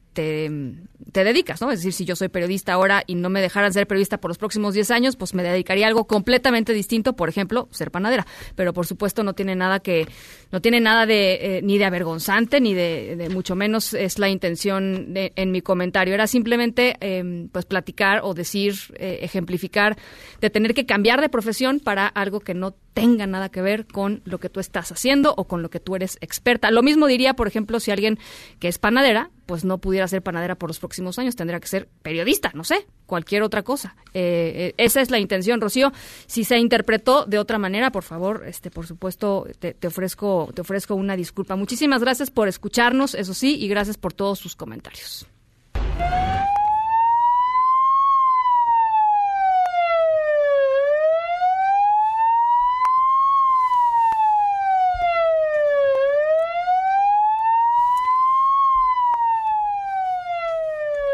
[1.12, 1.72] te, dedicas, ¿no?
[1.72, 4.38] Es decir, si yo soy periodista ahora y no me dejaran ser periodista por los
[4.38, 8.28] próximos 10 años, pues me dedicaría a algo completamente distinto, por ejemplo, ser panadera.
[8.56, 10.08] Pero por supuesto no tiene nada que,
[10.52, 15.14] no tiene nada de, eh, ni de avergonzante, ni de, mucho menos es la intención
[15.14, 16.14] de, en mi comentario.
[16.14, 19.98] Era simplemente, em, pues, platicar o decir, eh, ejemplificar,
[20.42, 24.22] de tener que cambiar de profesión para algo que no tenga nada que ver con
[24.26, 26.72] lo que tú estás haciendo o con lo que tú eres experta.
[26.72, 28.18] Lo mismo diría, por ejemplo, si alguien
[28.60, 31.88] que es panadera, pues no pudiera ser panadera por los próximos años tendrá que ser
[32.02, 33.96] periodista, no sé, cualquier otra cosa.
[34.14, 35.92] Eh, eh, esa es la intención, Rocío.
[36.28, 40.62] Si se interpretó de otra manera, por favor, este, por supuesto, te, te ofrezco, te
[40.62, 41.58] ofrezco una disculpa.
[41.58, 45.28] Muchísimas gracias por escucharnos, eso sí, y gracias por todos sus comentarios.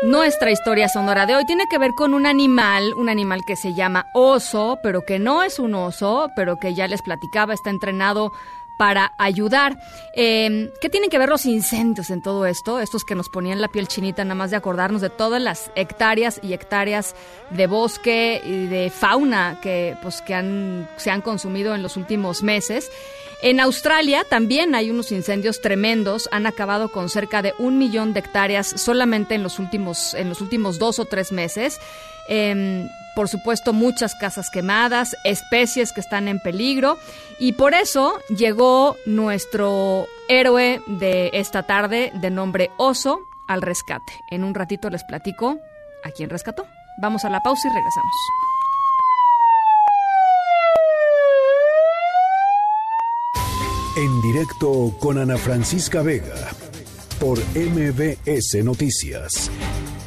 [0.05, 3.73] Nuestra historia sonora de hoy tiene que ver con un animal, un animal que se
[3.73, 8.31] llama oso, pero que no es un oso, pero que ya les platicaba, está entrenado
[8.77, 9.77] para ayudar.
[10.15, 12.79] Eh, ¿Qué tienen que ver los incendios en todo esto?
[12.79, 16.39] Estos que nos ponían la piel chinita nada más de acordarnos de todas las hectáreas
[16.41, 17.15] y hectáreas
[17.49, 22.43] de bosque y de fauna que, pues, que han, se han consumido en los últimos
[22.43, 22.91] meses.
[23.41, 28.21] En Australia también hay unos incendios tremendos, han acabado con cerca de un millón de
[28.21, 31.79] hectáreas solamente en los últimos, en los últimos dos o tres meses.
[32.27, 36.97] Em, por supuesto, muchas casas quemadas, especies que están en peligro,
[37.39, 44.23] y por eso llegó nuestro héroe de esta tarde, de nombre Oso, al rescate.
[44.29, 45.57] En un ratito les platico
[46.03, 46.67] a quién rescató.
[46.99, 48.15] Vamos a la pausa y regresamos.
[53.97, 56.51] En directo con Ana Francisca Vega
[57.19, 59.49] por MBS Noticias.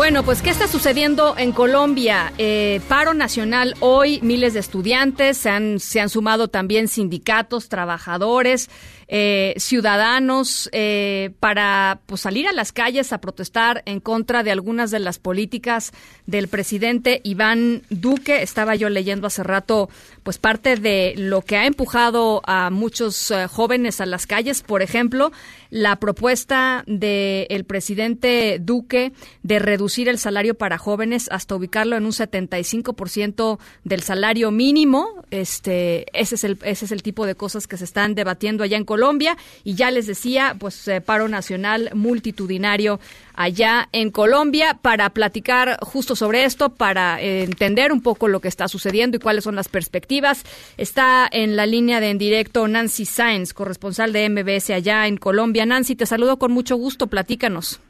[0.00, 2.32] Bueno, pues ¿qué está sucediendo en Colombia?
[2.38, 8.70] Eh, paro nacional hoy, miles de estudiantes, se han, se han sumado también sindicatos, trabajadores,
[9.12, 14.92] eh, ciudadanos eh, para pues, salir a las calles a protestar en contra de algunas
[14.92, 15.90] de las políticas
[16.26, 18.40] del presidente Iván Duque.
[18.42, 19.90] Estaba yo leyendo hace rato
[20.22, 24.80] pues parte de lo que ha empujado a muchos eh, jóvenes a las calles, por
[24.80, 25.32] ejemplo,
[25.70, 29.12] la propuesta del presidente Duque
[29.42, 35.24] de reducir el salario para jóvenes hasta ubicarlo en un 75% del salario mínimo.
[35.32, 38.76] Este, ese es el ese es el tipo de cosas que se están debatiendo allá
[38.76, 38.99] en Colombia
[39.64, 43.00] y ya les decía, pues eh, paro nacional multitudinario
[43.34, 48.48] allá en Colombia para platicar justo sobre esto, para eh, entender un poco lo que
[48.48, 50.44] está sucediendo y cuáles son las perspectivas.
[50.76, 55.64] Está en la línea de en directo Nancy Sáenz, corresponsal de MBS allá en Colombia.
[55.64, 57.80] Nancy, te saludo con mucho gusto, platícanos.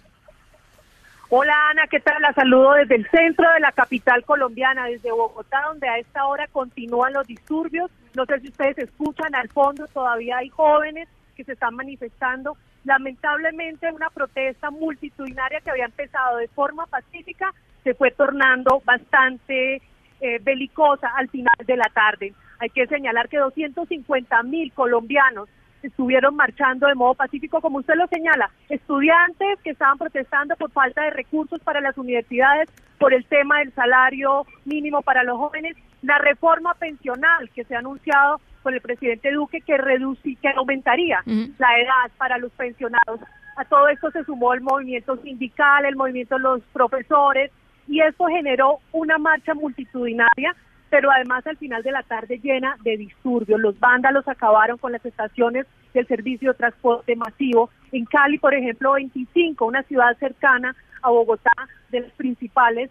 [1.32, 2.20] Hola Ana, ¿qué tal?
[2.22, 6.48] La saludo desde el centro de la capital colombiana, desde Bogotá, donde a esta hora
[6.48, 7.88] continúan los disturbios.
[8.14, 12.56] No sé si ustedes escuchan, al fondo todavía hay jóvenes que se están manifestando.
[12.84, 17.52] Lamentablemente una protesta multitudinaria que había empezado de forma pacífica
[17.84, 19.82] se fue tornando bastante
[20.20, 22.34] eh, belicosa al final de la tarde.
[22.58, 25.48] Hay que señalar que 250 mil colombianos
[25.82, 31.02] estuvieron marchando de modo pacífico, como usted lo señala, estudiantes que estaban protestando por falta
[31.02, 32.68] de recursos para las universidades,
[32.98, 37.78] por el tema del salario mínimo para los jóvenes, la reforma pensional que se ha
[37.78, 43.20] anunciado por el presidente Duque que reduce, que aumentaría la edad para los pensionados.
[43.56, 47.50] A todo esto se sumó el movimiento sindical, el movimiento de los profesores,
[47.88, 50.54] y esto generó una marcha multitudinaria
[50.90, 53.60] pero además al final de la tarde llena de disturbios.
[53.60, 57.70] Los vándalos acabaron con las estaciones del servicio de transporte masivo.
[57.92, 61.52] En Cali, por ejemplo, 25, una ciudad cercana a Bogotá,
[61.90, 62.90] de las principales,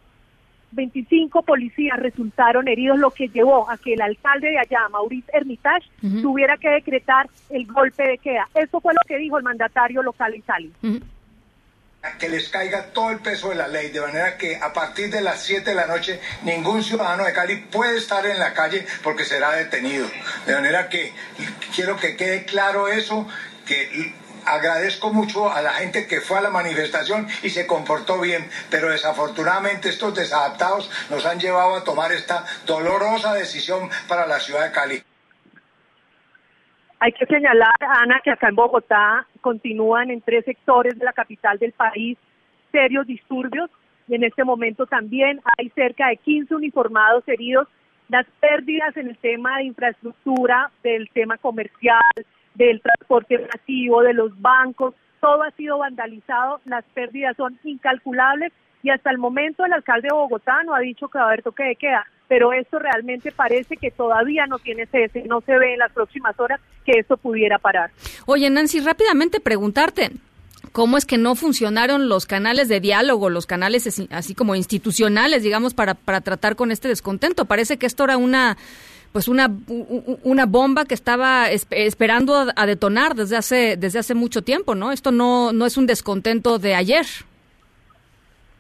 [0.72, 5.90] 25 policías resultaron heridos, lo que llevó a que el alcalde de allá, Maurice Hermitage,
[6.22, 8.48] tuviera que decretar el golpe de queda.
[8.54, 10.72] Eso fue lo que dijo el mandatario local en Cali
[12.18, 15.22] que les caiga todo el peso de la ley, de manera que a partir de
[15.22, 19.26] las 7 de la noche ningún ciudadano de Cali puede estar en la calle porque
[19.26, 20.08] será detenido.
[20.46, 21.12] De manera que
[21.76, 23.28] quiero que quede claro eso,
[23.66, 24.14] que
[24.50, 28.90] agradezco mucho a la gente que fue a la manifestación y se comportó bien, pero
[28.90, 34.72] desafortunadamente estos desadaptados nos han llevado a tomar esta dolorosa decisión para la ciudad de
[34.72, 35.04] Cali.
[37.02, 41.58] Hay que señalar, Ana, que acá en Bogotá continúan en tres sectores de la capital
[41.58, 42.18] del país
[42.72, 43.70] serios disturbios
[44.08, 47.68] y en este momento también hay cerca de 15 uniformados heridos.
[48.10, 52.02] Las pérdidas en el tema de infraestructura, del tema comercial,
[52.60, 58.52] del transporte masivo, de los bancos, todo ha sido vandalizado, las pérdidas son incalculables
[58.84, 61.42] y hasta el momento el alcalde de Bogotá no ha dicho que va a haber
[61.42, 65.74] toque de queda, pero esto realmente parece que todavía no tiene cese, no se ve
[65.74, 67.92] en las próximas horas que esto pudiera parar.
[68.26, 70.12] Oye, Nancy, rápidamente preguntarte,
[70.74, 75.74] cómo es que no funcionaron los canales de diálogo, los canales así como institucionales, digamos,
[75.74, 77.46] para, para tratar con este descontento.
[77.46, 78.58] Parece que esto era una
[79.12, 79.50] pues una,
[80.24, 84.92] una bomba que estaba esperando a, detonar desde hace desde hace mucho tiempo, ¿no?
[84.92, 87.06] Esto no no es un descontento de ayer.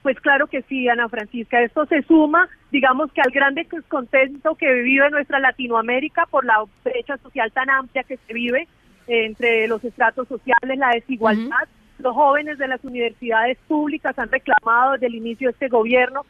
[0.02, 1.62] Pues claro que sí, Ana Francisca.
[1.62, 7.18] Esto se suma, digamos que al grande descontento que vive nuestra Latinoamérica por la brecha
[7.18, 8.68] social tan amplia que se vive
[9.08, 11.68] entre los estratos sociales, la desigualdad.
[12.00, 16.26] Los jóvenes de las universidades públicas han reclamado desde el inicio de este gobierno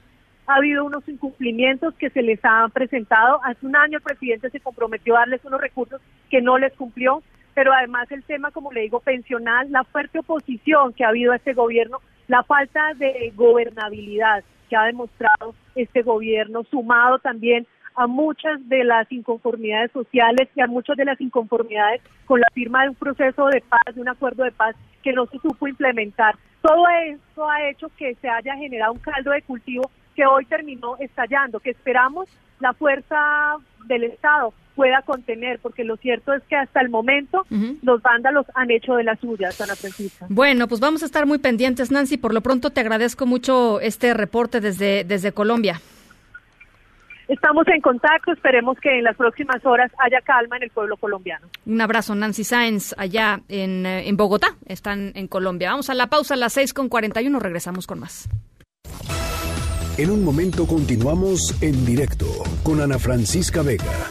[0.50, 3.40] ha habido unos incumplimientos que se les han presentado.
[3.44, 7.22] Hace un año el presidente se comprometió a darles unos recursos que no les cumplió,
[7.54, 11.36] pero además el tema, como le digo, pensional, la fuerte oposición que ha habido a
[11.36, 18.68] este gobierno, la falta de gobernabilidad que ha demostrado este gobierno, sumado también a muchas
[18.68, 22.96] de las inconformidades sociales y a muchas de las inconformidades con la firma de un
[22.96, 26.36] proceso de paz, de un acuerdo de paz que no se supo implementar.
[26.62, 30.98] Todo esto ha hecho que se haya generado un caldo de cultivo que hoy terminó
[31.00, 32.28] estallando, que esperamos
[32.60, 33.56] la fuerza
[33.86, 37.46] del Estado pueda contener, porque lo cierto es que hasta el momento
[37.82, 40.26] los vándalos han hecho de las suyas, Ana Francisca.
[40.28, 42.18] Bueno, pues vamos a estar muy pendientes, Nancy.
[42.18, 45.80] Por lo pronto te agradezco mucho este reporte desde, desde Colombia.
[47.30, 51.48] Estamos en contacto, esperemos que en las próximas horas haya calma en el pueblo colombiano.
[51.66, 55.72] Un abrazo, Nancy Sáenz, allá en, eh, en Bogotá, están en Colombia.
[55.72, 58.28] Vamos a la pausa a las 6 con 41, regresamos con más.
[60.00, 62.26] En un momento continuamos en directo
[62.64, 64.10] con Ana Francisca Vega.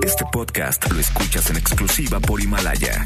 [0.00, 3.04] Este podcast lo escuchas en exclusiva por Himalaya.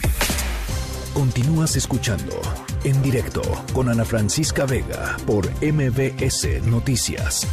[1.15, 2.39] Continúas escuchando
[2.85, 3.41] en directo
[3.73, 7.47] con Ana Francisca Vega por MBS Noticias.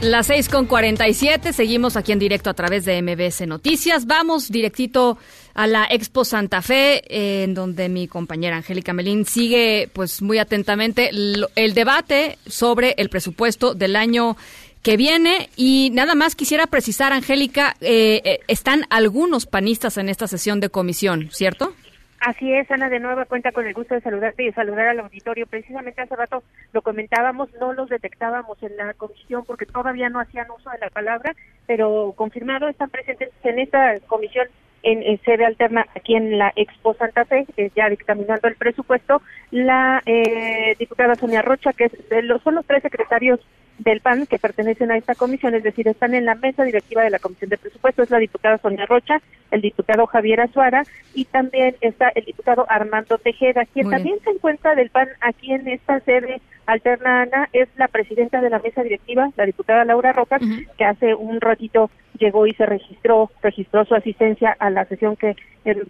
[0.00, 4.06] Las 6 con 47, seguimos aquí en directo a través de MBS Noticias.
[4.06, 5.18] Vamos directito
[5.58, 7.02] a la Expo Santa Fe,
[7.42, 13.74] en donde mi compañera Angélica Melín sigue pues muy atentamente el debate sobre el presupuesto
[13.74, 14.36] del año
[14.84, 15.50] que viene.
[15.56, 20.68] Y nada más quisiera precisar, Angélica, eh, eh, están algunos panistas en esta sesión de
[20.68, 21.74] comisión, ¿cierto?
[22.20, 25.48] Así es, Ana, de nuevo cuenta con el gusto de saludarte y saludar al auditorio.
[25.48, 30.46] Precisamente hace rato lo comentábamos, no los detectábamos en la comisión porque todavía no hacían
[30.52, 31.34] uso de la palabra,
[31.66, 34.46] pero confirmado están presentes en esta comisión
[34.92, 37.46] en, sede alterna aquí en la Expo Santa Fe,
[37.76, 42.66] ya dictaminando el presupuesto, la eh, diputada Sonia Rocha, que es de los, son los
[42.66, 43.40] tres secretarios
[43.78, 47.10] del PAN que pertenecen a esta comisión, es decir, están en la mesa directiva de
[47.10, 49.20] la Comisión de Presupuesto, es la diputada Sonia Rocha,
[49.50, 50.82] el diputado Javier Azuara
[51.14, 55.68] y también está el diputado Armando Tejeda, quien también se encuentra del PAN aquí en
[55.68, 60.38] esta sede alterna, Ana, es la presidenta de la mesa directiva, la diputada Laura Roca,
[60.76, 65.36] que hace un ratito llegó y se registró, registró su asistencia a la sesión que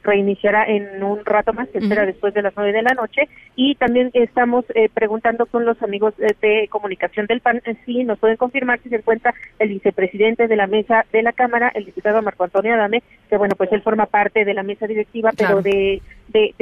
[0.03, 3.29] reiniciará en un rato más, que espera después de las nueve de la noche.
[3.55, 8.05] Y también estamos eh, preguntando con los amigos eh, de comunicación del PAN eh, si
[8.05, 11.85] nos pueden confirmar si se encuentra el vicepresidente de la mesa de la Cámara, el
[11.85, 15.63] diputado Marco Antonio Adame, que bueno, pues él forma parte de la mesa directiva, pero
[15.63, 16.55] de, de,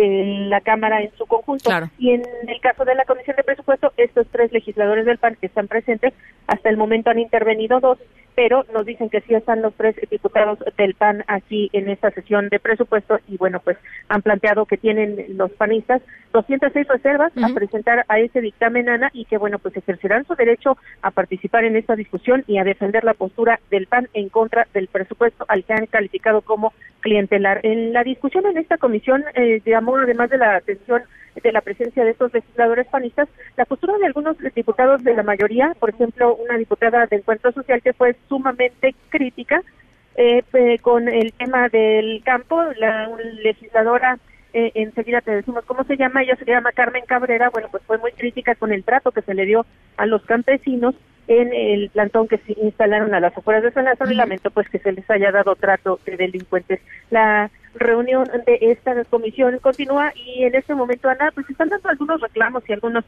[0.49, 1.71] la Cámara en su conjunto.
[1.99, 5.47] Y en el caso de la Comisión de Presupuesto, estos tres legisladores del PAN que
[5.47, 6.13] están presentes,
[6.47, 7.99] hasta el momento han intervenido dos,
[8.37, 12.51] pero nos dicen que sí están los tres diputados del PAN aquí en esta sesión
[12.51, 16.03] de presupuesto y bueno, pues han planteado que tienen los panistas
[16.33, 20.77] 206 reservas a presentar a ese dictamen, Ana, y que bueno, pues ejercerán su derecho
[21.01, 24.89] a participar en esta discusión y a defender la postura del PAN en contra del
[24.89, 27.61] presupuesto al que han calificado como clientelar.
[27.63, 31.03] En la discusión en esta comisión, eh, digamos, además de la atención
[31.43, 35.75] de la presencia de estos legisladores panistas, la postura de algunos diputados de la mayoría,
[35.79, 39.63] por ejemplo, una diputada de Encuentro Social que fue sumamente crítica
[40.17, 40.43] eh,
[40.81, 43.09] con el tema del campo, la
[43.43, 44.19] legisladora
[44.59, 47.99] eh, enseguida te decimos cómo se llama, ella se llama Carmen Cabrera, bueno, pues fue
[47.99, 49.67] muy crítica con el trato que se le dio
[49.99, 50.95] a los campesinos
[51.29, 54.69] en el plantón que se instalaron a las afueras de San Lázaro y lamento pues
[54.69, 56.81] que se les haya dado trato de delincuentes.
[57.11, 62.21] La reunión de esta comisión continúa y en este momento, Ana, pues están dando algunos
[62.21, 63.05] reclamos y algunos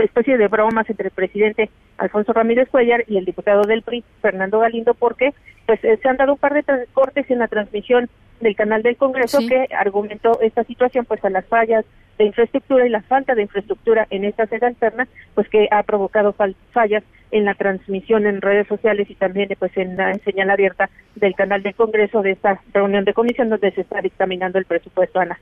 [0.00, 4.60] especie de bromas entre el presidente Alfonso Ramírez Cuellar y el diputado del PRI, Fernando
[4.60, 5.34] Galindo, porque
[5.66, 8.08] pues eh, se han dado un par de cortes en la transmisión
[8.40, 11.84] del canal del Congreso que argumentó esta situación pues a las fallas
[12.18, 16.34] de infraestructura y la falta de infraestructura en esta sede alterna, pues que ha provocado
[16.72, 21.34] fallas en la transmisión en redes sociales y también pues en la señal abierta del
[21.34, 25.38] canal del Congreso de esta reunión de comisión donde se está dictaminando el presupuesto, Ana.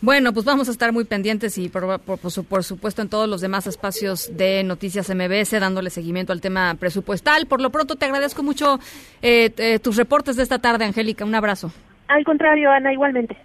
[0.00, 3.66] Bueno, pues vamos a estar muy pendientes y por, por, supuesto en todos los demás
[3.66, 7.46] espacios de Noticias MBS dándole seguimiento al tema presupuestal.
[7.46, 8.78] Por lo pronto te agradezco mucho
[9.22, 11.24] eh, eh, tus reportes de esta tarde, Angélica.
[11.24, 11.72] Un abrazo.
[12.08, 13.36] Al contrario, Ana, igualmente.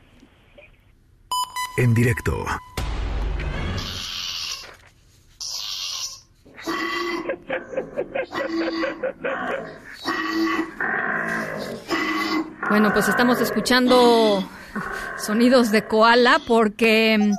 [1.77, 2.45] En directo.
[12.69, 14.47] Bueno, pues estamos escuchando
[15.17, 17.33] sonidos de koala porque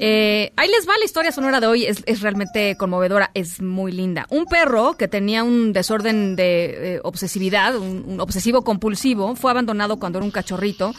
[0.00, 4.26] eh, ahí les va la historia sonora de hoy, es, realmente conmovedora, es muy linda.
[4.30, 10.18] Un perro que tenía un desorden de eh, obsesividad, un obsesivo compulsivo, fue abandonado cuando
[10.18, 10.94] era un cachorrito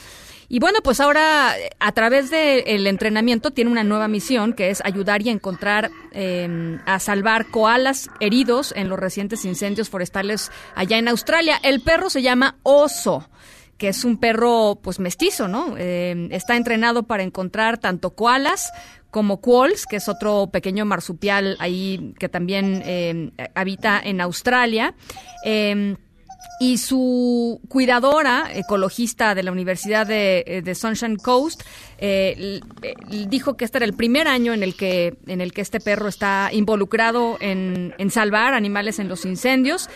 [0.50, 5.22] y bueno, pues ahora a través del entrenamiento tiene una nueva misión que es ayudar
[5.22, 11.60] y encontrar, em, a salvar koalas heridos en los recientes incendios forestales allá en Australia.
[11.64, 13.30] El perro se llama Oso
[13.78, 15.78] que es un perro pues mestizo, ¿no?
[15.78, 18.72] Em, está entrenado para encontrar tanto koalas
[19.12, 24.96] como quolls, que es otro pequeño marsupial ahí que también em, habita en Australia
[26.60, 31.64] y su cuidadora ecologista de la Universidad de, eh, Sunshine Coast
[32.00, 32.62] eh,
[33.28, 36.08] dijo que este era el primer año en el que en el que este perro
[36.08, 39.90] está involucrado en, en salvar animales en los incendios.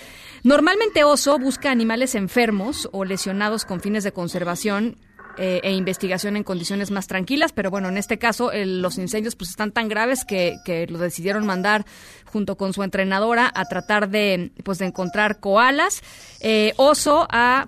[0.44, 4.98] Normalmente Oso busca animales enfermos o lesionados con fines de conservación
[5.38, 9.52] eh, e investigación en condiciones más tranquilas, pero bueno, en este caso los incendios pues
[9.52, 11.86] están tan graves que, que, lo decidieron mandar
[12.32, 16.02] junto con su entrenadora a tratar de pues de encontrar koalas.
[16.40, 17.68] Eh, Oso ha,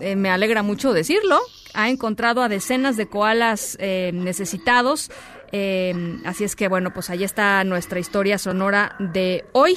[0.00, 1.40] eh, me alegra mucho decirlo,
[1.74, 5.10] ha encontrado a decenas de koalas necesitados.
[6.24, 9.76] así es que bueno, pues ahí está nuestra historia sonora de hoy.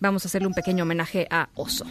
[0.00, 1.86] vamos a hacerle un pequeño homenaje a Oso.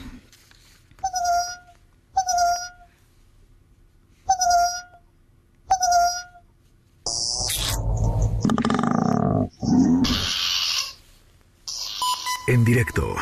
[12.52, 13.16] En directo.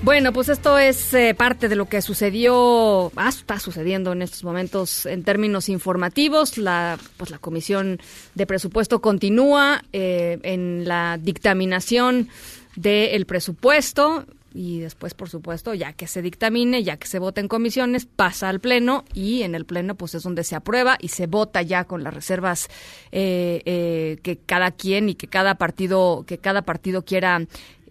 [0.00, 4.44] Bueno, pues esto es eh, parte de lo que sucedió, ah, está sucediendo en estos
[4.44, 6.56] momentos en términos informativos.
[6.56, 8.00] La, pues la Comisión
[8.34, 12.30] de Presupuesto continúa eh, en la dictaminación
[12.76, 14.24] del presupuesto
[14.54, 18.48] y después, por supuesto, ya que se dictamine, ya que se vote en comisiones, pasa
[18.48, 21.84] al Pleno y en el Pleno pues es donde se aprueba y se vota ya
[21.84, 22.68] con las reservas
[23.10, 27.44] eh, eh, que cada quien y que cada partido, que cada partido quiera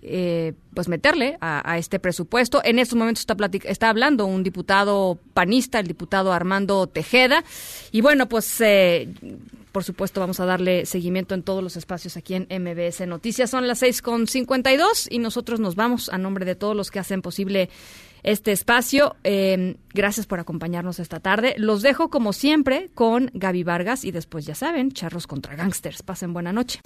[0.06, 2.61] eh, pues meterle a, este presupuesto.
[2.65, 3.38] En estos momentos está,
[3.69, 7.44] está hablando un diputado panista, el diputado Armando Tejeda.
[7.91, 9.14] Y bueno, pues eh,
[9.74, 13.50] por supuesto, vamos a darle seguimiento en todos los espacios aquí en MBS Noticias.
[13.50, 17.00] Son las seis con dos y nosotros nos vamos a nombre de todos los que
[17.00, 17.70] hacen posible
[18.22, 19.16] este espacio.
[19.24, 21.56] Eh, gracias por acompañarnos esta tarde.
[21.58, 26.04] Los dejo como siempre con Gaby Vargas y después ya saben, charros contra gangsters.
[26.04, 26.80] Pasen buena noche.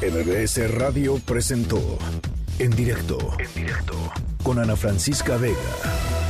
[0.00, 1.98] MBS Radio presentó
[2.58, 3.94] en directo, en directo
[4.42, 6.29] con Ana Francisca Vega